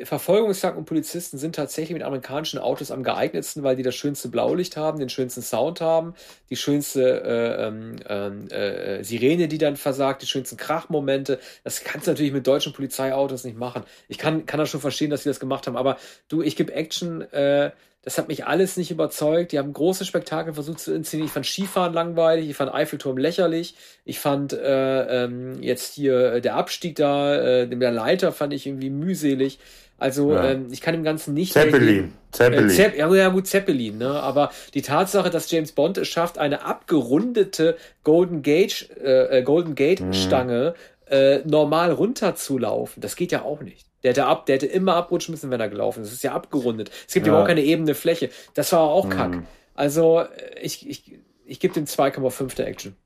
Verfolgungsjagden 0.02 0.78
und 0.78 0.84
Polizisten 0.84 1.38
sind 1.38 1.54
tatsächlich 1.54 1.94
mit 1.94 2.02
amerikanischen 2.02 2.58
Autos 2.58 2.90
am 2.90 3.02
geeignetsten, 3.02 3.62
weil 3.62 3.76
die 3.76 3.82
das 3.82 3.94
schönste 3.94 4.28
Blaulicht 4.28 4.76
haben, 4.76 4.98
den 4.98 5.08
schönsten 5.08 5.42
Sound 5.42 5.80
haben, 5.80 6.14
die 6.50 6.56
schönste 6.56 7.22
äh, 7.22 7.66
ähm, 7.66 7.96
ähm, 8.08 8.48
äh, 8.48 9.02
Sirene, 9.02 9.48
die 9.48 9.58
dann 9.58 9.76
versagt, 9.76 10.22
die 10.22 10.26
schönsten 10.26 10.56
Krachmomente. 10.56 11.38
Das 11.64 11.84
kannst 11.84 12.06
du 12.06 12.10
natürlich 12.10 12.32
mit 12.32 12.46
deutschen 12.46 12.72
Polizeiautos 12.72 13.44
nicht 13.44 13.56
machen. 13.56 13.84
Ich 14.08 14.18
kann, 14.18 14.46
kann 14.46 14.58
das 14.58 14.68
schon 14.68 14.80
verstehen, 14.80 15.10
dass 15.10 15.22
sie 15.22 15.30
das 15.30 15.40
gemacht 15.40 15.66
haben, 15.66 15.76
aber 15.76 15.96
du, 16.28 16.42
ich 16.42 16.56
gebe 16.56 16.74
Action, 16.74 17.22
äh, 17.32 17.70
das 18.06 18.18
hat 18.18 18.28
mich 18.28 18.46
alles 18.46 18.76
nicht 18.76 18.92
überzeugt. 18.92 19.50
Die 19.50 19.58
haben 19.58 19.72
große 19.72 20.04
Spektakel 20.04 20.54
versucht 20.54 20.78
zu 20.78 20.94
inszenieren. 20.94 21.26
Ich 21.26 21.32
fand 21.32 21.44
Skifahren 21.44 21.92
langweilig, 21.92 22.48
ich 22.48 22.54
fand 22.54 22.72
Eiffelturm 22.72 23.18
lächerlich. 23.18 23.74
Ich 24.04 24.20
fand 24.20 24.52
äh, 24.52 25.24
ähm, 25.24 25.60
jetzt 25.60 25.94
hier 25.94 26.34
äh, 26.34 26.40
der 26.40 26.54
Abstieg 26.54 26.94
da, 26.94 27.34
äh, 27.34 27.66
der 27.66 27.90
Leiter 27.90 28.30
fand 28.30 28.52
ich 28.52 28.64
irgendwie 28.64 28.90
mühselig. 28.90 29.58
Also 29.98 30.34
ja. 30.34 30.50
ähm, 30.50 30.68
ich 30.70 30.82
kann 30.82 30.94
dem 30.94 31.02
Ganzen 31.02 31.34
nicht. 31.34 31.52
Zeppelin. 31.52 32.12
Zeppelin. 32.30 32.70
Äh, 32.70 32.72
Zepp 32.72 32.96
ja, 32.96 33.12
ja, 33.12 33.28
gut, 33.28 33.48
Zeppelin, 33.48 33.98
ne? 33.98 34.10
Aber 34.10 34.52
die 34.74 34.82
Tatsache, 34.82 35.28
dass 35.28 35.50
James 35.50 35.72
Bond 35.72 35.98
es 35.98 36.06
schafft, 36.06 36.38
eine 36.38 36.64
abgerundete 36.64 37.76
Golden 38.04 38.42
Gate, 38.42 38.88
äh, 39.02 39.38
äh 39.38 39.42
Golden 39.42 39.74
Gate 39.74 40.02
mhm. 40.02 40.12
Stange 40.12 40.74
äh, 41.06 41.38
normal 41.44 41.90
runterzulaufen, 41.90 43.00
das 43.00 43.16
geht 43.16 43.32
ja 43.32 43.42
auch 43.42 43.62
nicht. 43.62 43.85
Der 44.02 44.10
hätte, 44.10 44.26
ab, 44.26 44.46
der 44.46 44.56
hätte 44.56 44.66
immer 44.66 44.94
abrutschen 44.94 45.32
müssen, 45.32 45.50
wenn 45.50 45.60
er 45.60 45.68
gelaufen 45.68 46.02
ist. 46.02 46.08
Das 46.08 46.16
ist 46.16 46.22
ja 46.22 46.32
abgerundet. 46.32 46.90
Es 47.06 47.14
gibt 47.14 47.26
ja 47.26 47.32
überhaupt 47.32 47.48
keine 47.48 47.62
ebene 47.62 47.94
Fläche. 47.94 48.30
Das 48.54 48.72
war 48.72 48.80
auch 48.80 49.06
mhm. 49.06 49.10
kack. 49.10 49.38
Also 49.74 50.24
ich, 50.60 50.88
ich, 50.88 51.18
ich 51.44 51.60
gebe 51.60 51.74
dem 51.74 51.84
2,5 51.84 52.56
der 52.56 52.68
Action. 52.68 52.96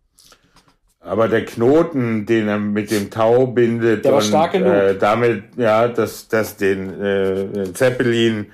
Aber 1.02 1.28
der 1.28 1.46
Knoten, 1.46 2.26
den 2.26 2.48
er 2.48 2.58
mit 2.58 2.90
dem 2.90 3.10
Tau 3.10 3.46
bindet 3.46 4.04
der 4.04 4.12
war 4.12 4.18
und 4.18 4.24
stark 4.24 4.52
genug. 4.52 4.72
Äh, 4.72 4.98
damit, 4.98 5.44
ja, 5.56 5.88
dass, 5.88 6.28
dass 6.28 6.56
den 6.56 7.02
äh, 7.02 7.72
Zeppelin 7.72 8.52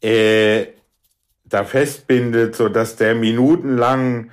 äh, 0.00 0.66
da 1.44 1.64
festbindet, 1.64 2.56
so 2.56 2.70
dass 2.70 2.96
der 2.96 3.14
minutenlang 3.14 4.30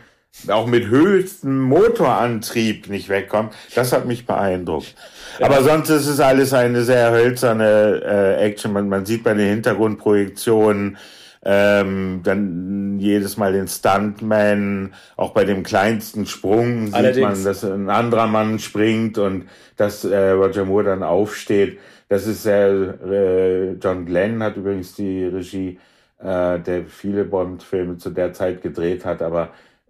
auch 0.49 0.67
mit 0.67 0.87
höchstem 0.87 1.61
Motorantrieb 1.61 2.89
nicht 2.89 3.09
wegkommt, 3.09 3.53
das 3.75 3.91
hat 3.93 4.05
mich 4.05 4.25
beeindruckt. 4.25 4.95
Ja. 5.39 5.47
Aber 5.47 5.63
sonst 5.63 5.89
ist 5.89 6.07
es 6.07 6.19
alles 6.19 6.53
eine 6.53 6.83
sehr 6.83 7.11
hölzerne 7.11 8.01
äh, 8.03 8.45
Action. 8.45 8.73
Man, 8.73 8.89
man 8.89 9.05
sieht 9.05 9.23
bei 9.23 9.33
den 9.33 9.47
Hintergrundprojektionen 9.47 10.97
ähm, 11.43 12.21
dann 12.23 12.99
jedes 12.99 13.37
Mal 13.37 13.53
den 13.53 13.67
Stuntman, 13.67 14.93
auch 15.17 15.31
bei 15.31 15.43
dem 15.43 15.63
kleinsten 15.63 16.27
Sprung 16.27 16.87
sieht 16.87 16.95
Allerdings. 16.95 17.27
man, 17.27 17.43
dass 17.43 17.63
ein 17.63 17.89
anderer 17.89 18.27
Mann 18.27 18.59
springt 18.59 19.17
und 19.17 19.47
dass 19.75 20.05
äh, 20.05 20.31
Roger 20.31 20.65
Moore 20.65 20.83
dann 20.83 21.03
aufsteht. 21.03 21.79
Das 22.09 22.27
ist 22.27 22.43
sehr, 22.43 22.69
äh, 22.69 23.71
John 23.73 24.05
Glenn 24.05 24.43
hat 24.43 24.57
übrigens 24.57 24.93
die 24.93 25.23
Regie, 25.25 25.79
äh, 26.19 26.59
der 26.59 26.85
viele 26.87 27.23
Bond-Filme 27.23 27.97
zu 27.97 28.11
der 28.11 28.33
Zeit 28.33 28.61
gedreht 28.61 29.05
hat, 29.05 29.23
aber 29.23 29.49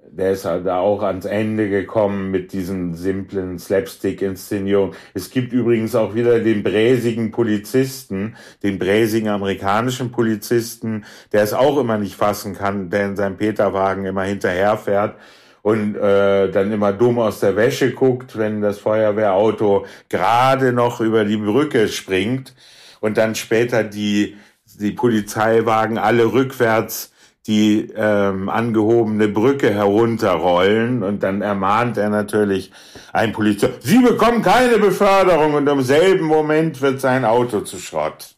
der 0.10 0.32
ist 0.32 0.45
halt 0.45 0.68
auch 0.68 1.04
ans 1.04 1.26
Ende 1.26 1.70
gekommen 1.70 2.32
mit 2.32 2.52
diesen 2.54 2.95
simplen 2.95 3.60
Slapstick-Inszenierungen. 3.60 4.95
Es 5.14 5.30
gibt 5.30 5.54
übrigens 5.54 5.95
auch 5.95 6.16
wieder 6.16 6.39
den 6.39 6.64
bräsigen 6.64 7.32
Polizisten, 7.32 8.36
den 8.64 8.80
bräsigen 8.80 9.30
amerikanischen 9.30 10.12
Polizisten, 10.12 11.06
der 11.32 11.43
es 11.43 11.54
auch 11.54 11.78
immer 11.78 11.97
nicht 11.97 12.16
fassen 12.16 12.56
kann, 12.56 12.89
der 12.89 13.06
in 13.06 13.16
seinem 13.16 13.38
Peterwagen 13.38 14.06
immer 14.06 14.24
hinterherfährt 14.24 15.16
und 15.62 15.95
äh, 15.95 16.49
dann 16.52 16.72
immer 16.72 16.91
dumm 16.91 17.20
aus 17.20 17.39
der 17.39 17.56
Wäsche 17.56 17.91
guckt, 17.91 18.38
wenn 18.38 18.62
das 18.62 18.80
Feuerwehrauto 18.80 19.86
gerade 20.10 20.74
noch 20.74 20.99
über 20.99 21.24
die 21.24 21.38
Brücke 21.38 21.88
springt 21.88 22.54
und 22.99 23.18
dann 23.18 23.36
später 23.36 23.84
die, 23.84 24.36
die 24.80 24.91
Polizeiwagen 24.91 25.97
alle 25.97 26.34
rückwärts 26.34 27.12
die 27.47 27.91
ähm, 27.95 28.49
angehobene 28.49 29.27
Brücke 29.27 29.71
herunterrollen 29.71 31.01
und 31.01 31.23
dann 31.23 31.41
ermahnt 31.41 31.97
er 31.97 32.09
natürlich 32.09 32.71
ein 33.13 33.31
Polizist, 33.31 33.81
Sie 33.81 33.97
bekommen 33.97 34.43
keine 34.43 34.77
Beförderung 34.77 35.55
und 35.55 35.67
im 35.67 35.81
selben 35.81 36.25
Moment 36.25 36.81
wird 36.81 37.01
sein 37.01 37.25
Auto 37.25 37.61
zu 37.61 37.77
Schrott. 37.77 38.35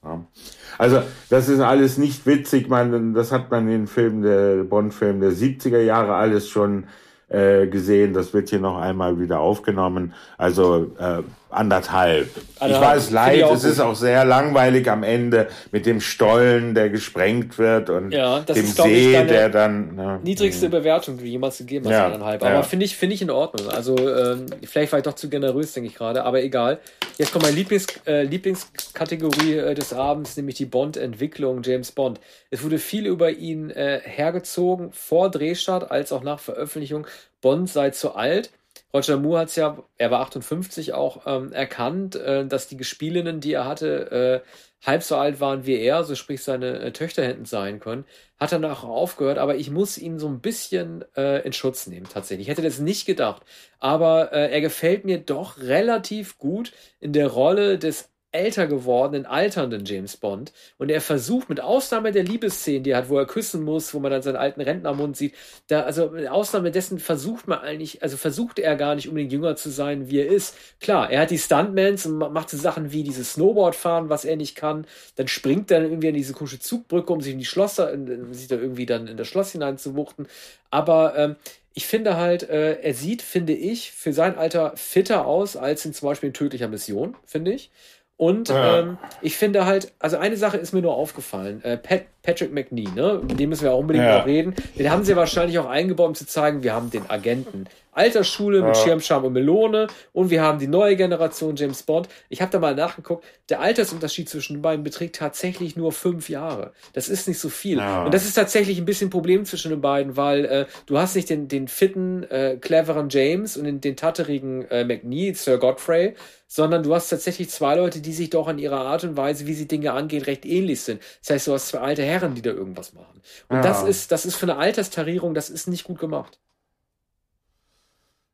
Also 0.77 1.01
das 1.29 1.49
ist 1.49 1.59
alles 1.59 1.97
nicht 1.97 2.25
witzig, 2.25 2.69
man, 2.69 3.13
das 3.13 3.31
hat 3.31 3.51
man 3.51 3.63
in 3.63 3.71
den 3.71 3.87
Filmen 3.87 4.21
der 4.21 4.63
Bond-Film 4.63 5.19
der 5.19 5.31
70er 5.31 5.81
Jahre 5.81 6.15
alles 6.15 6.47
schon 6.47 6.85
äh, 7.33 7.67
gesehen. 7.67 8.13
Das 8.13 8.33
wird 8.33 8.49
hier 8.49 8.59
noch 8.59 8.77
einmal 8.77 9.19
wieder 9.19 9.39
aufgenommen. 9.39 10.13
Also 10.37 10.91
äh, 10.99 11.23
anderthalb. 11.53 12.29
ich 12.55 12.79
weiß 12.79 13.11
leid, 13.11 13.45
es 13.51 13.63
ist 13.63 13.79
auch 13.79 13.95
sehr 13.95 14.25
langweilig 14.25 14.89
am 14.89 15.03
Ende 15.03 15.47
mit 15.71 15.85
dem 15.85 16.01
Stollen, 16.01 16.75
der 16.75 16.89
gesprengt 16.89 17.57
wird 17.57 17.89
und 17.89 18.11
ja, 18.11 18.39
dem 18.41 18.55
ist, 18.55 18.77
See, 18.77 19.11
der 19.25 19.49
dann. 19.49 19.95
Ne, 19.95 20.19
niedrigste 20.23 20.67
mh. 20.67 20.77
Bewertung, 20.77 21.17
die 21.17 21.29
jemals 21.29 21.57
gegeben 21.57 21.85
hast, 21.85 21.93
ja, 21.93 22.05
anderthalb. 22.05 22.43
Aber 22.43 22.53
ja. 22.53 22.63
finde 22.63 22.85
ich, 22.85 22.97
finde 22.97 23.15
ich 23.15 23.21
in 23.21 23.29
Ordnung. 23.29 23.69
Also 23.69 23.95
ähm, 23.97 24.45
vielleicht 24.63 24.91
war 24.91 24.99
ich 24.99 25.03
doch 25.03 25.13
zu 25.13 25.29
generös, 25.29 25.73
denke 25.73 25.89
ich 25.89 25.95
gerade, 25.95 26.23
aber 26.23 26.43
egal. 26.43 26.79
Jetzt 27.17 27.31
kommt 27.31 27.43
meine 27.45 27.55
Lieblings, 27.55 27.87
äh, 28.05 28.23
Lieblingskategorie 28.23 29.57
äh, 29.57 29.73
des 29.75 29.93
Abends, 29.93 30.35
nämlich 30.37 30.55
die 30.55 30.65
Bond-Entwicklung, 30.65 31.61
James 31.63 31.91
Bond. 31.91 32.19
Es 32.49 32.63
wurde 32.63 32.79
viel 32.79 33.05
über 33.05 33.31
ihn 33.31 33.69
äh, 33.69 34.01
hergezogen, 34.03 34.91
vor 34.91 35.29
Drehstart 35.29 35.91
als 35.91 36.11
auch 36.11 36.23
nach 36.23 36.39
Veröffentlichung. 36.39 37.07
Bond 37.41 37.69
sei 37.69 37.91
zu 37.91 38.15
alt. 38.15 38.51
Roger 38.95 39.17
Moore 39.17 39.39
hat 39.41 39.47
es 39.49 39.55
ja, 39.55 39.83
er 39.97 40.11
war 40.11 40.21
58 40.21 40.93
auch 40.93 41.25
ähm, 41.25 41.51
erkannt, 41.51 42.15
äh, 42.15 42.45
dass 42.45 42.67
die 42.67 42.77
Gespielinnen, 42.77 43.39
die 43.39 43.53
er 43.53 43.65
hatte, 43.65 44.43
äh, 44.43 44.47
halb 44.85 45.01
so 45.03 45.15
alt 45.15 45.39
waren 45.39 45.65
wie 45.65 45.77
er, 45.77 46.03
so 46.03 46.13
sprich 46.15 46.43
seine 46.43 46.79
äh, 46.79 46.91
Töchter 46.91 47.25
hätten 47.25 47.45
sein 47.45 47.79
können. 47.79 48.05
Hat 48.39 48.51
danach 48.51 48.83
aufgehört, 48.83 49.39
aber 49.39 49.55
ich 49.55 49.71
muss 49.71 49.97
ihn 49.97 50.19
so 50.19 50.27
ein 50.27 50.41
bisschen 50.41 51.05
äh, 51.15 51.39
in 51.45 51.53
Schutz 51.53 51.87
nehmen, 51.87 52.07
tatsächlich. 52.07 52.47
Ich 52.47 52.51
hätte 52.51 52.61
das 52.61 52.79
nicht 52.79 53.05
gedacht. 53.05 53.43
Aber 53.79 54.31
äh, 54.31 54.51
er 54.51 54.61
gefällt 54.61 55.05
mir 55.05 55.19
doch 55.19 55.57
relativ 55.59 56.37
gut 56.37 56.73
in 56.99 57.13
der 57.13 57.27
Rolle 57.27 57.79
des 57.79 58.12
älter 58.33 58.67
gewordenen, 58.67 59.25
alternden 59.25 59.85
James 59.85 60.17
Bond. 60.17 60.51
Und 60.77 60.89
er 60.89 61.01
versucht, 61.01 61.49
mit 61.49 61.61
Ausnahme 61.61 62.11
der 62.11 62.23
Liebesszenen, 62.23 62.83
die 62.83 62.89
er 62.91 62.97
hat, 62.97 63.09
wo 63.09 63.17
er 63.17 63.25
küssen 63.25 63.63
muss, 63.63 63.93
wo 63.93 63.99
man 63.99 64.11
dann 64.11 64.21
seinen 64.21 64.35
alten 64.35 64.61
Rentnermund 64.61 65.15
sieht, 65.15 65.35
da, 65.67 65.81
also 65.81 66.09
mit 66.09 66.27
Ausnahme 66.27 66.71
dessen 66.71 66.99
versucht 66.99 67.47
man 67.47 67.59
eigentlich, 67.59 68.03
also 68.03 68.17
versucht 68.17 68.59
er 68.59 68.75
gar 68.75 68.95
nicht 68.95 69.07
unbedingt 69.07 69.31
jünger 69.31 69.55
zu 69.55 69.69
sein, 69.69 70.09
wie 70.09 70.19
er 70.19 70.27
ist. 70.27 70.57
Klar, 70.79 71.09
er 71.11 71.21
hat 71.21 71.31
die 71.31 71.37
Stuntmans 71.37 72.05
und 72.05 72.17
macht 72.17 72.49
so 72.49 72.57
Sachen 72.57 72.91
wie 72.91 73.03
dieses 73.03 73.33
Snowboard 73.33 73.75
fahren, 73.75 74.09
was 74.09 74.25
er 74.25 74.35
nicht 74.35 74.55
kann. 74.55 74.85
Dann 75.15 75.27
springt 75.27 75.71
er 75.71 75.83
irgendwie 75.83 76.09
an 76.09 76.15
diese 76.15 76.33
komische 76.33 76.59
Zugbrücke, 76.59 77.13
um 77.13 77.21
sich 77.21 77.33
in 77.33 77.39
die 77.39 77.45
Schlosser, 77.45 77.95
sich 78.31 78.47
da 78.47 78.55
irgendwie 78.55 78.85
dann 78.85 79.07
in 79.07 79.17
das 79.17 79.27
Schloss 79.27 79.51
hineinzuwuchten. 79.51 80.27
Aber 80.71 81.15
ähm, 81.15 81.35
ich 81.75 81.87
finde 81.87 82.17
halt, 82.17 82.43
äh, 82.49 82.79
er 82.81 82.93
sieht, 82.93 83.21
finde 83.21 83.53
ich, 83.53 83.91
für 83.91 84.13
sein 84.13 84.37
Alter 84.37 84.73
fitter 84.75 85.25
aus 85.25 85.55
als 85.55 85.85
in 85.85 85.93
zum 85.93 86.07
Beispiel 86.07 86.27
in 86.27 86.33
tödlicher 86.33 86.67
Mission, 86.67 87.15
finde 87.25 87.53
ich. 87.53 87.71
Und 88.17 88.49
ja. 88.49 88.79
ähm, 88.79 88.97
ich 89.21 89.37
finde 89.37 89.65
halt, 89.65 89.93
also 89.99 90.17
eine 90.17 90.37
Sache 90.37 90.57
ist 90.57 90.73
mir 90.73 90.81
nur 90.81 90.95
aufgefallen. 90.95 91.63
Äh, 91.63 91.77
Pat, 91.77 92.05
Patrick 92.23 92.53
McNee, 92.53 92.87
ne? 92.95 93.21
Mit 93.21 93.39
dem 93.39 93.49
müssen 93.49 93.63
wir 93.63 93.73
auch 93.73 93.79
unbedingt 93.79 94.05
ja. 94.05 94.19
noch 94.19 94.25
reden. 94.25 94.55
Den 94.77 94.89
haben 94.89 95.03
sie 95.03 95.15
wahrscheinlich 95.15 95.59
auch 95.59 95.69
eingebaut, 95.69 96.07
um 96.07 96.15
zu 96.15 96.25
zeigen, 96.25 96.63
wir 96.63 96.73
haben 96.73 96.89
den 96.89 97.09
Agenten. 97.09 97.65
Altersschule 97.95 98.61
mit 98.61 98.75
ja. 98.75 98.83
Schirmscham 98.83 99.23
und 99.23 99.33
Melone 99.33 99.87
und 100.13 100.29
wir 100.29 100.41
haben 100.41 100.59
die 100.59 100.67
neue 100.67 100.95
Generation 100.95 101.55
James 101.55 101.83
Bond. 101.83 102.09
Ich 102.29 102.41
habe 102.41 102.51
da 102.51 102.59
mal 102.59 102.75
nachgeguckt, 102.75 103.23
der 103.49 103.61
Altersunterschied 103.61 104.29
zwischen 104.29 104.55
den 104.55 104.61
beiden 104.61 104.83
beträgt 104.83 105.15
tatsächlich 105.15 105.75
nur 105.75 105.91
fünf 105.91 106.29
Jahre. 106.29 106.73
Das 106.93 107.09
ist 107.09 107.27
nicht 107.27 107.39
so 107.39 107.49
viel. 107.49 107.77
Ja. 107.77 108.05
Und 108.05 108.13
das 108.13 108.25
ist 108.25 108.33
tatsächlich 108.33 108.77
ein 108.77 108.85
bisschen 108.85 109.07
ein 109.07 109.11
Problem 109.11 109.45
zwischen 109.45 109.69
den 109.69 109.81
beiden, 109.81 110.17
weil 110.17 110.45
äh, 110.45 110.65
du 110.85 110.97
hast 110.97 111.15
nicht 111.15 111.29
den, 111.29 111.47
den 111.47 111.67
fitten, 111.67 112.23
äh, 112.23 112.57
cleveren 112.59 113.09
James 113.09 113.57
und 113.57 113.65
den, 113.65 113.81
den 113.81 113.95
tatterigen 113.95 114.69
äh, 114.69 114.83
McNee, 114.83 115.33
Sir 115.33 115.57
Godfrey, 115.57 116.15
sondern 116.47 116.83
du 116.83 116.93
hast 116.93 117.09
tatsächlich 117.09 117.49
zwei 117.49 117.75
Leute, 117.75 117.99
die 117.99 118.13
sich 118.13 118.29
doch 118.29 118.47
an 118.47 118.59
ihrer 118.59 118.81
Art 118.81 119.03
und 119.03 119.17
Weise, 119.17 119.47
wie 119.47 119.55
sie 119.55 119.67
Dinge 119.67 119.93
angehen, 119.93 120.23
recht 120.23 120.45
ähnlich 120.45 120.81
sind. 120.81 121.01
Das 121.21 121.31
heißt, 121.31 121.47
du 121.47 121.53
hast 121.53 121.69
zwei 121.69 121.79
alte 121.79 122.03
Herren, 122.13 122.35
die 122.35 122.41
da 122.41 122.51
irgendwas 122.51 122.93
machen. 122.93 123.21
Und 123.49 123.57
ja. 123.57 123.61
das 123.63 123.83
ist, 123.83 124.11
das 124.11 124.25
ist 124.25 124.35
für 124.35 124.45
eine 124.45 124.57
Alterstarierung, 124.57 125.33
das 125.33 125.49
ist 125.49 125.67
nicht 125.67 125.83
gut 125.83 125.99
gemacht. 125.99 126.39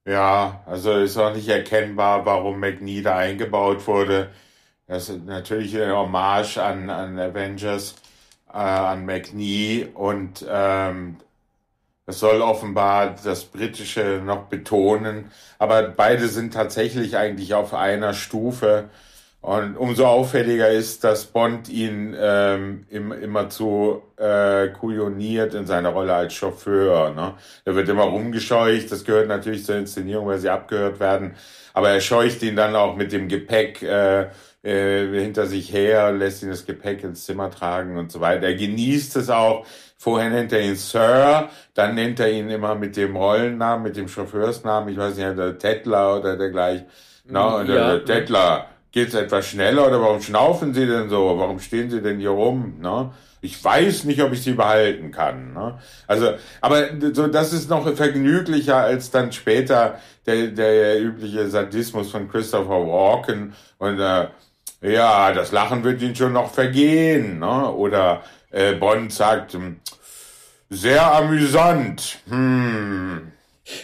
Ja, 0.05 0.63
also 0.65 0.93
ist 0.93 1.17
auch 1.17 1.33
nicht 1.33 1.47
erkennbar, 1.47 2.25
warum 2.25 2.59
McNee 2.59 3.01
da 3.01 3.17
eingebaut 3.17 3.85
wurde. 3.87 4.29
Das 4.87 5.09
ist 5.09 5.25
natürlich 5.25 5.75
eine 5.75 5.95
Hommage 5.95 6.57
an, 6.57 6.89
an 6.89 7.19
Avengers, 7.19 7.95
äh, 8.51 8.57
an 8.57 9.05
McNee 9.05 9.87
und 9.93 10.45
ähm, 10.49 11.17
es 12.07 12.19
soll 12.19 12.41
offenbar 12.41 13.15
das 13.23 13.45
Britische 13.45 14.19
noch 14.25 14.45
betonen. 14.45 15.31
Aber 15.59 15.83
beide 15.83 16.27
sind 16.27 16.55
tatsächlich 16.55 17.17
eigentlich 17.17 17.53
auf 17.53 17.75
einer 17.75 18.13
Stufe. 18.15 18.89
Und 19.41 19.77
umso 19.77 20.05
auffälliger 20.05 20.69
ist, 20.69 21.05
dass 21.05 21.25
Bond 21.25 21.69
ihn 21.69 22.13
ähm, 22.19 22.85
im, 22.89 23.13
immer 23.13 23.49
zu 23.49 24.03
äh, 24.17 24.67
kujoniert 24.67 25.53
in 25.53 25.65
seiner 25.65 25.89
Rolle 25.89 26.13
als 26.13 26.33
Chauffeur. 26.33 27.13
Ne? 27.13 27.35
Er 27.63 27.75
wird 27.75 27.87
immer 27.87 28.03
rumgescheucht, 28.03 28.91
das 28.91 29.05
gehört 29.05 29.29
natürlich 29.29 29.63
zur 29.63 29.77
Inszenierung, 29.77 30.27
weil 30.27 30.39
sie 30.39 30.49
abgehört 30.49 30.99
werden. 30.99 31.35
Aber 31.73 31.89
er 31.89 32.01
scheucht 32.01 32.43
ihn 32.43 32.57
dann 32.57 32.75
auch 32.75 32.97
mit 32.97 33.13
dem 33.13 33.29
Gepäck 33.29 33.81
äh, 33.81 34.27
äh, 34.61 35.07
hinter 35.07 35.45
sich 35.45 35.71
her, 35.71 36.11
lässt 36.11 36.43
ihn 36.43 36.49
das 36.49 36.65
Gepäck 36.65 37.05
ins 37.05 37.23
Zimmer 37.23 37.49
tragen 37.49 37.97
und 37.97 38.11
so 38.11 38.19
weiter. 38.19 38.47
Er 38.47 38.55
genießt 38.55 39.15
es 39.15 39.29
auch. 39.29 39.65
Vorher 39.97 40.29
nennt 40.29 40.51
er 40.51 40.61
ihn 40.61 40.75
Sir, 40.75 41.49
dann 41.73 41.95
nennt 41.95 42.19
er 42.19 42.31
ihn 42.31 42.49
immer 42.49 42.75
mit 42.75 42.97
dem 42.97 43.15
Rollennamen, 43.15 43.83
mit 43.83 43.95
dem 43.95 44.09
Chauffeursnamen, 44.09 44.89
ich 44.89 44.97
weiß 44.97 45.15
nicht, 45.15 45.37
der 45.37 45.57
Tettler 45.57 46.17
oder 46.17 46.37
dergleichen. 46.37 46.87
No, 47.25 47.57
und 47.57 47.67
ja. 47.67 47.95
der 47.95 48.05
Tettler 48.05 48.69
Geht's 48.91 49.13
etwas 49.13 49.47
schneller 49.47 49.87
oder 49.87 50.01
warum 50.01 50.21
schnaufen 50.21 50.73
Sie 50.73 50.87
denn 50.87 51.09
so? 51.09 51.37
Warum 51.37 51.59
stehen 51.59 51.89
Sie 51.89 52.01
denn 52.01 52.19
hier 52.19 52.31
rum? 52.31 52.79
Ne? 52.79 53.11
Ich 53.41 53.63
weiß 53.63 54.03
nicht, 54.05 54.21
ob 54.21 54.33
ich 54.33 54.41
sie 54.41 54.53
behalten 54.53 55.11
kann. 55.11 55.53
Ne? 55.53 55.79
Also, 56.07 56.33
aber 56.59 56.89
so, 57.13 57.27
das 57.27 57.53
ist 57.53 57.69
noch 57.69 57.93
vergnüglicher 57.95 58.77
als 58.77 59.11
dann 59.11 59.31
später 59.31 59.99
der, 60.25 60.47
der 60.47 61.01
übliche 61.01 61.47
Sadismus 61.49 62.11
von 62.11 62.29
Christopher 62.29 62.85
Walken 62.85 63.53
und 63.77 63.99
äh, 63.99 64.27
ja, 64.81 65.33
das 65.33 65.51
Lachen 65.51 65.83
wird 65.83 66.01
Ihnen 66.01 66.15
schon 66.15 66.33
noch 66.33 66.51
vergehen. 66.51 67.39
Ne? 67.39 67.71
Oder 67.71 68.23
äh, 68.51 68.73
Bond 68.73 69.11
sagt, 69.11 69.53
hm, 69.53 69.79
sehr 70.69 71.13
amüsant. 71.13 72.19
Hm. 72.29 73.31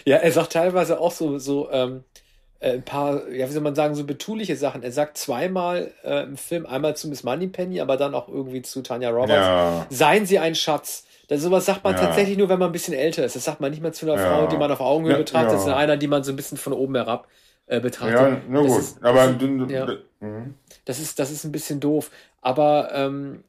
Ja, 0.04 0.16
er 0.16 0.32
sagt 0.32 0.52
teilweise 0.52 0.98
auch 0.98 1.12
so, 1.12 1.38
so 1.38 1.70
ähm, 1.70 2.04
äh, 2.14 2.15
ein 2.60 2.82
paar, 2.82 3.28
ja, 3.28 3.48
wie 3.48 3.52
soll 3.52 3.62
man 3.62 3.74
sagen, 3.74 3.94
so 3.94 4.04
betuliche 4.04 4.56
Sachen. 4.56 4.82
Er 4.82 4.92
sagt 4.92 5.18
zweimal 5.18 5.92
äh, 6.04 6.24
im 6.24 6.36
Film, 6.36 6.66
einmal 6.66 6.96
zu 6.96 7.08
Miss 7.08 7.22
Moneypenny, 7.22 7.80
aber 7.80 7.96
dann 7.96 8.14
auch 8.14 8.28
irgendwie 8.28 8.62
zu 8.62 8.82
Tanya 8.82 9.10
Roberts, 9.10 9.32
ja. 9.32 9.86
seien 9.90 10.26
sie 10.26 10.38
ein 10.38 10.54
Schatz. 10.54 11.04
Das 11.28 11.42
sowas 11.42 11.66
sagt 11.66 11.84
man 11.84 11.94
ja. 11.94 12.00
tatsächlich 12.00 12.38
nur, 12.38 12.48
wenn 12.48 12.58
man 12.58 12.70
ein 12.70 12.72
bisschen 12.72 12.94
älter 12.94 13.24
ist. 13.24 13.36
Das 13.36 13.44
sagt 13.44 13.60
man 13.60 13.70
nicht 13.70 13.82
mal 13.82 13.92
zu 13.92 14.10
einer 14.10 14.20
ja. 14.20 14.28
Frau, 14.28 14.46
die 14.46 14.56
man 14.56 14.70
auf 14.70 14.80
Augenhöhe 14.80 15.18
betrachtet, 15.18 15.58
sondern 15.58 15.78
einer, 15.78 15.96
die 15.96 16.06
man 16.06 16.22
so 16.22 16.32
ein 16.32 16.36
bisschen 16.36 16.56
von 16.56 16.72
oben 16.72 16.94
herab 16.94 17.26
äh, 17.66 17.80
betrachtet. 17.80 18.16
Ja, 18.16 18.40
na 18.48 18.60
gut. 18.60 18.78
Ist, 18.78 19.02
aber 19.02 19.32
das, 19.32 19.70
ja, 19.70 19.86
das, 20.84 21.00
ist, 21.00 21.18
das 21.18 21.30
ist 21.30 21.44
ein 21.44 21.52
bisschen 21.52 21.80
doof. 21.80 22.10
Aber 22.40 22.90
ähm, 22.92 23.42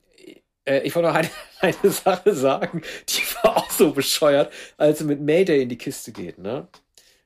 äh, 0.66 0.80
ich 0.80 0.95
wollte 0.95 1.10
noch 1.10 1.16
eine, 1.16 1.30
eine 1.62 1.91
Sache 1.91 2.34
sagen, 2.34 2.82
die 3.08 3.22
war 3.41 3.58
auch 3.58 3.70
so 3.70 3.91
bescheuert, 3.91 4.51
als 4.78 4.99
er 4.99 5.05
mit 5.05 5.22
Mayday 5.22 5.62
in 5.62 5.70
die 5.70 5.78
Kiste 5.78 6.12
geht. 6.12 6.39
Ne? 6.39 6.68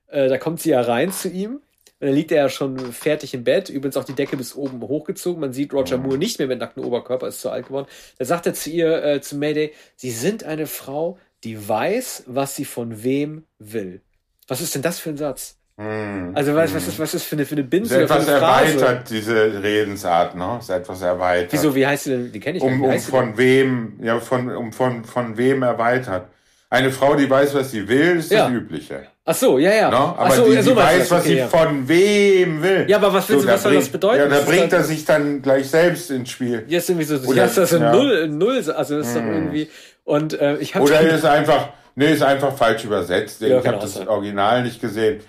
Äh, 0.08 0.28
da 0.28 0.38
kommt 0.38 0.60
sie 0.60 0.72
ja 0.72 0.82
rein 0.82 1.12
zu 1.12 1.30
ihm 1.30 1.62
und 2.02 2.08
dann 2.08 2.16
liegt 2.16 2.32
er 2.32 2.40
ja 2.40 2.50
schon 2.50 2.80
fertig 2.94 3.36
im 3.36 3.44
Bett, 3.44 3.70
übrigens 3.70 3.96
auch 3.96 4.04
die 4.04 4.16
Decke 4.16 4.36
bis 4.36 4.56
oben 4.56 4.82
hochgezogen. 4.82 5.40
Man 5.40 5.54
sieht 5.54 5.72
Roger 5.72 6.00
Moore 6.00 6.18
nicht 6.18 6.40
mehr 6.40 6.48
mit 6.48 6.58
nacktem 6.58 6.84
Oberkörper, 6.84 7.28
ist 7.28 7.42
zu 7.42 7.52
alt 7.52 7.68
geworden. 7.68 7.86
Da 8.18 8.26
sagt 8.26 8.48
er 8.48 8.56
zu 8.56 8.72
ihr, 8.72 9.04
äh, 9.04 9.22
zu 9.22 9.38
Mayday, 9.38 9.72
Sie 9.98 10.10
sind 10.10 10.44
eine 10.44 10.66
Frau, 10.66 11.20
die 11.44 11.70
weiß, 11.70 12.24
was 12.26 12.56
sie 12.56 12.66
von 12.66 13.04
wem 13.04 13.44
will. 13.60 14.02
Was 14.48 14.62
ist 14.62 14.74
denn 14.74 14.82
das 14.82 15.00
für 15.00 15.12
ein 15.12 15.18
Satz? 15.18 15.58
Hm, 15.78 16.32
also 16.34 16.56
was, 16.56 16.74
was, 16.74 16.88
ist, 16.88 16.98
was 16.98 17.14
ist 17.14 17.24
für 17.24 17.36
eine, 17.36 17.46
für 17.46 17.54
eine 17.54 17.64
Binse? 17.66 18.02
Ist 18.02 18.10
etwas 18.10 18.28
erweitert, 18.28 19.08
diese 19.12 19.62
Redensart, 19.62 20.36
ne? 20.36 20.58
Ist 20.60 20.72
etwas 20.72 21.04
erweitert. 21.04 21.54
Wieso, 21.54 21.76
wie 21.76 21.86
heißt 21.86 22.06
sie 22.06 22.10
denn? 22.10 22.32
Die 22.32 22.40
kenne 22.40 22.58
ich 22.58 22.64
um, 22.64 22.82
nicht. 22.82 23.06
Um 23.06 23.12
von 23.12 23.38
wem, 23.38 24.00
ja, 24.02 24.20
von, 24.20 24.50
um 24.50 24.74
von, 24.74 25.06
von 25.06 25.38
wem 25.38 25.62
erweitert. 25.62 26.30
Eine 26.68 26.90
Frau, 26.90 27.14
die 27.16 27.30
weiß, 27.30 27.54
was 27.54 27.70
sie 27.70 27.88
will, 27.88 28.18
ist 28.18 28.32
ja. 28.32 28.46
das 28.46 28.54
Übliche. 28.54 29.08
Ach 29.24 29.36
so, 29.36 29.60
ja, 29.60 29.72
ja. 29.72 29.92
No? 29.92 30.16
Aber 30.18 30.32
so, 30.32 30.46
die, 30.46 30.56
die 30.56 30.62
so 30.64 30.76
weiß, 30.76 31.12
was 31.12 31.22
okay, 31.22 31.30
sie 31.30 31.38
ja. 31.38 31.48
von 31.48 31.88
wem 31.88 32.64
will. 32.64 32.86
Ja, 32.88 32.98
aber 32.98 33.14
was, 33.14 33.30
willst 33.30 33.44
so, 33.44 33.48
du, 33.48 33.54
was 33.54 33.64
soll 33.64 33.76
das 33.76 33.90
bedeuten? 33.90 34.32
Ja, 34.32 34.40
da 34.40 34.44
bringt 34.44 34.74
er 34.74 34.84
sich 34.84 35.06
dann 35.06 35.44
gleich 35.44 35.70
selbst 35.70 36.10
ins 36.10 36.32
Spiel. 36.32 36.66
Ja, 36.68 36.80
ist 36.80 36.90
irgendwie 36.90 37.06
so, 37.06 37.18
Oder, 37.18 37.38
ja, 37.38 37.46
ist 37.46 37.58
das 37.58 37.72
ja. 37.72 37.92
null, 37.92 38.28
null, 38.28 38.58
also 38.72 38.98
das 38.98 39.08
ist 39.10 39.16
hm. 39.16 39.22
doch 39.22 39.34
irgendwie, 39.34 39.70
und, 40.06 40.40
äh, 40.40 40.58
ich 40.58 40.74
habe 40.74 40.86
Oder 40.86 41.02
ist 41.02 41.24
einfach, 41.24 41.70
nee, 41.96 42.12
ist 42.12 42.24
einfach 42.24 42.56
falsch 42.56 42.84
übersetzt. 42.84 43.42
Ja, 43.42 43.60
ich 43.60 43.68
habe 43.68 43.78
das 43.80 43.94
sein. 43.94 44.08
Original 44.08 44.64
nicht 44.64 44.82
gesehen. 44.82 45.20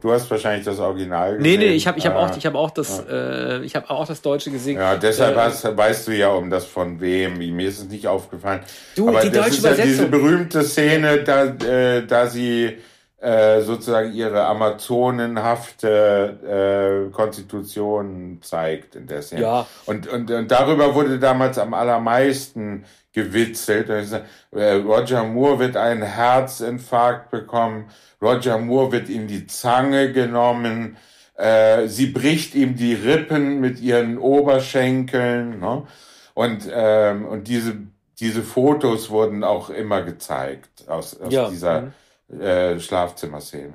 Du 0.00 0.12
hast 0.12 0.30
wahrscheinlich 0.30 0.64
das 0.64 0.78
Original 0.78 1.36
gesehen. 1.36 1.42
Nee, 1.42 1.56
nee, 1.56 1.72
ich 1.72 1.88
habe 1.88 1.98
ich 1.98 2.06
hab 2.06 2.14
auch, 2.14 2.36
ich 2.36 2.46
hab 2.46 2.54
auch 2.54 2.70
das, 2.70 3.02
ja. 3.08 3.56
äh, 3.56 3.64
ich 3.64 3.74
habe 3.74 3.90
auch 3.90 4.06
das 4.06 4.22
Deutsche 4.22 4.52
gesehen. 4.52 4.78
Ja, 4.78 4.94
deshalb 4.94 5.36
äh, 5.36 5.40
hast, 5.40 5.76
weißt 5.76 6.06
du 6.06 6.12
ja 6.12 6.28
um 6.28 6.48
das 6.48 6.64
von 6.66 7.00
wem. 7.00 7.38
Mir 7.38 7.68
ist 7.68 7.80
es 7.80 7.88
nicht 7.88 8.06
aufgefallen. 8.06 8.60
Du, 8.94 9.08
Aber 9.08 9.20
die 9.22 9.30
das 9.30 9.46
deutsche 9.46 9.68
ist 9.68 9.78
ja 9.78 9.84
diese 9.84 10.06
berühmte 10.06 10.62
Szene, 10.62 11.24
da, 11.24 11.46
äh, 11.46 12.06
da 12.06 12.28
sie 12.28 12.78
äh, 13.20 13.60
sozusagen 13.60 14.12
ihre 14.12 14.46
amazonenhafte 14.46 17.08
äh, 17.08 17.12
Konstitution 17.12 18.38
zeigt 18.42 18.96
in 18.96 19.06
der 19.06 19.22
Szene. 19.22 19.42
Ja. 19.42 19.66
Und, 19.86 20.08
und, 20.08 20.30
und 20.30 20.50
darüber 20.50 20.94
wurde 20.94 21.18
damals 21.18 21.58
am 21.58 21.74
allermeisten 21.74 22.84
gewitzelt. 23.12 23.90
Äh, 24.52 24.72
Roger 24.72 25.24
Moore 25.24 25.58
wird 25.58 25.76
einen 25.76 26.02
Herzinfarkt 26.02 27.30
bekommen 27.30 27.90
Roger 28.22 28.58
Moore 28.58 28.92
wird 28.92 29.08
in 29.08 29.26
die 29.26 29.46
Zange 29.46 30.12
genommen. 30.12 30.96
Äh, 31.36 31.88
sie 31.88 32.06
bricht 32.06 32.54
ihm 32.54 32.76
die 32.76 32.94
Rippen 32.94 33.60
mit 33.60 33.80
ihren 33.80 34.18
Oberschenkeln. 34.18 35.60
Ne? 35.60 35.84
Und, 36.34 36.68
ähm, 36.72 37.26
und 37.26 37.48
diese, 37.48 37.78
diese 38.18 38.42
Fotos 38.42 39.10
wurden 39.10 39.42
auch 39.42 39.70
immer 39.70 40.02
gezeigt 40.02 40.88
aus, 40.88 41.18
aus 41.18 41.32
ja. 41.32 41.48
dieser 41.48 41.82
mhm. 41.82 41.92
Äh, 42.38 42.78
Schlafzimmerszene. 42.78 43.74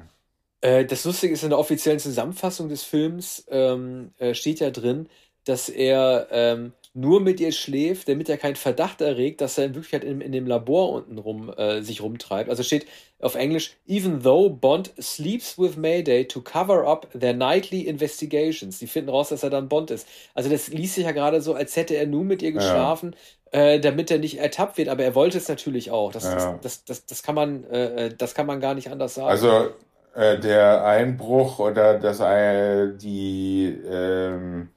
Äh, 0.62 0.86
das 0.86 1.04
Lustige 1.06 1.34
ist, 1.34 1.44
in 1.44 1.50
der 1.50 1.60
offiziellen 1.60 2.00
Zusammenfassung 2.00 2.70
des 2.70 2.84
Films 2.84 3.46
ähm, 3.50 4.14
äh, 4.18 4.34
steht 4.34 4.60
ja 4.60 4.72
drin, 4.72 5.10
dass 5.46 5.70
er 5.70 6.28
ähm, 6.32 6.74
nur 6.96 7.20
mit 7.20 7.42
ihr 7.42 7.52
schläft, 7.52 8.08
damit 8.08 8.30
er 8.30 8.38
keinen 8.38 8.56
Verdacht 8.56 9.02
erregt, 9.02 9.42
dass 9.42 9.58
er 9.58 9.66
in 9.66 9.76
Wirklichkeit 9.76 10.06
in, 10.06 10.22
in 10.22 10.32
dem 10.32 10.48
Labor 10.48 10.94
unten 10.94 11.18
rum 11.18 11.54
äh, 11.56 11.82
sich 11.82 12.02
rumtreibt. 12.02 12.50
Also 12.50 12.64
steht 12.64 12.86
auf 13.20 13.36
Englisch, 13.36 13.76
even 13.86 14.24
though 14.24 14.50
Bond 14.50 14.94
sleeps 15.00 15.60
with 15.60 15.76
Mayday 15.76 16.26
to 16.26 16.42
cover 16.42 16.88
up 16.88 17.08
their 17.12 17.34
nightly 17.34 17.82
investigations. 17.82 18.80
Die 18.80 18.88
finden 18.88 19.10
raus, 19.10 19.30
dass 19.30 19.44
er 19.44 19.50
dann 19.50 19.68
Bond 19.68 19.92
ist. 19.92 20.08
Also 20.34 20.50
das 20.50 20.70
liest 20.70 20.96
sich 20.96 21.04
ja 21.04 21.12
gerade 21.12 21.42
so, 21.42 21.54
als 21.54 21.76
hätte 21.76 21.96
er 21.96 22.08
nur 22.08 22.24
mit 22.24 22.42
ihr 22.42 22.54
geschlafen, 22.54 23.14
ja. 23.52 23.60
äh, 23.60 23.80
damit 23.82 24.10
er 24.10 24.20
nicht 24.20 24.40
ertappt 24.40 24.78
wird. 24.78 24.88
Aber 24.88 25.04
er 25.04 25.16
wollte 25.16 25.38
es 25.38 25.50
natürlich 25.50 25.92
auch. 25.92 26.14
Das, 26.14 26.24
ja. 26.24 26.36
das, 26.36 26.62
das, 26.62 26.86
das, 26.86 27.06
das, 27.08 27.24
kann 27.24 27.36
man, 27.36 27.66
äh, 27.66 28.06
äh, 28.06 28.10
das 28.18 28.34
kann 28.36 28.46
man 28.46 28.62
gar 28.62 28.74
nicht 28.74 28.90
anders 28.90 29.16
sagen. 29.16 29.28
Also 29.28 29.70
äh, 30.14 30.40
der 30.40 30.86
Einbruch 30.86 31.60
oder 31.60 32.00
das 32.00 32.22
äh, 32.22 32.96
die 32.96 33.66
ähm 33.86 34.70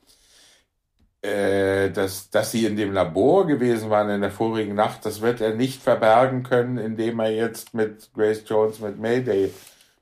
äh, 1.29 1.91
dass, 1.91 2.31
dass 2.31 2.51
sie 2.51 2.67
in 2.67 2.77
dem 2.77 2.93
Labor 2.93 3.47
gewesen 3.47 3.91
waren 3.91 4.11
in 4.11 4.21
der 4.21 4.31
vorigen 4.31 4.75
Nacht, 4.75 5.05
das 5.07 5.21
wird 5.21 5.41
er 5.41 5.55
nicht 5.55 5.83
verbergen 5.83 6.43
können, 6.43 6.79
indem 6.79 7.21
er 7.21 7.31
jetzt 7.31 7.75
mit 7.75 8.11
Grace 8.15 8.43
Jones 8.47 8.81
mit 8.81 8.99
Mayday 8.99 9.53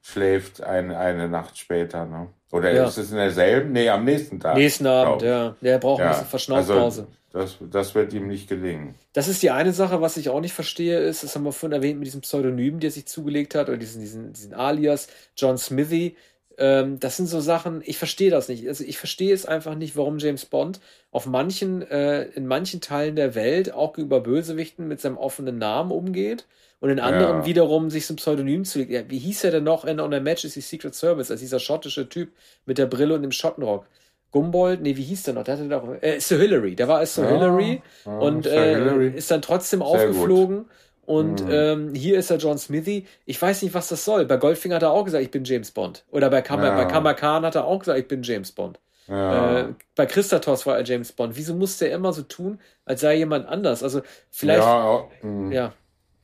schläft 0.02 0.62
eine, 0.62 0.98
eine 0.98 1.28
Nacht 1.28 1.58
später. 1.58 2.06
Ne? 2.06 2.28
Oder 2.52 2.72
ja. 2.72 2.86
ist 2.86 2.96
es 2.96 3.10
in 3.10 3.16
derselben? 3.16 3.72
Nee, 3.72 3.88
am 3.88 4.04
nächsten 4.04 4.38
Tag. 4.38 4.56
Nächsten 4.56 4.86
Abend, 4.86 5.22
ja. 5.22 5.56
Der 5.60 5.78
braucht 5.78 6.00
ja. 6.00 6.06
ein 6.06 6.12
bisschen 6.12 6.28
Verschnaufpause. 6.28 7.08
Also, 7.32 7.58
das, 7.60 7.70
das 7.70 7.94
wird 7.94 8.12
ihm 8.14 8.28
nicht 8.28 8.48
gelingen. 8.48 8.94
Das 9.12 9.28
ist 9.28 9.42
die 9.42 9.50
eine 9.50 9.72
Sache, 9.72 10.00
was 10.00 10.16
ich 10.16 10.30
auch 10.30 10.40
nicht 10.40 10.54
verstehe, 10.54 11.00
ist, 11.00 11.22
das 11.22 11.34
haben 11.34 11.44
wir 11.44 11.52
vorhin 11.52 11.76
erwähnt 11.76 11.98
mit 11.98 12.06
diesem 12.06 12.22
Pseudonym, 12.22 12.80
der 12.80 12.90
sich 12.90 13.06
zugelegt 13.06 13.54
hat, 13.54 13.68
oder 13.68 13.76
diesen, 13.76 14.00
diesen, 14.00 14.32
diesen 14.32 14.54
Alias, 14.54 15.08
John 15.36 15.58
Smithy. 15.58 16.16
Ähm, 16.58 16.98
das 17.00 17.16
sind 17.16 17.26
so 17.26 17.40
Sachen, 17.40 17.82
ich 17.84 17.98
verstehe 17.98 18.30
das 18.30 18.48
nicht. 18.48 18.66
Also 18.66 18.84
ich 18.84 18.98
verstehe 18.98 19.34
es 19.34 19.46
einfach 19.46 19.74
nicht, 19.74 19.96
warum 19.96 20.18
James 20.18 20.46
Bond 20.46 20.80
auf 21.10 21.26
manchen, 21.26 21.82
äh, 21.82 22.24
in 22.24 22.46
manchen 22.46 22.80
Teilen 22.80 23.16
der 23.16 23.34
Welt 23.34 23.72
auch 23.72 23.92
gegenüber 23.92 24.20
Bösewichten 24.20 24.88
mit 24.88 25.00
seinem 25.00 25.18
offenen 25.18 25.58
Namen 25.58 25.90
umgeht 25.90 26.46
und 26.80 26.90
in 26.90 27.00
anderen 27.00 27.40
ja. 27.40 27.46
wiederum 27.46 27.90
sich 27.90 28.06
so 28.06 28.14
ein 28.14 28.16
Pseudonym 28.16 28.64
zulegt. 28.64 28.90
Ja, 28.90 29.02
wie 29.08 29.18
hieß 29.18 29.44
er 29.44 29.50
denn 29.50 29.64
noch 29.64 29.84
in 29.84 30.00
On 30.00 30.12
a 30.14 30.20
Majesty 30.20 30.60
Secret 30.60 30.94
Service, 30.94 31.30
als 31.30 31.40
dieser 31.40 31.58
schottische 31.60 32.08
Typ 32.08 32.32
mit 32.64 32.78
der 32.78 32.86
Brille 32.86 33.14
und 33.14 33.22
dem 33.22 33.32
Schottenrock? 33.32 33.86
Gumbold, 34.32 34.82
nee, 34.82 34.96
wie 34.96 35.02
hieß 35.02 35.22
der 35.24 35.34
noch? 35.34 35.44
Der 35.44 35.54
hatte 35.54 35.68
doch, 35.68 36.02
äh, 36.02 36.20
Sir 36.20 36.38
Hillary, 36.38 36.74
der 36.74 36.88
war 36.88 36.98
als 36.98 37.14
Sir 37.14 37.24
ja, 37.24 37.30
Hillary 37.30 37.82
ja, 38.04 38.18
und 38.18 38.44
Sir 38.44 38.52
äh, 38.52 38.74
Hillary. 38.74 39.08
ist 39.14 39.30
dann 39.30 39.40
trotzdem 39.40 39.80
Sehr 39.80 39.88
aufgeflogen. 39.88 40.58
Gut. 40.58 40.66
Und 41.06 41.44
mhm. 41.44 41.50
ähm, 41.50 41.94
hier 41.94 42.18
ist 42.18 42.30
er 42.30 42.38
John 42.38 42.58
Smithy. 42.58 43.06
Ich 43.24 43.40
weiß 43.40 43.62
nicht, 43.62 43.74
was 43.74 43.88
das 43.88 44.04
soll. 44.04 44.26
Bei 44.26 44.36
Goldfinger 44.36 44.76
hat 44.76 44.82
er 44.82 44.90
auch 44.90 45.04
gesagt, 45.04 45.22
ich 45.22 45.30
bin 45.30 45.44
James 45.44 45.70
Bond. 45.70 46.04
Oder 46.10 46.28
bei, 46.30 46.42
Kam 46.42 46.62
ja. 46.62 46.74
bei 46.74 46.84
Kamakan 46.84 47.44
hat 47.44 47.54
er 47.54 47.64
auch 47.64 47.78
gesagt, 47.78 47.98
ich 47.98 48.08
bin 48.08 48.22
James 48.22 48.52
Bond. 48.52 48.80
Ja. 49.06 49.60
Äh, 49.60 49.68
bei 49.94 50.06
Christatos 50.06 50.66
war 50.66 50.76
er 50.76 50.84
James 50.84 51.12
Bond. 51.12 51.36
Wieso 51.36 51.54
musste 51.54 51.86
er 51.86 51.94
immer 51.94 52.12
so 52.12 52.22
tun, 52.22 52.58
als 52.84 53.00
sei 53.00 53.16
jemand 53.16 53.46
anders? 53.46 53.82
Also 53.82 54.02
vielleicht. 54.30 54.62
Ja, 54.62 55.04
hm. 55.20 55.52
ja 55.52 55.72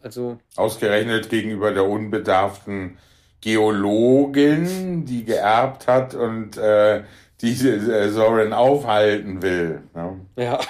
also. 0.03 0.39
Ausgerechnet 0.57 1.31
gegenüber 1.31 1.73
der 1.73 1.85
unbedarften 1.85 2.99
Geologin, 3.41 5.05
die 5.05 5.25
geerbt 5.25 5.87
hat 5.87 6.15
und 6.15 6.57
äh, 6.57 7.03
diese 7.41 7.75
äh, 7.75 8.09
Soren 8.09 8.53
aufhalten 8.53 9.43
will. 9.43 9.83
Ne? 9.95 10.21
Ja. 10.37 10.61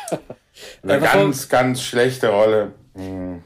Eine 0.83 1.01
ganz, 1.13 1.49
ganz 1.49 1.83
schlechte 1.83 2.29
Rolle. 2.29 2.73
Hm. 2.95 3.43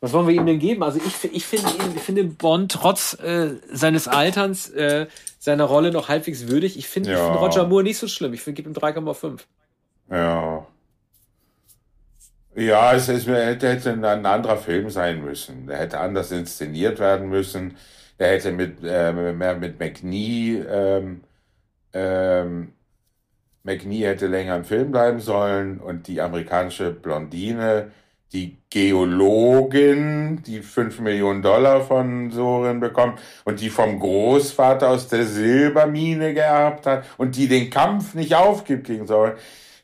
Was 0.00 0.12
wollen 0.12 0.26
wir 0.26 0.34
ihm 0.34 0.46
denn 0.46 0.58
geben? 0.58 0.82
Also 0.82 0.98
ich, 0.98 1.32
ich 1.32 1.44
finde 1.44 1.68
ich 1.94 2.02
finde 2.02 2.24
Bond 2.24 2.72
trotz 2.72 3.14
äh, 3.20 3.56
seines 3.70 4.08
Alterns 4.08 4.70
äh, 4.70 5.06
seiner 5.38 5.64
Rolle 5.64 5.90
noch 5.90 6.08
halbwegs 6.08 6.48
würdig. 6.48 6.78
Ich 6.78 6.88
finde 6.88 7.12
ja. 7.12 7.24
find 7.24 7.40
Roger 7.40 7.66
Moore 7.66 7.82
nicht 7.82 7.98
so 7.98 8.08
schlimm. 8.08 8.32
Ich 8.32 8.40
finde, 8.40 8.62
gib 8.62 8.66
ihm 8.66 8.78
3,5. 8.78 9.40
Ja. 10.10 10.66
Ja, 12.56 12.94
es, 12.94 13.08
es 13.08 13.26
hätte, 13.26 13.68
hätte 13.68 13.92
ein 13.92 14.26
anderer 14.26 14.56
Film 14.56 14.90
sein 14.90 15.22
müssen. 15.22 15.66
Der 15.66 15.78
hätte 15.78 16.00
anders 16.00 16.32
inszeniert 16.32 16.98
werden 16.98 17.28
müssen. 17.28 17.76
Der 18.18 18.28
hätte 18.28 18.52
mit 18.52 18.78
äh, 18.82 19.12
mehr 19.12 19.56
mit 19.56 19.78
McNee 19.78 20.62
ähm, 20.68 21.22
ähm, 21.92 22.72
McNee 23.62 24.06
hätte 24.06 24.26
länger 24.26 24.56
im 24.56 24.64
Film 24.64 24.90
bleiben 24.90 25.20
sollen 25.20 25.78
und 25.78 26.06
die 26.06 26.20
amerikanische 26.20 26.90
Blondine 26.90 27.90
die 28.32 28.58
Geologin, 28.70 30.42
die 30.46 30.60
fünf 30.60 31.00
Millionen 31.00 31.42
Dollar 31.42 31.80
von 31.80 32.30
Soren 32.30 32.78
bekommt 32.78 33.18
und 33.44 33.60
die 33.60 33.70
vom 33.70 33.98
Großvater 33.98 34.88
aus 34.88 35.08
der 35.08 35.24
Silbermine 35.24 36.32
geerbt 36.32 36.86
hat 36.86 37.04
und 37.18 37.36
die 37.36 37.48
den 37.48 37.70
Kampf 37.70 38.14
nicht 38.14 38.34
aufgibt 38.34 38.86
gegen 38.86 39.06
Soren, 39.06 39.32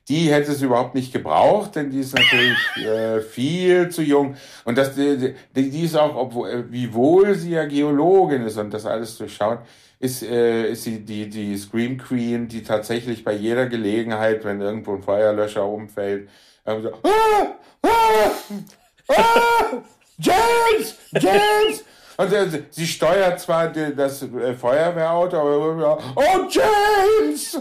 die 0.08 0.32
hätte 0.32 0.52
es 0.52 0.62
überhaupt 0.62 0.94
nicht 0.94 1.12
gebraucht, 1.12 1.74
denn 1.74 1.90
die 1.90 1.98
ist 2.00 2.14
natürlich 2.14 2.56
äh, 2.86 3.20
viel 3.20 3.88
zu 3.88 4.02
jung. 4.02 4.36
Und 4.64 4.78
das, 4.78 4.94
die, 4.94 5.34
die 5.52 5.84
ist 5.84 5.96
auch, 5.96 6.14
obwohl, 6.14 6.66
wiewohl 6.70 7.34
sie 7.34 7.50
ja 7.50 7.64
Geologin 7.64 8.42
ist 8.42 8.56
und 8.56 8.72
das 8.72 8.86
alles 8.86 9.18
durchschaut, 9.18 9.58
ist, 9.98 10.22
äh, 10.22 10.70
ist 10.70 10.84
sie 10.84 11.04
die, 11.04 11.28
die 11.28 11.56
Scream 11.56 11.98
Queen, 11.98 12.46
die 12.46 12.62
tatsächlich 12.62 13.24
bei 13.24 13.32
jeder 13.32 13.66
Gelegenheit, 13.66 14.44
wenn 14.44 14.60
irgendwo 14.60 14.94
ein 14.94 15.02
Feuerlöscher 15.02 15.66
umfällt, 15.66 16.28
so, 16.64 16.92
ah, 17.04 17.54
ah, 17.86 19.14
ah, 19.16 19.82
James, 20.18 20.94
James. 21.12 21.84
Und 22.16 22.32
äh, 22.32 22.62
sie 22.70 22.86
steuert 22.86 23.40
zwar 23.40 23.68
die, 23.68 23.94
das 23.94 24.22
äh, 24.22 24.54
Feuerwehrauto, 24.54 25.36
aber 25.36 25.98
oh 26.14 26.48
James! 26.48 27.60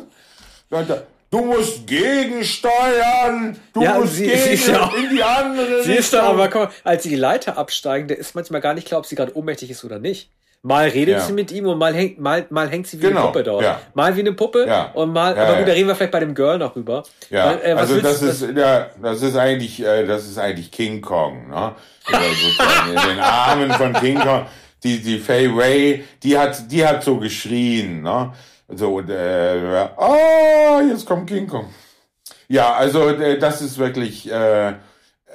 Und, 0.70 0.90
äh, 0.90 1.02
du 1.30 1.42
musst 1.42 1.86
gegensteuern, 1.86 3.60
du 3.74 3.82
ja, 3.82 4.00
musst 4.00 4.16
sie, 4.16 4.28
gegen 4.28 4.58
sie 4.58 4.72
ja 4.72 4.92
in 4.96 5.10
die 5.10 5.24
andere 5.24 5.84
Sie 5.84 5.94
ist 5.94 6.14
da 6.14 6.24
aber, 6.24 6.48
komm, 6.50 6.70
als 6.84 7.04
sie 7.04 7.10
die 7.10 7.16
Leiter 7.16 7.58
absteigen, 7.58 8.08
der 8.08 8.18
ist 8.18 8.36
manchmal 8.36 8.62
gar 8.62 8.74
nicht 8.74 8.88
klar, 8.88 9.00
ob 9.00 9.06
sie 9.06 9.16
gerade 9.16 9.36
ohnmächtig 9.36 9.70
ist 9.70 9.84
oder 9.84 10.00
nicht. 10.00 10.30
Mal 10.66 10.88
redet 10.88 11.18
ja. 11.18 11.22
sie 11.22 11.34
mit 11.34 11.52
ihm 11.52 11.68
und 11.68 11.78
mal 11.78 11.94
hängt, 11.94 12.20
mal, 12.20 12.44
mal 12.50 12.68
hängt 12.68 12.88
sie 12.88 12.98
wie 12.98 13.06
genau. 13.06 13.20
eine 13.20 13.28
Puppe 13.28 13.44
dort. 13.44 13.62
Ja. 13.62 13.82
Mal 13.94 14.16
wie 14.16 14.22
eine 14.22 14.34
Puppe 14.34 14.66
ja. 14.68 14.90
und 14.96 15.14
mal, 15.14 15.38
aber 15.38 15.58
gut, 15.58 15.68
da 15.68 15.74
reden 15.74 15.88
wir 15.88 15.94
vielleicht 15.94 16.12
bei 16.12 16.22
dem 16.22 16.34
Girl 16.34 16.58
noch 16.58 16.76
rüber. 16.76 17.04
Ja, 17.30 17.46
Weil, 17.46 17.60
äh, 17.64 17.74
also 17.74 18.02
das 18.02 18.24
ist, 18.24 18.42
das? 18.42 18.50
ja, 18.56 18.88
das 19.00 19.22
ist 19.22 19.38
eigentlich, 19.38 19.86
äh, 19.86 20.08
das 20.08 20.26
ist 20.26 20.40
eigentlich 20.40 20.72
King 20.72 21.02
Kong, 21.02 21.50
ne? 21.50 21.76
in 22.10 22.96
den 22.96 23.20
Armen 23.20 23.72
von 23.74 23.94
King 23.94 24.18
Kong. 24.18 24.48
Die, 24.84 25.00
die 25.04 25.20
Fay 25.20 25.56
Way, 25.56 26.04
die 26.24 26.36
hat, 26.36 26.72
die 26.72 26.84
hat 26.84 27.04
so 27.04 27.18
geschrien, 27.18 28.02
ne? 28.02 28.34
So, 28.68 28.96
und, 28.96 29.10
äh, 29.12 29.88
oh, 29.98 30.82
jetzt 30.90 31.06
kommt 31.06 31.30
King 31.30 31.46
Kong. 31.46 31.70
Ja, 32.48 32.74
also, 32.74 33.10
äh, 33.10 33.38
das 33.38 33.62
ist 33.62 33.78
wirklich, 33.78 34.32
äh, 34.32 34.74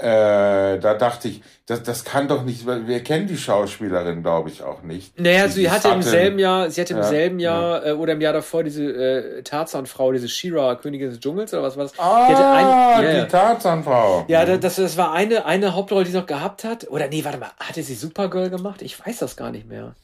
äh, 0.03 0.79
da 0.79 0.95
dachte 0.95 1.29
ich, 1.29 1.43
das, 1.67 1.83
das 1.83 2.05
kann 2.05 2.27
doch 2.27 2.43
nicht, 2.43 2.67
wir 2.67 3.03
kennen 3.05 3.27
die 3.27 3.37
Schauspielerin, 3.37 4.23
glaube 4.23 4.49
ich, 4.49 4.63
auch 4.63 4.83
nicht. 4.83 5.19
Naja, 5.21 5.49
sie 5.49 5.71
hatte 5.71 5.89
im 5.89 6.03
selben 6.03 6.39
Jahr, 6.39 6.71
sie 6.71 6.81
hatte 6.81 6.95
im 6.95 7.01
ja, 7.01 7.05
selben 7.05 7.39
Jahr 7.39 7.85
ja. 7.85 7.91
äh, 7.91 7.93
oder 7.93 8.15
im 8.15 8.21
Jahr 8.21 8.33
davor 8.33 8.65
diese 8.65 8.85
äh, 8.85 9.43
Tarzan-Frau, 9.43 10.13
diese 10.13 10.29
Shira, 10.29 10.75
Königin 10.75 11.11
des 11.11 11.21
Dschungels 11.21 11.53
oder 11.53 11.63
was 11.63 11.77
war 11.77 11.85
das? 11.85 11.99
Ah, 11.99 12.29
die, 12.29 12.35
ein, 12.35 13.05
yeah. 13.05 13.25
die 13.25 13.31
Tarzan-Frau. 13.31 14.25
Ja, 14.29 14.45
das, 14.45 14.77
das 14.77 14.97
war 14.97 15.13
eine, 15.13 15.45
eine 15.45 15.75
Hauptrolle, 15.75 16.05
die 16.05 16.11
sie 16.11 16.19
noch 16.19 16.27
gehabt 16.27 16.65
hat. 16.65 16.89
Oder 16.91 17.09
nee, 17.09 17.25
warte 17.25 17.39
mal, 17.39 17.51
hatte 17.61 17.83
sie 17.83 17.95
Supergirl 17.95 18.51
gemacht? 18.51 18.83
Ich 18.83 18.99
weiß 18.99 19.19
das 19.19 19.37
gar 19.37 19.51
nicht 19.51 19.69
mehr. 19.69 19.95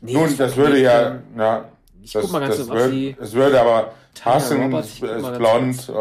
Nee, 0.00 0.12
Nun, 0.12 0.24
das, 0.24 0.36
das 0.36 0.56
würde 0.56 0.78
ja, 0.78 1.18
ja, 1.36 1.64
ich 2.02 2.12
das, 2.12 2.22
guck 2.22 2.32
mal 2.32 2.40
ganz 2.40 2.56
das, 2.56 2.68
würde, 2.68 3.16
es 3.20 3.32
würde 3.32 3.60
aber 3.60 3.92
passen, 4.22 4.72
ist 4.72 5.00
blond. 5.00 5.92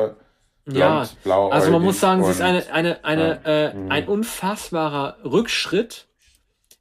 Kurz 0.70 1.16
ja, 1.26 1.48
also 1.50 1.72
man 1.72 1.82
muss 1.82 2.00
sagen, 2.00 2.24
sie 2.24 2.32
ist 2.32 2.42
eine, 2.42 2.72
eine, 2.72 3.04
eine, 3.04 3.42
ja. 3.44 3.68
äh, 3.68 3.74
mhm. 3.74 3.92
ein 3.92 4.08
unfassbarer 4.08 5.18
Rückschritt 5.24 6.08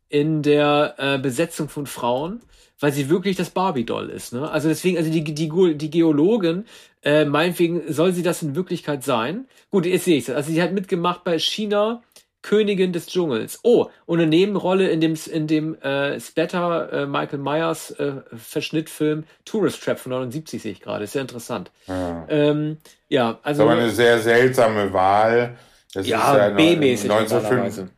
in 0.09 0.43
der 0.43 0.95
äh, 0.99 1.18
Besetzung 1.18 1.68
von 1.68 1.86
Frauen, 1.86 2.41
weil 2.80 2.93
sie 2.93 3.09
wirklich 3.09 3.36
das 3.36 3.51
Barbie-Doll 3.51 4.11
ist. 4.11 4.32
Ne? 4.32 4.51
Also 4.51 4.68
deswegen, 4.68 4.97
also 4.97 5.11
die, 5.11 5.22
die, 5.22 5.74
die 5.76 5.91
Geologin, 5.91 6.64
äh, 7.03 7.24
meinetwegen 7.24 7.93
soll 7.93 8.12
sie 8.12 8.22
das 8.22 8.43
in 8.43 8.55
Wirklichkeit 8.55 9.05
sein. 9.05 9.47
Gut, 9.70 9.86
jetzt 9.86 10.05
sehe 10.05 10.16
ich 10.16 10.28
es. 10.28 10.34
Also 10.34 10.53
sie 10.53 10.62
hat 10.62 10.72
mitgemacht 10.72 11.24
bei 11.24 11.39
China, 11.39 12.03
Königin 12.43 12.93
des 12.93 13.07
Dschungels. 13.07 13.61
Oh, 13.62 13.86
und 14.07 14.20
eine 14.20 14.28
Nebenrolle 14.28 14.89
in 14.89 15.01
dem, 15.01 15.16
in 15.30 15.47
dem 15.47 15.74
äh, 15.80 16.20
Splatter 16.20 16.93
äh, 16.93 17.07
Michael 17.07 17.41
Myers 17.41 17.91
äh, 17.93 18.22
Verschnittfilm 18.34 19.24
Tourist 19.45 19.82
Trap 19.82 19.99
von 19.99 20.12
79 20.12 20.62
sehe 20.62 20.72
ich 20.72 20.80
gerade. 20.80 21.05
Ist 21.05 21.12
sehr 21.12 21.22
interessant. 21.22 21.70
Ja, 21.86 22.26
ähm, 22.28 22.78
ja 23.09 23.39
also. 23.43 23.43
Das 23.43 23.53
ist 23.53 23.61
aber 23.61 23.72
eine 23.72 23.91
sehr 23.91 24.18
seltsame 24.20 24.93
Wahl. 24.93 25.57
Das 25.95 26.07
ja, 26.07 26.36
ja 26.36 26.49
B-mäßig 26.51 27.11
1985. 27.11 27.89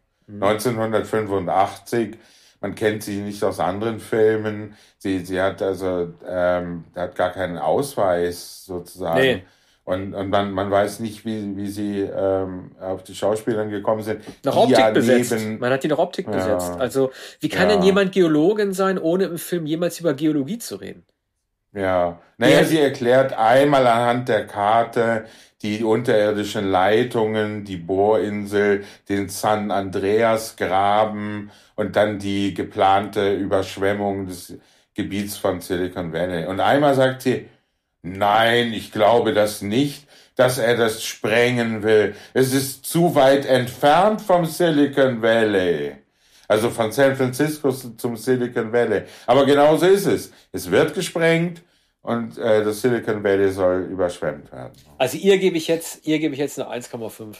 man 2.60 2.74
kennt 2.74 3.02
sie 3.02 3.20
nicht 3.20 3.42
aus 3.42 3.58
anderen 3.58 4.00
Filmen. 4.00 4.76
Sie, 4.98 5.24
sie 5.24 5.40
hat 5.40 5.60
also 5.62 6.12
ähm, 6.26 6.84
hat 6.94 7.16
gar 7.16 7.30
keinen 7.30 7.58
Ausweis 7.58 8.64
sozusagen. 8.64 9.20
Nee. 9.20 9.42
Und, 9.90 10.14
und 10.14 10.30
man, 10.30 10.52
man 10.52 10.70
weiß 10.70 11.00
nicht, 11.00 11.24
wie, 11.24 11.56
wie 11.56 11.66
sie 11.66 12.00
ähm, 12.00 12.70
auf 12.80 13.02
die 13.02 13.14
Schauspielerin 13.14 13.70
gekommen 13.70 14.02
sind. 14.02 14.20
Nach 14.44 14.54
Optik 14.54 14.78
ja 14.78 14.90
besetzt. 14.90 15.36
Man 15.58 15.72
hat 15.72 15.82
die 15.82 15.88
nach 15.88 15.98
Optik 15.98 16.26
ja, 16.26 16.32
besetzt. 16.32 16.72
Also, 16.78 17.10
wie 17.40 17.48
kann 17.48 17.68
ja. 17.68 17.74
denn 17.74 17.84
jemand 17.84 18.12
Geologin 18.12 18.72
sein, 18.72 18.98
ohne 18.98 19.24
im 19.24 19.38
Film 19.38 19.66
jemals 19.66 19.98
über 19.98 20.14
Geologie 20.14 20.58
zu 20.58 20.76
reden? 20.76 21.04
Ja, 21.72 22.20
naja, 22.38 22.64
sie 22.64 22.78
erklärt 22.78 23.32
einmal 23.32 23.86
anhand 23.86 24.28
der 24.28 24.46
Karte 24.46 25.24
die 25.62 25.82
unterirdischen 25.82 26.70
Leitungen, 26.70 27.64
die 27.64 27.76
Bohrinsel, 27.76 28.84
den 29.08 29.28
San 29.28 29.70
Andreas 29.70 30.56
Graben 30.56 31.50
und 31.74 31.96
dann 31.96 32.18
die 32.18 32.54
geplante 32.54 33.34
Überschwemmung 33.34 34.26
des 34.26 34.54
Gebiets 34.94 35.36
von 35.36 35.60
Silicon 35.60 36.12
Valley. 36.12 36.46
Und 36.46 36.60
einmal 36.60 36.94
sagt 36.94 37.22
sie, 37.22 37.48
nein, 38.02 38.72
ich 38.72 38.92
glaube 38.92 39.32
das 39.32 39.62
nicht, 39.62 40.06
dass 40.36 40.58
er 40.58 40.76
das 40.76 41.02
sprengen 41.02 41.82
will. 41.82 42.14
Es 42.32 42.52
ist 42.54 42.86
zu 42.86 43.14
weit 43.14 43.44
entfernt 43.46 44.20
vom 44.20 44.46
Silicon 44.46 45.20
Valley. 45.22 45.96
Also 46.48 46.70
von 46.70 46.90
San 46.90 47.14
Francisco 47.14 47.70
zum 47.70 48.16
Silicon 48.16 48.72
Valley. 48.72 49.02
Aber 49.26 49.46
genauso 49.46 49.86
ist 49.86 50.06
es. 50.06 50.32
Es 50.50 50.70
wird 50.70 50.94
gesprengt 50.94 51.62
und 52.02 52.38
äh, 52.38 52.64
das 52.64 52.80
Silicon 52.80 53.22
Valley 53.22 53.52
soll 53.52 53.82
überschwemmt 53.82 54.50
werden. 54.50 54.72
Also 54.98 55.18
ihr 55.18 55.38
gebe 55.38 55.56
ich 55.58 55.68
jetzt, 55.68 56.06
ihr 56.06 56.18
gebe 56.18 56.34
ich 56.34 56.40
jetzt 56.40 56.58
eine 56.58 56.70
1,5. 56.70 57.36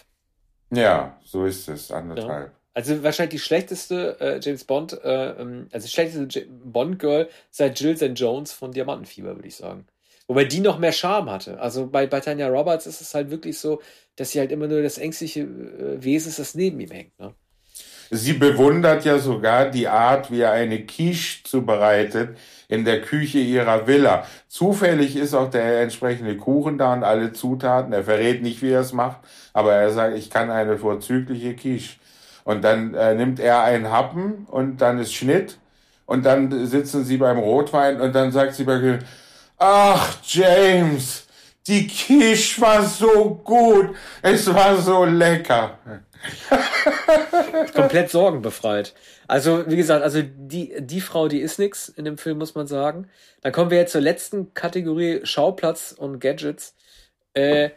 Ja, 0.72 1.18
so 1.24 1.44
ist 1.44 1.68
es, 1.68 1.90
anderthalb. 1.90 2.48
Ja. 2.48 2.52
Also 2.72 3.02
wahrscheinlich 3.02 3.40
die 3.40 3.44
schlechteste 3.44 4.16
äh, 4.20 4.40
James 4.40 4.64
Bond, 4.64 4.92
äh, 5.02 5.30
ähm, 5.30 5.68
also 5.72 5.86
die 5.86 5.92
schlechteste 5.92 6.46
Bond-Girl 6.46 7.28
seit 7.50 7.80
Jill 7.80 7.96
St. 7.96 8.12
Jones 8.14 8.52
von 8.52 8.70
Diamantenfieber, 8.70 9.34
würde 9.34 9.48
ich 9.48 9.56
sagen. 9.56 9.86
Wobei 10.30 10.44
die 10.44 10.60
noch 10.60 10.78
mehr 10.78 10.92
Charme 10.92 11.28
hatte. 11.28 11.58
Also 11.58 11.88
bei, 11.88 12.06
bei 12.06 12.20
Tanya 12.20 12.46
Roberts 12.46 12.86
ist 12.86 13.00
es 13.00 13.14
halt 13.14 13.32
wirklich 13.32 13.58
so, 13.58 13.82
dass 14.14 14.30
sie 14.30 14.38
halt 14.38 14.52
immer 14.52 14.68
nur 14.68 14.80
das 14.80 14.96
ängstliche 14.96 15.40
äh, 15.40 16.04
Wesen 16.04 16.28
ist, 16.28 16.38
das 16.38 16.54
neben 16.54 16.78
ihm 16.78 16.92
hängt. 16.92 17.18
Ne? 17.18 17.34
Sie 18.12 18.34
bewundert 18.34 19.04
ja 19.04 19.18
sogar 19.18 19.68
die 19.72 19.88
Art, 19.88 20.30
wie 20.30 20.42
er 20.42 20.52
eine 20.52 20.86
Quiche 20.86 21.42
zubereitet 21.42 22.38
in 22.68 22.84
der 22.84 23.02
Küche 23.02 23.38
ihrer 23.38 23.88
Villa. 23.88 24.24
Zufällig 24.46 25.16
ist 25.16 25.34
auch 25.34 25.50
der 25.50 25.80
entsprechende 25.80 26.36
Kuchen 26.36 26.78
da 26.78 26.92
und 26.92 27.02
alle 27.02 27.32
Zutaten. 27.32 27.92
Er 27.92 28.04
verrät 28.04 28.40
nicht, 28.40 28.62
wie 28.62 28.70
er 28.70 28.82
es 28.82 28.92
macht, 28.92 29.18
aber 29.52 29.74
er 29.74 29.90
sagt, 29.90 30.16
ich 30.16 30.30
kann 30.30 30.48
eine 30.52 30.78
vorzügliche 30.78 31.56
Quiche. 31.56 31.98
Und 32.44 32.62
dann 32.62 32.94
äh, 32.94 33.16
nimmt 33.16 33.40
er 33.40 33.64
einen 33.64 33.90
Happen 33.90 34.46
und 34.48 34.80
dann 34.80 35.00
ist 35.00 35.12
Schnitt 35.12 35.58
und 36.06 36.24
dann 36.24 36.68
sitzen 36.68 37.04
sie 37.04 37.16
beim 37.16 37.38
Rotwein 37.38 38.00
und 38.00 38.14
dann 38.14 38.30
sagt 38.30 38.54
sie 38.54 38.62
bei 38.62 39.00
Ach, 39.62 40.16
James, 40.24 41.26
die 41.66 41.86
Quiche 41.86 42.62
war 42.62 42.82
so 42.82 43.42
gut, 43.44 43.94
es 44.22 44.46
war 44.54 44.80
so 44.80 45.04
lecker. 45.04 45.78
Komplett 47.74 48.10
sorgenbefreit. 48.10 48.94
Also, 49.28 49.66
wie 49.68 49.76
gesagt, 49.76 50.02
also 50.02 50.22
die, 50.22 50.74
die 50.80 51.02
Frau, 51.02 51.28
die 51.28 51.40
ist 51.40 51.58
nix 51.58 51.90
in 51.90 52.06
dem 52.06 52.16
Film, 52.16 52.38
muss 52.38 52.54
man 52.54 52.66
sagen. 52.68 53.10
Dann 53.42 53.52
kommen 53.52 53.70
wir 53.70 53.76
jetzt 53.76 53.92
zur 53.92 54.00
letzten 54.00 54.54
Kategorie 54.54 55.20
Schauplatz 55.24 55.92
und 55.92 56.20
Gadgets. 56.20 56.74
Äh, 57.34 57.68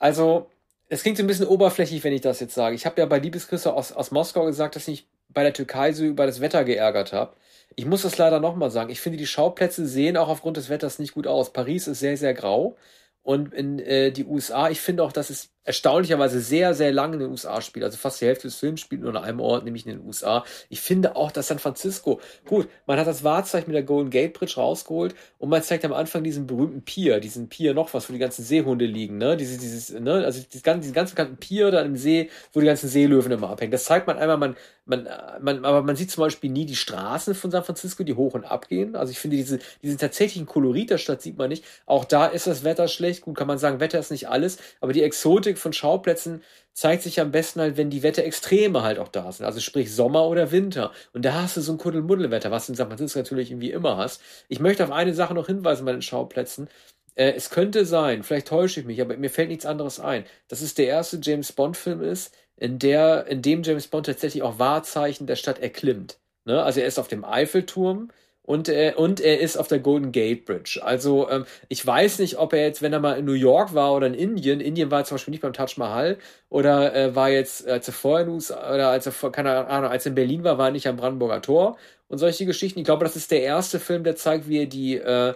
also, 0.00 0.50
es 0.88 1.02
klingt 1.02 1.18
so 1.18 1.22
ein 1.22 1.28
bisschen 1.28 1.46
oberflächlich, 1.46 2.02
wenn 2.02 2.12
ich 2.12 2.20
das 2.20 2.40
jetzt 2.40 2.54
sage. 2.54 2.74
Ich 2.74 2.84
habe 2.84 3.00
ja 3.00 3.06
bei 3.06 3.20
Liebesküsse 3.20 3.72
aus, 3.74 3.92
aus 3.92 4.10
Moskau 4.10 4.44
gesagt, 4.44 4.74
dass 4.74 4.88
ich 4.88 5.06
bei 5.28 5.44
der 5.44 5.52
Türkei 5.52 5.92
so 5.92 6.02
über 6.02 6.26
das 6.26 6.40
Wetter 6.40 6.64
geärgert 6.64 7.12
habe. 7.12 7.36
Ich 7.78 7.86
muss 7.86 8.02
das 8.02 8.18
leider 8.18 8.40
nochmal 8.40 8.72
sagen. 8.72 8.90
Ich 8.90 9.00
finde, 9.00 9.18
die 9.18 9.26
Schauplätze 9.28 9.86
sehen 9.86 10.16
auch 10.16 10.28
aufgrund 10.28 10.56
des 10.56 10.68
Wetters 10.68 10.98
nicht 10.98 11.14
gut 11.14 11.28
aus. 11.28 11.52
Paris 11.52 11.86
ist 11.86 12.00
sehr, 12.00 12.16
sehr 12.16 12.34
grau. 12.34 12.76
Und 13.22 13.54
in 13.54 13.78
äh, 13.78 14.10
die 14.10 14.24
USA, 14.24 14.68
ich 14.68 14.80
finde 14.80 15.04
auch, 15.04 15.12
dass 15.12 15.30
es 15.30 15.50
erstaunlicherweise 15.68 16.40
sehr, 16.40 16.74
sehr 16.74 16.92
lange 16.92 17.14
in 17.14 17.20
den 17.20 17.30
USA 17.30 17.60
spielt. 17.60 17.84
Also 17.84 17.98
fast 17.98 18.20
die 18.22 18.24
Hälfte 18.24 18.48
des 18.48 18.56
Films 18.56 18.80
spielt 18.80 19.02
nur 19.02 19.10
an 19.14 19.22
einem 19.22 19.38
Ort, 19.38 19.64
nämlich 19.64 19.86
in 19.86 19.92
den 19.92 20.06
USA. 20.06 20.44
Ich 20.70 20.80
finde 20.80 21.14
auch, 21.14 21.30
dass 21.30 21.48
San 21.48 21.58
Francisco, 21.58 22.20
gut, 22.46 22.68
man 22.86 22.98
hat 22.98 23.06
das 23.06 23.22
Wahrzeichen 23.22 23.68
mit 23.68 23.74
der 23.74 23.82
Golden 23.82 24.08
Gate 24.08 24.32
Bridge 24.32 24.54
rausgeholt 24.56 25.14
und 25.38 25.50
man 25.50 25.62
zeigt 25.62 25.84
am 25.84 25.92
Anfang 25.92 26.24
diesen 26.24 26.46
berühmten 26.46 26.82
Pier, 26.82 27.20
diesen 27.20 27.50
Pier 27.50 27.74
noch 27.74 27.92
was, 27.92 28.08
wo 28.08 28.14
die 28.14 28.18
ganzen 28.18 28.44
Seehunde 28.44 28.86
liegen, 28.86 29.18
ne? 29.18 29.36
Dieses, 29.36 29.58
dieses, 29.58 29.90
ne? 29.90 30.24
Also 30.24 30.40
diesen 30.40 30.62
ganzen, 30.62 30.80
diesen 30.80 30.94
ganzen 30.94 31.14
bekannten 31.14 31.36
Pier 31.36 31.70
da 31.70 31.82
im 31.82 31.96
See, 31.96 32.30
wo 32.54 32.60
die 32.60 32.66
ganzen 32.66 32.88
Seelöwen 32.88 33.30
immer 33.30 33.50
abhängen. 33.50 33.70
Das 33.70 33.84
zeigt 33.84 34.06
man 34.06 34.16
einmal, 34.16 34.38
man, 34.38 34.56
man, 34.88 35.06
man, 35.40 35.64
aber 35.66 35.82
man 35.82 35.96
sieht 35.96 36.10
zum 36.10 36.22
Beispiel 36.22 36.50
nie 36.50 36.64
die 36.64 36.76
Straßen 36.76 37.34
von 37.34 37.50
San 37.50 37.62
Francisco, 37.62 38.04
die 38.04 38.14
hoch 38.14 38.32
und 38.32 38.44
ab 38.44 38.68
gehen. 38.68 38.96
Also 38.96 39.10
ich 39.10 39.18
finde 39.18 39.36
diese, 39.36 39.58
diesen 39.82 39.98
tatsächlichen 39.98 40.46
Kolorit 40.46 40.88
der 40.88 40.98
Stadt 40.98 41.20
sieht 41.20 41.36
man 41.36 41.50
nicht. 41.50 41.62
Auch 41.84 42.06
da 42.06 42.26
ist 42.26 42.46
das 42.46 42.64
Wetter 42.64 42.88
schlecht. 42.88 43.20
Gut, 43.20 43.36
kann 43.36 43.46
man 43.46 43.58
sagen, 43.58 43.80
Wetter 43.80 43.98
ist 43.98 44.10
nicht 44.10 44.28
alles, 44.30 44.56
aber 44.80 44.94
die 44.94 45.02
Exotik 45.02 45.57
von 45.58 45.72
Schauplätzen 45.72 46.42
zeigt 46.72 47.02
sich 47.02 47.20
am 47.20 47.32
besten 47.32 47.60
halt, 47.60 47.76
wenn 47.76 47.90
die 47.90 48.02
Wetterextreme 48.02 48.82
halt 48.82 48.98
auch 48.98 49.08
da 49.08 49.32
sind. 49.32 49.46
Also 49.46 49.60
sprich 49.60 49.94
Sommer 49.94 50.26
oder 50.26 50.52
Winter. 50.52 50.92
Und 51.12 51.24
da 51.24 51.34
hast 51.34 51.56
du 51.56 51.60
so 51.60 51.72
ein 51.72 51.78
Kuddelmuddelwetter, 51.78 52.50
was 52.50 52.66
du 52.66 52.72
in 52.72 52.76
San 52.76 52.88
Francisco 52.88 53.18
natürlich 53.18 53.50
irgendwie 53.50 53.72
immer 53.72 53.96
hast. 53.96 54.22
Ich 54.48 54.60
möchte 54.60 54.84
auf 54.84 54.92
eine 54.92 55.14
Sache 55.14 55.34
noch 55.34 55.46
hinweisen 55.46 55.84
bei 55.84 55.92
den 55.92 56.02
Schauplätzen. 56.02 56.68
Äh, 57.16 57.32
es 57.32 57.50
könnte 57.50 57.84
sein, 57.84 58.22
vielleicht 58.22 58.48
täusche 58.48 58.80
ich 58.80 58.86
mich, 58.86 59.00
aber 59.00 59.16
mir 59.16 59.30
fällt 59.30 59.48
nichts 59.48 59.66
anderes 59.66 59.98
ein, 59.98 60.24
dass 60.46 60.60
es 60.60 60.74
der 60.74 60.86
erste 60.86 61.18
James 61.20 61.52
Bond-Film 61.52 62.00
ist, 62.00 62.32
in 62.56 62.78
der, 62.78 63.26
in 63.26 63.42
dem 63.42 63.62
James 63.62 63.88
Bond 63.88 64.06
tatsächlich 64.06 64.42
auch 64.42 64.58
Wahrzeichen 64.58 65.26
der 65.26 65.36
Stadt 65.36 65.58
erklimmt. 65.58 66.18
Ne? 66.44 66.62
Also 66.62 66.80
er 66.80 66.86
ist 66.86 66.98
auf 66.98 67.08
dem 67.08 67.24
Eiffelturm, 67.24 68.10
und, 68.48 68.70
äh, 68.70 68.94
und 68.96 69.20
er 69.20 69.40
ist 69.40 69.58
auf 69.58 69.68
der 69.68 69.78
Golden 69.78 70.10
Gate 70.10 70.46
Bridge. 70.46 70.80
Also 70.82 71.28
ähm, 71.28 71.44
ich 71.68 71.86
weiß 71.86 72.18
nicht, 72.18 72.38
ob 72.38 72.54
er 72.54 72.62
jetzt, 72.62 72.80
wenn 72.80 72.94
er 72.94 72.98
mal 72.98 73.18
in 73.18 73.26
New 73.26 73.34
York 73.34 73.74
war 73.74 73.94
oder 73.94 74.06
in 74.06 74.14
Indien, 74.14 74.60
Indien 74.60 74.90
war 74.90 75.04
zum 75.04 75.16
Beispiel 75.16 75.32
nicht 75.32 75.42
beim 75.42 75.52
Taj 75.52 75.74
Mahal 75.76 76.16
oder 76.48 76.94
äh, 76.94 77.14
war 77.14 77.28
jetzt, 77.28 77.68
als 77.68 77.88
er 77.88 77.92
vorher 77.92 78.26
in 78.26 78.32
USA, 78.32 78.74
oder 78.74 78.88
als 78.88 79.04
er, 79.04 79.12
keine 79.32 79.66
Ahnung, 79.66 79.90
als 79.90 80.06
er 80.06 80.10
in 80.10 80.14
Berlin 80.14 80.44
war, 80.44 80.56
war 80.56 80.68
er 80.68 80.72
nicht 80.72 80.88
am 80.88 80.96
Brandenburger 80.96 81.42
Tor 81.42 81.76
und 82.08 82.16
solche 82.16 82.46
Geschichten. 82.46 82.78
Ich 82.78 82.86
glaube, 82.86 83.04
das 83.04 83.16
ist 83.16 83.30
der 83.30 83.42
erste 83.42 83.78
Film, 83.80 84.02
der 84.02 84.16
zeigt, 84.16 84.48
wie 84.48 84.60
er 84.60 84.66
die 84.66 84.96
äh, 84.96 85.34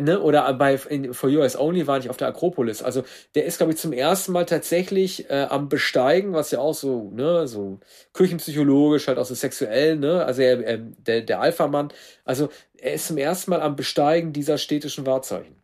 ne, 0.00 0.20
oder 0.20 0.52
bei 0.54 0.74
in, 0.88 1.14
For 1.14 1.28
US 1.30 1.56
Only 1.56 1.86
war 1.86 1.98
ich 1.98 2.10
auf 2.10 2.16
der 2.16 2.28
Akropolis. 2.28 2.82
Also 2.82 3.04
der 3.34 3.44
ist, 3.44 3.58
glaube 3.58 3.72
ich, 3.72 3.78
zum 3.78 3.92
ersten 3.92 4.32
Mal 4.32 4.46
tatsächlich 4.46 5.30
äh, 5.30 5.46
am 5.50 5.68
Besteigen, 5.68 6.32
was 6.32 6.50
ja 6.50 6.58
auch 6.60 6.74
so, 6.74 7.10
ne, 7.14 7.46
so 7.46 7.80
küchenpsychologisch, 8.12 9.08
halt 9.08 9.18
auch 9.18 9.26
so 9.26 9.34
sexuell, 9.34 9.96
ne, 9.96 10.24
also 10.24 10.42
er, 10.42 10.64
er, 10.64 10.78
der, 10.78 11.22
der 11.22 11.40
Alpha-Mann, 11.40 11.88
also 12.24 12.48
er 12.78 12.94
ist 12.94 13.06
zum 13.08 13.18
ersten 13.18 13.50
Mal 13.50 13.62
am 13.62 13.76
Besteigen 13.76 14.32
dieser 14.32 14.58
städtischen 14.58 15.06
Wahrzeichen. 15.06 15.56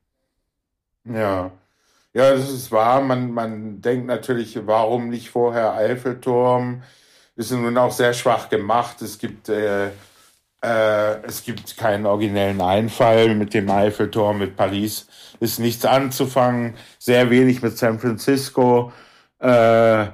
Ja. 1.04 1.52
Ja, 2.12 2.32
das 2.32 2.50
ist 2.50 2.72
wahr. 2.72 3.00
Man, 3.02 3.30
man 3.32 3.80
denkt 3.80 4.06
natürlich, 4.06 4.58
warum 4.66 5.10
nicht 5.10 5.30
vorher 5.30 5.74
Eiffelturm? 5.74 6.82
Ist 7.36 7.52
nun 7.52 7.78
auch 7.78 7.92
sehr 7.92 8.12
schwach 8.14 8.48
gemacht. 8.48 9.00
Es 9.02 9.18
gibt 9.18 9.48
äh, 9.48 9.90
äh, 10.62 11.22
es 11.22 11.44
gibt 11.44 11.76
keinen 11.76 12.06
originellen 12.06 12.60
Einfall 12.60 13.34
mit 13.34 13.54
dem 13.54 13.70
Eiffelturm, 13.70 14.38
mit 14.38 14.56
Paris 14.56 15.08
ist 15.40 15.58
nichts 15.58 15.84
anzufangen, 15.84 16.74
sehr 16.98 17.30
wenig 17.30 17.62
mit 17.62 17.78
San 17.78 17.98
Francisco. 17.98 18.92
Äh, 19.38 20.06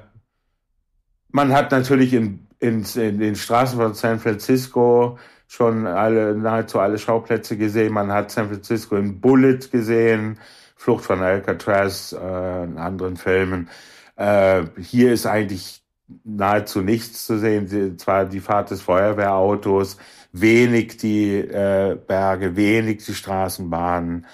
man 1.31 1.53
hat 1.53 1.71
natürlich 1.71 2.13
in, 2.13 2.47
in, 2.59 2.85
in 2.95 3.19
den 3.19 3.35
Straßen 3.35 3.77
von 3.77 3.93
San 3.93 4.19
Francisco 4.19 5.19
schon 5.47 5.85
alle, 5.85 6.35
nahezu 6.35 6.79
alle 6.79 6.97
Schauplätze 6.97 7.57
gesehen. 7.57 7.93
Man 7.93 8.11
hat 8.11 8.31
San 8.31 8.47
Francisco 8.47 8.95
in 8.95 9.19
Bullet 9.19 9.59
gesehen, 9.71 10.39
Flucht 10.75 11.05
von 11.05 11.21
Alcatraz, 11.21 12.13
äh, 12.13 12.63
in 12.63 12.77
anderen 12.77 13.17
Filmen. 13.17 13.69
Äh, 14.15 14.63
hier 14.79 15.11
ist 15.11 15.25
eigentlich 15.25 15.81
nahezu 16.23 16.81
nichts 16.81 17.25
zu 17.25 17.37
sehen. 17.37 17.97
Zwar 17.97 18.25
die 18.25 18.39
Fahrt 18.39 18.71
des 18.71 18.81
Feuerwehrautos, 18.81 19.97
wenig 20.41 20.97
die 20.97 21.35
äh, 21.37 21.97
Berge, 22.07 22.55
wenig 22.55 23.05
die 23.05 23.13
Straßenbahnen. 23.13 24.25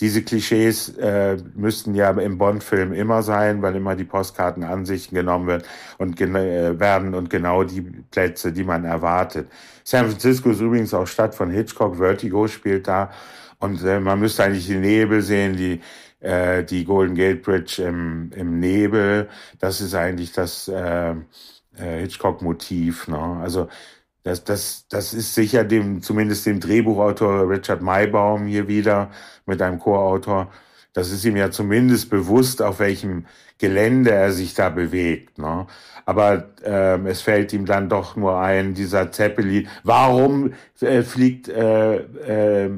Diese 0.00 0.22
Klischees 0.22 0.90
äh, 0.90 1.38
müssten 1.54 1.94
ja 1.94 2.10
im 2.10 2.38
Bond-Film 2.38 2.92
immer 2.92 3.22
sein, 3.24 3.62
weil 3.62 3.74
immer 3.74 3.96
die 3.96 4.04
Postkartenansichten 4.04 5.16
genommen 5.16 5.48
wird 5.48 5.64
und 5.98 6.20
äh, 6.20 6.78
werden 6.78 7.14
und 7.14 7.30
genau 7.30 7.64
die 7.64 7.80
Plätze, 7.80 8.52
die 8.52 8.62
man 8.62 8.84
erwartet. 8.84 9.48
San 9.82 10.08
Francisco 10.08 10.50
ist 10.50 10.60
übrigens 10.60 10.94
auch 10.94 11.06
Stadt 11.06 11.34
von 11.34 11.50
Hitchcock, 11.50 11.96
Vertigo 11.96 12.46
spielt 12.46 12.86
da 12.86 13.10
und 13.58 13.82
äh, 13.82 13.98
man 13.98 14.20
müsste 14.20 14.44
eigentlich 14.44 14.68
die 14.68 14.76
Nebel 14.76 15.20
sehen, 15.20 15.56
die 15.56 15.80
äh, 16.20 16.64
die 16.64 16.84
Golden 16.84 17.14
Gate 17.14 17.42
Bridge 17.42 17.82
im, 17.82 18.30
im 18.34 18.60
Nebel. 18.60 19.28
Das 19.58 19.80
ist 19.80 19.94
eigentlich 19.94 20.32
das 20.32 20.68
äh, 20.68 21.10
äh 21.10 22.00
Hitchcock-Motiv. 22.00 23.08
Ne? 23.08 23.18
Also 23.42 23.68
das, 24.28 24.44
das, 24.44 24.86
das 24.88 25.14
ist 25.14 25.34
sicher 25.34 25.64
dem, 25.64 26.02
zumindest 26.02 26.44
dem 26.44 26.60
Drehbuchautor 26.60 27.48
Richard 27.48 27.80
Maybaum 27.80 28.46
hier 28.46 28.68
wieder 28.68 29.10
mit 29.46 29.62
einem 29.62 29.78
Co-Autor, 29.78 30.52
Das 30.92 31.10
ist 31.10 31.24
ihm 31.24 31.36
ja 31.36 31.50
zumindest 31.50 32.10
bewusst, 32.10 32.60
auf 32.60 32.78
welchem 32.78 33.24
Gelände 33.56 34.10
er 34.10 34.32
sich 34.32 34.52
da 34.54 34.68
bewegt. 34.68 35.38
Ne? 35.38 35.66
Aber 36.04 36.50
ähm, 36.62 37.06
es 37.06 37.22
fällt 37.22 37.52
ihm 37.54 37.64
dann 37.64 37.88
doch 37.88 38.16
nur 38.16 38.38
ein, 38.38 38.74
dieser 38.74 39.10
Zeppelin. 39.12 39.68
Warum 39.82 40.52
äh, 40.80 41.02
fliegt 41.02 41.48
äh, 41.48 41.96
äh, 41.96 42.70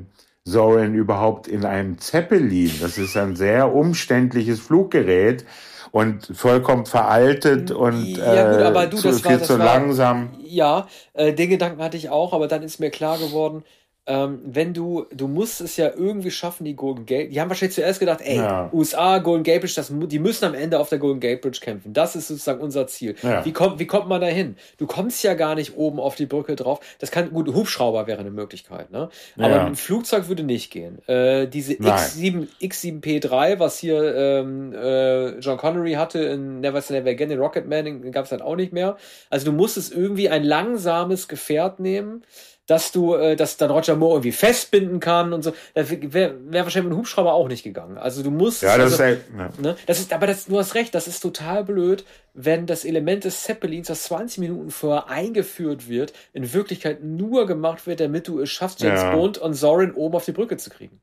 Soren 0.45 0.95
überhaupt 0.95 1.49
in 1.49 1.65
einem 1.65 1.99
Zeppelin? 1.99 2.73
Das 2.81 2.97
ist 2.97 3.17
ein 3.17 3.35
sehr 3.35 3.75
umständliches 3.75 4.61
Fluggerät 4.61 5.45
und 5.93 6.27
vollkommen 6.35 6.87
veraltet 6.87 7.71
und 7.71 8.05
ja, 8.05 8.53
gut, 8.53 8.63
aber 8.63 8.87
du, 8.87 8.97
äh, 8.97 9.01
zu, 9.01 9.09
das 9.09 9.21
viel 9.23 9.33
war, 9.33 9.43
zu 9.43 9.59
war, 9.59 9.67
langsam. 9.67 10.31
Ja, 10.43 10.87
äh, 11.15 11.33
den 11.33 11.51
Gedanken 11.51 11.83
hatte 11.83 11.97
ich 11.97 12.11
auch, 12.11 12.33
aber 12.33 12.49
dann 12.49 12.63
ist 12.63 12.81
mir 12.81 12.91
klar 12.91 13.19
geworden, 13.19 13.65
ähm, 14.07 14.41
wenn 14.45 14.75
du, 14.75 15.07
du 15.15 15.29
musst 15.29 15.61
es 15.61 15.77
ja 15.77 15.91
irgendwie 15.95 16.31
schaffen, 16.31 16.65
die 16.65 16.75
Golden 16.75 17.07
Gate. 17.07 17.33
Die 17.33 17.41
haben 17.41 17.49
wahrscheinlich 17.49 17.75
zuerst 17.75 18.01
gedacht, 18.01 18.21
ey, 18.23 18.37
ja. 18.37 18.71
USA, 18.73 19.19
Golden 19.19 19.45
Gate 19.45 19.61
Bridge, 19.61 19.75
das, 19.77 19.93
die 19.93 20.19
müssen 20.19 20.47
am 20.47 20.55
Ende 20.55 20.79
auf 20.79 20.89
der 20.89 20.99
Golden 20.99 21.21
Gate 21.21 21.41
Bridge 21.41 21.61
kämpfen. 21.61 21.93
Das 21.93 22.17
ist 22.17 22.29
sozusagen 22.29 22.61
unser 22.61 22.87
Ziel. 22.87 23.15
Ja. 23.23 23.45
Wie, 23.45 23.53
kommt, 23.53 23.79
wie 23.79 23.87
kommt 23.87 24.09
man 24.09 24.21
da 24.21 24.27
hin? 24.27 24.57
Du 24.79 24.87
kommst 24.87 25.23
ja 25.23 25.35
gar 25.35 25.55
nicht 25.55 25.77
oben 25.77 26.01
auf 26.01 26.17
die 26.17 26.27
Brücke 26.27 26.57
drauf. 26.57 26.81
Das 26.99 27.11
kann, 27.11 27.31
gut, 27.31 27.49
Hubschrauber 27.49 28.07
wäre 28.07 28.21
eine 28.21 28.31
Möglichkeit, 28.31 28.91
ne? 28.91 29.11
Aber 29.37 29.51
ja. 29.51 29.65
ein 29.65 29.77
Flugzeug 29.77 30.29
würde 30.29 30.43
nicht 30.43 30.73
gehen. 30.73 31.07
Äh, 31.07 31.47
diese 31.47 31.75
X7, 31.75 32.49
X7P3, 32.61 33.59
was 33.59 33.79
hier 33.79 34.15
ähm, 34.17 34.73
äh, 34.73 35.39
John 35.39 35.59
Connery 35.59 35.93
hatte 35.93 36.21
in 36.21 36.61
Never 36.61 36.81
Say 36.81 36.95
Never 36.95 37.11
Again, 37.11 37.29
den 37.29 37.39
Rocketman, 37.39 37.85
den 37.85 38.13
gab 38.13 38.25
es 38.25 38.33
halt 38.33 38.43
auch 38.43 38.57
nicht 38.57 38.73
mehr. 38.73 38.97
Also 39.29 39.47
du 39.47 39.53
musstest 39.53 39.93
irgendwie 39.93 40.29
ein 40.29 40.43
langsames 40.43 41.29
Gefährt 41.29 41.81
nehmen, 41.81 42.25
dass 42.67 42.93
du, 42.93 43.15
äh, 43.15 43.35
dass 43.37 43.57
dann 43.57 43.71
Roger 43.71 43.97
Moore 43.97 44.15
irgendwie 44.15 44.33
festbinden 44.33 45.01
kann 45.01 45.33
und 45.33 45.43
so. 45.43 45.53
Das 45.75 45.91
wäre 45.91 46.03
wär 46.13 46.65
wahrscheinlich 46.65 46.75
mit 46.75 46.93
einem 46.93 46.99
Hubschrauber 46.99 47.33
auch 47.33 47.49
nicht 47.49 47.65
gegangen. 47.65 47.99
Also 47.99 48.23
du 48.23 48.31
musst. 48.31 48.63
Ja, 48.63 48.79
das 48.79 49.01
also, 49.01 49.05
ist, 49.05 49.23
ja. 49.37 49.51
ne, 49.59 49.77
das 49.87 49.99
ist, 49.99 50.13
aber 50.13 50.27
das, 50.27 50.47
du 50.47 50.59
hast 50.59 50.75
recht, 50.75 50.95
das 50.95 51.09
ist 51.09 51.21
total 51.21 51.65
blöd, 51.65 52.05
wenn 52.33 52.67
das 52.67 52.85
Element 52.85 53.25
des 53.25 53.43
Zeppelins, 53.43 53.89
das 53.89 54.05
20 54.05 54.39
Minuten 54.39 54.71
vorher 54.71 55.09
eingeführt 55.09 55.89
wird, 55.89 56.13
in 56.33 56.53
Wirklichkeit 56.53 57.03
nur 57.03 57.47
gemacht 57.47 57.87
wird, 57.87 58.01
damit 58.01 58.29
du 58.29 58.41
es 58.41 58.51
schaffst, 58.51 58.81
James 58.81 59.03
ja. 59.03 59.15
Bond 59.15 59.39
und 59.39 59.55
Soren 59.55 59.93
oben 59.93 60.15
auf 60.15 60.25
die 60.25 60.33
Brücke 60.33 60.57
zu 60.57 60.71
kriegen. 60.71 61.01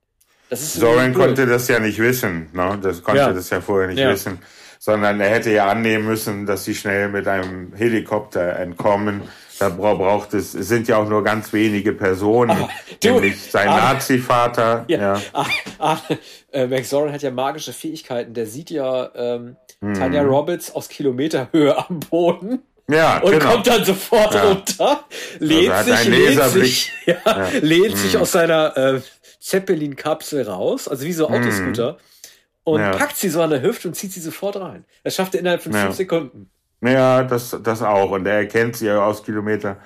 Das 0.50 0.62
ist 0.62 0.76
Soren 0.76 1.14
konnte 1.14 1.46
das 1.46 1.68
ja 1.68 1.80
nicht 1.80 2.00
wissen, 2.00 2.48
ne? 2.54 2.80
Das 2.82 3.04
konnte 3.04 3.20
ja. 3.20 3.34
das 3.34 3.50
ja 3.50 3.60
vorher 3.60 3.90
nicht 3.90 4.00
ja. 4.00 4.12
wissen 4.12 4.40
sondern 4.80 5.20
er 5.20 5.30
hätte 5.30 5.52
ja 5.52 5.68
annehmen 5.68 6.06
müssen, 6.06 6.46
dass 6.46 6.64
sie 6.64 6.76
schnell 6.76 7.10
mit 7.10 7.28
einem 7.28 7.74
Helikopter 7.74 8.58
entkommen 8.58 9.24
da 9.60 9.70
braucht 9.70 10.34
es, 10.34 10.54
es 10.54 10.68
sind 10.68 10.88
ja 10.88 10.98
auch 10.98 11.08
nur 11.08 11.24
ganz 11.24 11.52
wenige 11.54 11.94
Personen, 11.94 12.52
ah, 12.52 12.70
du, 13.02 13.12
nämlich 13.12 13.42
sein 13.42 13.68
ah, 13.68 13.94
Nazi-Vater. 13.94 14.86
Ja, 14.88 15.00
ja. 15.00 15.22
Ah, 15.34 15.46
ah, 15.80 15.98
äh, 16.52 16.68
Max 16.68 16.90
Zorin 16.90 17.12
hat 17.12 17.22
ja 17.22 17.32
magische 17.32 17.74
Fähigkeiten. 17.74 18.34
Der 18.34 18.46
sieht 18.46 18.70
ja 18.70 19.10
ähm, 19.16 19.56
hm. 19.82 19.94
Tanja 19.94 20.24
Roberts 20.24 20.74
aus 20.74 20.90
Kilometerhöhe 20.90 21.78
am 21.78 22.00
Boden. 22.00 22.60
Ja, 22.90 23.20
und 23.20 23.32
genau. 23.32 23.52
kommt 23.52 23.68
dann 23.68 23.84
sofort 23.84 24.34
ja. 24.34 24.44
runter, 24.44 25.04
lehnt 25.40 25.74
also 25.74 25.94
sich, 25.94 26.08
lehnt 26.08 26.44
sich, 26.44 26.92
ja, 27.06 27.16
ja. 27.26 27.48
lehnt 27.62 27.94
hm. 27.94 27.98
sich 27.98 28.18
aus 28.18 28.32
seiner 28.32 28.78
äh, 28.78 29.02
Zeppelin-Kapsel 29.42 30.48
raus, 30.48 30.88
also 30.88 31.06
wie 31.06 31.12
so 31.12 31.28
hm. 31.28 31.36
Autoscooter, 31.36 31.98
und 32.64 32.82
packt 32.82 33.18
sie 33.18 33.30
so 33.30 33.42
an 33.42 33.50
der 33.50 33.62
Hüfte 33.62 33.88
und 33.90 33.94
zieht 33.94 34.14
sie 34.14 34.20
sofort 34.20 34.58
rein. 34.58 34.86
Das 35.04 35.16
schafft 35.16 35.36
er 35.36 35.42
innerhalb 35.42 35.62
von 35.62 35.74
fünf 35.74 35.96
Sekunden. 35.96 36.50
Ja, 36.92 37.24
das, 37.24 37.58
das 37.64 37.82
auch. 37.82 38.12
Und 38.12 38.26
er 38.26 38.36
erkennt 38.36 38.76
sie 38.76 38.88
ja 38.88 39.04
aus 39.04 39.24
Kilometer, 39.24 39.78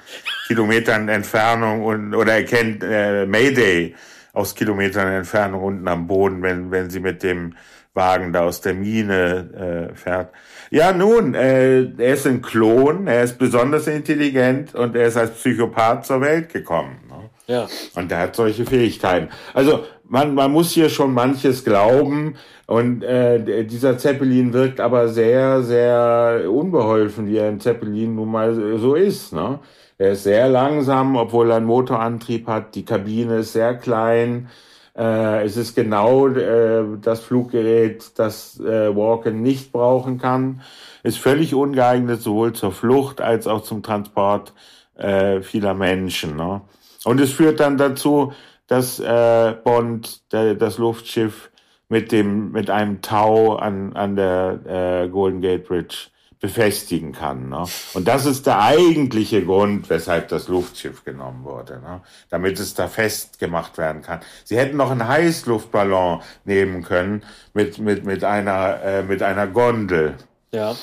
Kilometern 0.48 1.10
Entfernung 1.10 1.84
und, 1.84 2.14
oder 2.14 2.34
er 2.34 2.46
kennt 2.46 2.84
äh, 2.84 3.26
Mayday 3.26 3.96
aus 4.34 4.56
Kilometern 4.56 5.08
Entfernung 5.08 5.64
unten 5.64 5.88
am 5.88 6.08
Boden, 6.08 6.42
wenn, 6.42 6.72
wenn 6.72 6.90
sie 6.90 7.00
mit 7.00 7.24
dem 7.24 7.56
Wagen 7.94 8.32
da 8.32 8.42
aus 8.42 8.62
der 8.62 8.74
Mine 8.74 9.90
äh, 9.92 9.96
fährt. 9.96 10.32
Ja, 10.70 10.94
nun, 10.94 11.34
äh, 11.34 11.82
er 11.82 12.14
ist 12.14 12.26
ein 12.26 12.42
Klon, 12.42 13.08
er 13.08 13.24
ist 13.24 13.38
besonders 13.38 13.88
intelligent 13.88 14.74
und 14.74 14.96
er 14.96 15.08
ist 15.08 15.18
als 15.18 15.32
Psychopath 15.32 16.06
zur 16.06 16.22
Welt 16.22 16.54
gekommen. 16.54 16.96
Ne? 17.10 17.30
Ja. 17.48 17.68
Und 17.96 18.12
er 18.12 18.20
hat 18.20 18.36
solche 18.38 18.66
Fähigkeiten. 18.66 19.28
Also 19.54 19.84
man, 20.12 20.36
man 20.36 20.52
muss 20.52 20.72
hier 20.72 20.90
schon 20.90 21.14
manches 21.14 21.64
glauben. 21.64 22.36
Und 22.68 23.02
äh, 23.04 23.64
dieser 23.66 23.98
Zeppelin 23.98 24.54
wirkt 24.54 24.80
aber 24.80 25.08
sehr, 25.08 25.64
sehr 25.64 26.46
unbeholfen, 26.50 27.28
wie 27.28 27.40
ein 27.40 27.60
Zeppelin 27.60 28.16
nun 28.16 28.30
mal 28.30 28.54
so 28.78 28.96
ist. 28.96 29.34
Ne? 29.34 29.60
Er 29.98 30.12
ist 30.12 30.24
sehr 30.24 30.50
langsam, 30.50 31.16
obwohl 31.16 31.50
er 31.50 31.58
einen 31.58 31.66
Motorantrieb 31.66 32.48
hat. 32.48 32.76
Die 32.76 32.84
Kabine 32.84 33.38
ist 33.38 33.54
sehr 33.54 33.76
klein. 33.76 34.50
Äh, 34.98 35.46
es 35.46 35.56
ist 35.56 35.76
genau 35.76 36.28
äh, 36.28 36.84
das 37.02 37.22
Fluggerät, 37.22 38.12
das 38.18 38.60
äh, 38.60 38.94
Walken 38.94 39.42
nicht 39.42 39.72
brauchen 39.72 40.18
kann. 40.18 40.62
Ist 41.04 41.20
völlig 41.20 41.56
ungeeignet 41.56 42.22
sowohl 42.22 42.52
zur 42.52 42.74
Flucht 42.74 43.22
als 43.22 43.48
auch 43.48 43.64
zum 43.64 43.82
Transport 43.82 44.54
äh, 44.98 45.42
vieler 45.42 45.74
Menschen. 45.74 46.36
Ne? 46.36 46.62
Und 47.06 47.22
es 47.22 47.32
führt 47.32 47.62
dann 47.62 47.78
dazu, 47.78 48.34
dass 48.72 49.02
äh, 49.02 49.54
Bond 49.66 50.32
der, 50.32 50.56
das 50.56 50.78
Luftschiff 50.78 51.52
mit 51.90 52.14
dem 52.14 52.54
mit 52.54 52.70
einem 52.70 53.02
Tau 53.02 53.58
an 53.58 53.98
an 53.98 54.16
der 54.16 54.60
äh, 55.04 55.10
Golden 55.10 55.42
Gate 55.42 55.68
Bridge 55.68 56.08
befestigen 56.40 57.12
kann. 57.12 57.50
Ne? 57.50 57.66
Und 57.94 58.08
das 58.08 58.26
ist 58.26 58.48
der 58.48 58.62
eigentliche 58.62 59.44
Grund, 59.44 59.90
weshalb 59.90 60.30
das 60.30 60.48
Luftschiff 60.48 61.04
genommen 61.04 61.44
wurde, 61.44 61.82
ne? 61.82 62.00
damit 62.30 62.62
es 62.62 62.74
da 62.74 62.88
festgemacht 62.88 63.78
werden 63.78 64.02
kann. 64.02 64.22
Sie 64.46 64.58
hätten 64.58 64.78
noch 64.78 64.90
einen 64.90 65.06
Heißluftballon 65.06 66.22
nehmen 66.46 66.82
können 66.82 67.24
mit 67.54 67.78
mit 67.78 68.06
mit 68.06 68.24
einer 68.24 68.82
äh, 68.82 69.04
mit 69.04 69.22
einer 69.22 69.48
Gondel. 69.48 70.16
Ja. 70.54 70.78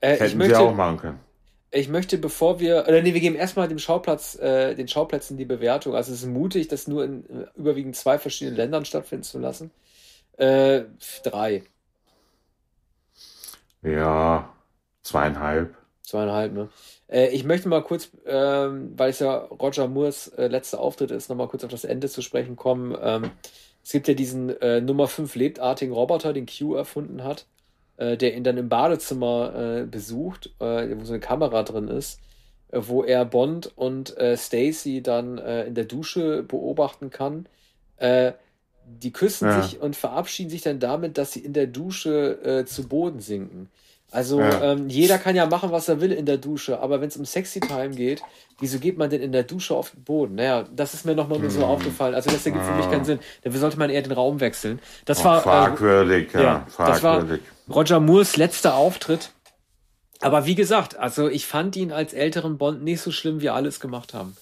Äh, 0.00 0.16
hätten 0.16 0.38
möchte, 0.38 0.54
sie 0.54 0.60
auch 0.62 0.74
machen 0.74 0.96
können 0.96 1.27
ich 1.70 1.88
möchte, 1.88 2.16
bevor 2.18 2.60
wir, 2.60 2.84
oder 2.88 3.02
nee, 3.02 3.12
wir 3.12 3.20
geben 3.20 3.36
erstmal 3.36 3.68
dem 3.68 3.78
Schauplatz, 3.78 4.36
äh, 4.36 4.74
den 4.74 4.88
Schauplätzen 4.88 5.36
die 5.36 5.44
Bewertung. 5.44 5.94
Also 5.94 6.12
es 6.12 6.22
ist 6.22 6.28
mutig, 6.28 6.68
das 6.68 6.88
nur 6.88 7.04
in 7.04 7.28
äh, 7.28 7.46
überwiegend 7.56 7.96
zwei 7.96 8.18
verschiedenen 8.18 8.56
Ländern 8.56 8.84
stattfinden 8.84 9.24
zu 9.24 9.38
lassen. 9.38 9.70
Äh, 10.38 10.84
drei. 11.24 11.62
Ja, 13.82 14.52
zweieinhalb. 15.02 15.74
Zweieinhalb, 16.02 16.52
ne? 16.54 16.68
Äh, 17.08 17.28
ich 17.28 17.44
möchte 17.44 17.68
mal 17.68 17.82
kurz, 17.82 18.10
ähm, 18.26 18.94
weil 18.96 19.10
es 19.10 19.18
ja 19.18 19.36
Roger 19.36 19.88
Moores 19.88 20.28
äh, 20.28 20.46
letzter 20.46 20.80
Auftritt 20.80 21.10
ist, 21.10 21.28
nochmal 21.28 21.48
kurz 21.48 21.64
auf 21.64 21.70
das 21.70 21.84
Ende 21.84 22.08
zu 22.08 22.22
sprechen 22.22 22.56
kommen. 22.56 22.96
Ähm, 23.00 23.30
es 23.84 23.92
gibt 23.92 24.08
ja 24.08 24.14
diesen 24.14 24.50
äh, 24.62 24.80
Nummer 24.80 25.06
5 25.06 25.34
lebtartigen 25.34 25.92
Roboter, 25.92 26.32
den 26.32 26.46
Q 26.46 26.74
erfunden 26.74 27.24
hat 27.24 27.46
äh, 27.98 28.16
der 28.16 28.34
ihn 28.34 28.44
dann 28.44 28.56
im 28.56 28.68
Badezimmer 28.68 29.80
äh, 29.80 29.84
besucht, 29.84 30.50
äh, 30.60 30.96
wo 30.96 31.04
so 31.04 31.12
eine 31.12 31.20
Kamera 31.20 31.62
drin 31.64 31.88
ist, 31.88 32.20
äh, 32.70 32.80
wo 32.80 33.02
er 33.04 33.24
Bond 33.24 33.72
und 33.76 34.16
äh, 34.16 34.36
Stacy 34.36 35.02
dann 35.02 35.38
äh, 35.38 35.64
in 35.64 35.74
der 35.74 35.84
Dusche 35.84 36.42
beobachten 36.42 37.10
kann. 37.10 37.46
die 38.00 39.12
küssen 39.12 39.48
ja. 39.48 39.60
sich 39.60 39.80
und 39.80 39.96
verabschieden 39.96 40.50
sich 40.50 40.62
dann 40.62 40.78
damit, 40.78 41.18
dass 41.18 41.32
sie 41.32 41.40
in 41.40 41.52
der 41.52 41.66
Dusche 41.66 42.64
zu 42.64 42.86
Boden 42.86 43.18
sinken. 43.18 43.68
Also 44.10 44.40
ja. 44.40 44.72
ähm, 44.72 44.88
jeder 44.88 45.18
kann 45.18 45.36
ja 45.36 45.44
machen, 45.46 45.70
was 45.70 45.88
er 45.88 46.00
will 46.00 46.12
in 46.12 46.24
der 46.24 46.38
Dusche, 46.38 46.80
aber 46.80 47.02
wenn 47.02 47.08
es 47.08 47.16
um 47.18 47.26
Sexy 47.26 47.60
Time 47.60 47.90
geht, 47.90 48.22
wieso 48.58 48.78
geht 48.78 48.96
man 48.96 49.10
denn 49.10 49.20
in 49.20 49.32
der 49.32 49.42
Dusche 49.42 49.74
auf 49.74 49.90
den 49.90 50.02
Boden? 50.02 50.36
Naja, 50.36 50.64
das 50.74 50.94
ist 50.94 51.04
mir 51.04 51.14
nochmal 51.14 51.38
nur 51.38 51.50
so 51.50 51.60
hm. 51.60 51.68
aufgefallen. 51.68 52.14
Also 52.14 52.30
das 52.30 52.46
ergibt 52.46 52.64
für 52.64 52.72
mich 52.72 52.90
keinen 52.90 53.04
Sinn. 53.04 53.18
Dafür 53.42 53.60
sollte 53.60 53.78
man 53.78 53.90
eher 53.90 54.00
den 54.00 54.12
Raum 54.12 54.40
wechseln. 54.40 54.80
Das 55.04 55.20
oh, 55.20 55.24
war 55.24 55.42
fragwürdig, 55.42 56.34
äh, 56.34 56.38
ja, 56.38 56.42
ja 56.42 56.66
fragwürdig. 56.68 57.42
Das 57.66 57.68
war 57.68 57.76
Roger 57.76 58.00
Moores 58.00 58.36
letzter 58.38 58.76
Auftritt. 58.76 59.30
Aber 60.20 60.46
wie 60.46 60.54
gesagt, 60.54 60.98
also 60.98 61.28
ich 61.28 61.46
fand 61.46 61.76
ihn 61.76 61.92
als 61.92 62.14
älteren 62.14 62.56
Bond 62.56 62.82
nicht 62.82 63.02
so 63.02 63.12
schlimm, 63.12 63.42
wie 63.42 63.50
alle 63.50 63.68
es 63.68 63.78
gemacht 63.78 64.14
haben. 64.14 64.36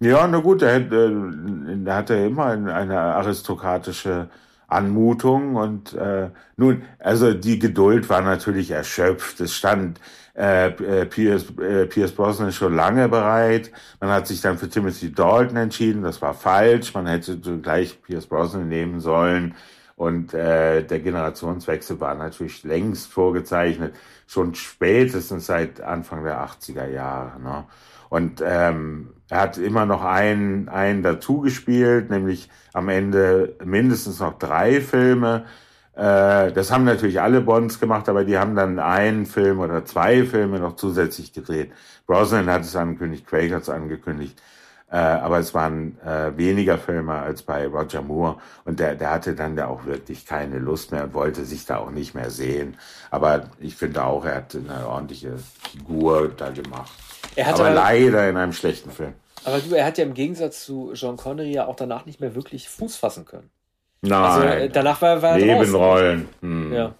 Ja, 0.00 0.26
na 0.28 0.38
gut, 0.38 0.62
er, 0.62 0.76
äh, 0.76 1.84
er 1.84 2.26
immer 2.26 2.46
eine 2.46 2.98
aristokratische 3.00 4.28
Anmutung 4.68 5.56
und 5.56 5.94
äh, 5.94 6.28
nun, 6.56 6.82
also 6.98 7.32
die 7.32 7.58
Geduld 7.58 8.08
war 8.08 8.20
natürlich 8.20 8.70
erschöpft. 8.70 9.40
Es 9.40 9.54
stand 9.54 9.98
äh, 10.36 10.68
äh, 10.68 11.06
Pierce, 11.06 11.46
äh, 11.58 11.86
Pierce 11.86 12.12
Brosnan 12.12 12.52
schon 12.52 12.76
lange 12.76 13.08
bereit. 13.08 13.72
Man 13.98 14.10
hat 14.10 14.26
sich 14.26 14.42
dann 14.42 14.58
für 14.58 14.68
Timothy 14.68 15.10
Dalton 15.12 15.56
entschieden. 15.56 16.02
Das 16.02 16.22
war 16.22 16.34
falsch. 16.34 16.94
Man 16.94 17.06
hätte 17.06 17.38
gleich 17.38 18.00
Pierce 18.02 18.26
Brosnan 18.26 18.68
nehmen 18.68 19.00
sollen. 19.00 19.54
Und 19.96 20.32
äh, 20.34 20.84
der 20.84 21.00
Generationswechsel 21.00 21.98
war 21.98 22.14
natürlich 22.14 22.62
längst 22.62 23.10
vorgezeichnet, 23.10 23.96
schon 24.28 24.54
spätestens 24.54 25.46
seit 25.46 25.80
Anfang 25.80 26.22
der 26.22 26.40
80er 26.40 26.86
Jahre. 26.86 27.40
Ne? 27.40 27.64
Und 28.08 28.40
ähm, 28.44 29.08
er 29.30 29.40
hat 29.40 29.58
immer 29.58 29.84
noch 29.86 30.04
einen, 30.04 30.68
einen 30.68 31.02
dazu 31.02 31.40
gespielt, 31.40 32.10
nämlich 32.10 32.48
am 32.72 32.88
Ende 32.88 33.56
mindestens 33.64 34.20
noch 34.20 34.38
drei 34.38 34.80
Filme. 34.80 35.44
Äh, 35.94 36.52
das 36.52 36.70
haben 36.70 36.84
natürlich 36.84 37.20
alle 37.20 37.40
Bonds 37.40 37.78
gemacht, 37.80 38.08
aber 38.08 38.24
die 38.24 38.38
haben 38.38 38.54
dann 38.54 38.78
einen 38.78 39.26
Film 39.26 39.60
oder 39.60 39.84
zwei 39.84 40.24
Filme 40.24 40.60
noch 40.60 40.76
zusätzlich 40.76 41.32
gedreht. 41.32 41.72
Brosnan 42.06 42.48
hat 42.48 42.62
es 42.62 42.74
angekündigt, 42.74 43.26
Quake 43.26 43.54
hat 43.54 43.62
es 43.62 43.68
angekündigt. 43.68 44.40
Äh, 44.90 44.96
aber 44.96 45.38
es 45.38 45.52
waren 45.52 45.98
äh, 46.00 46.34
weniger 46.38 46.78
Filme 46.78 47.12
als 47.12 47.42
bei 47.42 47.66
Roger 47.66 48.00
Moore 48.00 48.38
und 48.64 48.80
der, 48.80 48.94
der 48.94 49.10
hatte 49.10 49.34
dann 49.34 49.54
da 49.54 49.66
auch 49.66 49.84
wirklich 49.84 50.24
keine 50.24 50.58
Lust 50.58 50.92
mehr 50.92 51.04
und 51.04 51.12
wollte 51.12 51.44
sich 51.44 51.66
da 51.66 51.76
auch 51.76 51.90
nicht 51.90 52.14
mehr 52.14 52.30
sehen. 52.30 52.78
Aber 53.10 53.50
ich 53.58 53.76
finde 53.76 54.02
auch, 54.02 54.24
er 54.24 54.36
hat 54.36 54.56
eine 54.56 54.88
ordentliche 54.88 55.34
Figur 55.36 56.28
da 56.34 56.48
gemacht. 56.48 56.90
Aber, 57.46 57.60
aber 57.60 57.74
leider 57.74 58.28
in 58.28 58.36
einem 58.36 58.52
schlechten 58.52 58.90
Film. 58.90 59.14
Aber 59.44 59.60
du, 59.60 59.74
er 59.74 59.86
hat 59.86 59.98
ja 59.98 60.04
im 60.04 60.14
Gegensatz 60.14 60.64
zu 60.64 60.92
John 60.94 61.16
Connery 61.16 61.52
ja 61.52 61.66
auch 61.66 61.76
danach 61.76 62.06
nicht 62.06 62.20
mehr 62.20 62.34
wirklich 62.34 62.68
Fuß 62.68 62.96
fassen 62.96 63.24
können. 63.24 63.50
Nein. 64.02 64.22
Also 64.22 64.46
äh, 64.46 64.68
danach 64.68 65.00
war, 65.02 65.22
war 65.22 65.38
er 65.38 65.46
Nebenrollen. 65.46 66.28
Hm. 66.40 66.72
Ja. 66.72 66.78
ja. 66.78 66.94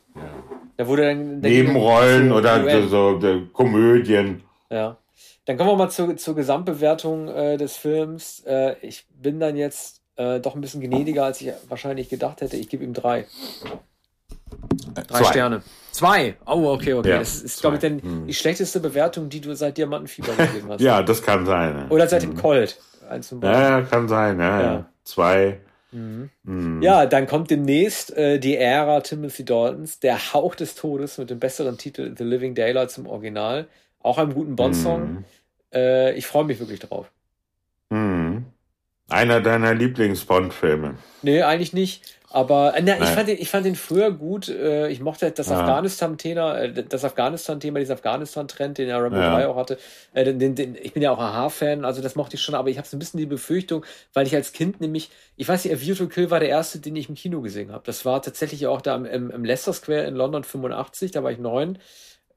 Da 0.77 0.87
wurde 0.87 1.03
dann, 1.03 1.41
Nebenrollen 1.41 2.33
oder 2.33 2.89
so, 2.89 3.21
so 3.21 3.43
Komödien. 3.53 4.43
Ja. 4.71 4.97
Dann 5.45 5.57
kommen 5.57 5.71
wir 5.71 5.77
mal 5.77 5.91
zur, 5.91 6.17
zur 6.17 6.35
Gesamtbewertung 6.35 7.29
äh, 7.29 7.57
des 7.57 7.77
Films. 7.77 8.41
Äh, 8.47 8.77
ich 8.83 9.07
bin 9.11 9.41
dann 9.41 9.57
jetzt 9.57 10.03
äh, 10.17 10.41
doch 10.41 10.55
ein 10.55 10.61
bisschen 10.61 10.81
gnädiger, 10.81 11.25
als 11.25 11.41
ich 11.41 11.53
wahrscheinlich 11.69 12.09
gedacht 12.09 12.41
hätte. 12.41 12.57
Ich 12.57 12.69
gebe 12.69 12.85
ihm 12.85 12.93
drei. 12.93 13.27
Drei 14.95 15.03
Zwei. 15.21 15.25
Sterne. 15.25 15.63
Zwei. 15.93 16.37
Oh, 16.47 16.69
okay, 16.69 16.95
okay. 16.95 17.11
Ja, 17.11 17.19
das 17.19 17.43
ist, 17.43 17.61
glaube 17.61 17.77
ich, 17.77 17.81
denn 17.81 18.03
hm. 18.03 18.27
die 18.27 18.35
schlechteste 18.35 18.81
Bewertung, 18.81 19.29
die 19.29 19.41
du 19.41 19.55
seit 19.55 19.79
Diamantenfieber 19.79 20.33
gegeben 20.35 20.69
hast. 20.69 20.81
ja, 20.83 21.03
das 21.03 21.23
kann 21.23 21.47
sein. 21.47 21.77
Ja. 21.77 21.87
Oder 21.89 22.07
seit 22.09 22.23
dem 22.23 22.33
hm. 22.33 22.39
Colt. 22.39 22.79
Ja, 23.43 23.83
kann 23.83 24.09
sein. 24.09 24.39
Ja, 24.39 24.61
ja. 24.61 24.87
Zwei. 25.05 25.61
Mhm. 25.91 26.31
Mhm. 26.43 26.83
Ja, 26.83 27.07
dann 27.07 27.27
kommt 27.27 27.51
demnächst 27.51 28.15
äh, 28.17 28.39
die 28.39 28.57
Ära 28.57 29.01
Timothy 29.01 29.45
Daltons, 29.45 30.01
der 30.01 30.35
Hauch 30.35 30.55
des 30.55 30.75
Todes 30.75 31.19
mit 31.19 31.31
dem 31.31 31.39
besseren 31.39 31.79
Titel 31.79 32.15
The 32.17 32.25
Living 32.25 32.55
Daylights 32.55 32.99
im 32.99 33.07
Original. 33.07 33.67
Auch 34.01 34.19
einem 34.19 34.35
guten 34.35 34.57
Bond-Song. 34.57 35.11
Mhm. 35.11 35.25
Äh, 35.73 36.13
ich 36.15 36.27
freue 36.27 36.45
mich 36.45 36.61
wirklich 36.61 36.81
drauf. 36.81 37.11
Mhm. 37.91 38.45
Einer 39.09 39.41
deiner 39.41 39.75
Lieblings-Bond-Filme? 39.75 40.97
Nee, 41.23 41.43
eigentlich 41.43 41.73
nicht. 41.73 42.18
Aber 42.31 42.77
äh, 42.77 42.83
na, 42.83 43.01
ich, 43.01 43.09
fand 43.09 43.29
den, 43.29 43.39
ich 43.39 43.49
fand 43.49 43.65
den 43.65 43.75
früher 43.75 44.11
gut. 44.11 44.49
Äh, 44.49 44.89
ich 44.89 45.01
mochte 45.01 45.31
das 45.31 45.49
ja. 45.49 45.61
Afghanistan-Thema, 45.61 46.59
äh, 46.59 46.85
das 46.85 47.05
Afghanistan-Thema, 47.05 47.79
dieser 47.79 47.95
Afghanistan-Trend, 47.95 48.79
den 48.79 48.89
ja 48.89 48.99
Rambo 48.99 49.19
ja. 49.19 49.35
3 49.35 49.49
auch 49.49 49.57
hatte. 49.57 49.79
Den, 50.15 50.39
den, 50.39 50.55
den, 50.55 50.77
ich 50.81 50.93
bin 50.93 51.03
ja 51.03 51.11
auch 51.11 51.19
Aha-Fan, 51.19 51.85
also 51.85 52.03
das 52.03 52.17
mochte 52.17 52.37
ich 52.37 52.43
schon, 52.43 52.55
aber 52.55 52.69
ich 52.69 52.77
habe 52.77 52.87
so 52.87 52.97
ein 52.97 52.99
bisschen 52.99 53.19
die 53.19 53.27
Befürchtung, 53.27 53.85
weil 54.13 54.27
ich 54.27 54.35
als 54.35 54.53
Kind 54.53 54.81
nämlich, 54.81 55.11
ich 55.37 55.49
weiß 55.49 55.65
nicht, 55.65 55.75
A 55.75 55.81
View 55.81 55.95
to 55.95 56.07
Kill 56.07 56.31
war 56.31 56.41
der 56.41 56.51
erste, 56.51 56.81
den 56.81 56.97
ich 56.97 57.09
im 57.09 57.15
Kino 57.15 57.41
gesehen 57.41 57.73
habe. 57.73 57.85
Das 57.87 58.05
war 58.05 58.21
tatsächlich 58.21 58.67
auch 58.67 58.83
da 58.83 58.97
im, 58.97 59.31
im 59.31 59.45
Leicester 59.45 59.73
Square 59.73 60.05
in 60.05 60.15
London 60.15 60.45
85, 60.45 61.13
da 61.13 61.23
war 61.23 61.33
ich 61.33 61.39
neun. 61.39 61.79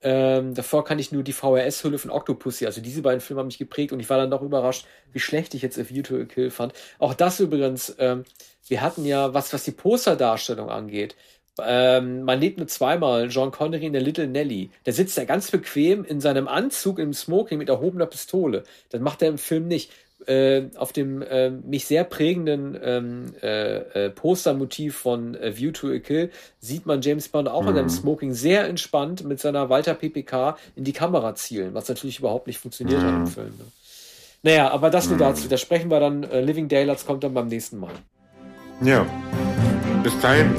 Ähm, 0.03 0.53
davor 0.55 0.83
kannte 0.83 1.01
ich 1.01 1.11
nur 1.11 1.23
die 1.23 1.33
VHS-Hülle 1.33 1.99
von 1.99 2.11
Octopussy. 2.11 2.65
Also 2.65 2.81
diese 2.81 3.01
beiden 3.01 3.21
Filme 3.21 3.39
haben 3.39 3.47
mich 3.47 3.59
geprägt 3.59 3.93
und 3.93 3.99
ich 3.99 4.09
war 4.09 4.17
dann 4.17 4.31
doch 4.31 4.41
überrascht, 4.41 4.85
wie 5.11 5.19
schlecht 5.19 5.53
ich 5.53 5.61
jetzt 5.61 5.77
A 5.77 5.87
View 5.87 6.01
to 6.01 6.15
a 6.17 6.25
Kill 6.25 6.49
fand. 6.49 6.73
Auch 6.99 7.13
das 7.13 7.39
übrigens, 7.39 7.95
ähm, 7.99 8.23
wir 8.67 8.81
hatten 8.81 9.05
ja, 9.05 9.33
was, 9.33 9.53
was 9.53 9.63
die 9.63 9.71
Posterdarstellung 9.71 10.69
angeht, 10.69 11.15
ähm, 11.59 12.23
man 12.23 12.39
lebt 12.39 12.57
nur 12.57 12.67
zweimal 12.67 13.27
John 13.29 13.51
Connery 13.51 13.85
in 13.85 13.93
der 13.93 14.01
Little 14.01 14.27
Nelly. 14.27 14.71
Der 14.85 14.93
sitzt 14.93 15.17
da 15.17 15.25
ganz 15.25 15.51
bequem 15.51 16.03
in 16.03 16.21
seinem 16.21 16.47
Anzug 16.47 16.97
im 16.99 17.13
Smoking 17.13 17.57
mit 17.57 17.69
erhobener 17.69 18.05
Pistole. 18.05 18.63
Das 18.89 19.01
macht 19.01 19.21
er 19.21 19.29
im 19.29 19.37
Film 19.37 19.67
nicht 19.67 19.91
äh, 20.27 20.63
auf 20.75 20.93
dem 20.93 21.21
äh, 21.21 21.49
mich 21.49 21.85
sehr 21.85 22.03
prägenden 22.03 22.77
ähm, 22.81 23.33
äh, 23.41 24.05
äh, 24.05 24.09
Postermotiv 24.09 24.95
von 24.95 25.35
äh, 25.35 25.57
View 25.57 25.71
to 25.71 25.89
a 25.89 25.99
Kill 25.99 26.31
sieht 26.59 26.85
man 26.85 27.01
James 27.01 27.29
Bond 27.29 27.49
auch 27.49 27.63
mhm. 27.63 27.69
in 27.69 27.75
seinem 27.75 27.89
Smoking 27.89 28.33
sehr 28.33 28.67
entspannt 28.67 29.23
mit 29.23 29.39
seiner 29.39 29.69
Walter 29.69 29.93
PPK 29.93 30.57
in 30.75 30.83
die 30.83 30.93
Kamera 30.93 31.35
zielen, 31.35 31.73
was 31.73 31.89
natürlich 31.89 32.19
überhaupt 32.19 32.47
nicht 32.47 32.59
funktioniert 32.59 33.01
mhm. 33.01 33.05
hat 33.05 33.13
im 33.13 33.21
mhm. 33.21 33.27
Film. 33.27 33.53
Ne? 33.57 33.65
Naja, 34.43 34.71
aber 34.71 34.89
das 34.89 35.07
nur 35.07 35.15
mhm. 35.15 35.21
dazu. 35.21 35.47
Da 35.47 35.57
sprechen 35.57 35.89
wir 35.91 35.99
dann. 35.99 36.23
Äh, 36.23 36.41
Living 36.41 36.67
Daylights 36.67 37.05
kommt 37.05 37.23
dann 37.23 37.33
beim 37.33 37.47
nächsten 37.47 37.79
Mal. 37.79 37.91
Ja. 38.81 39.05
Bis 40.03 40.19
dahin. 40.19 40.55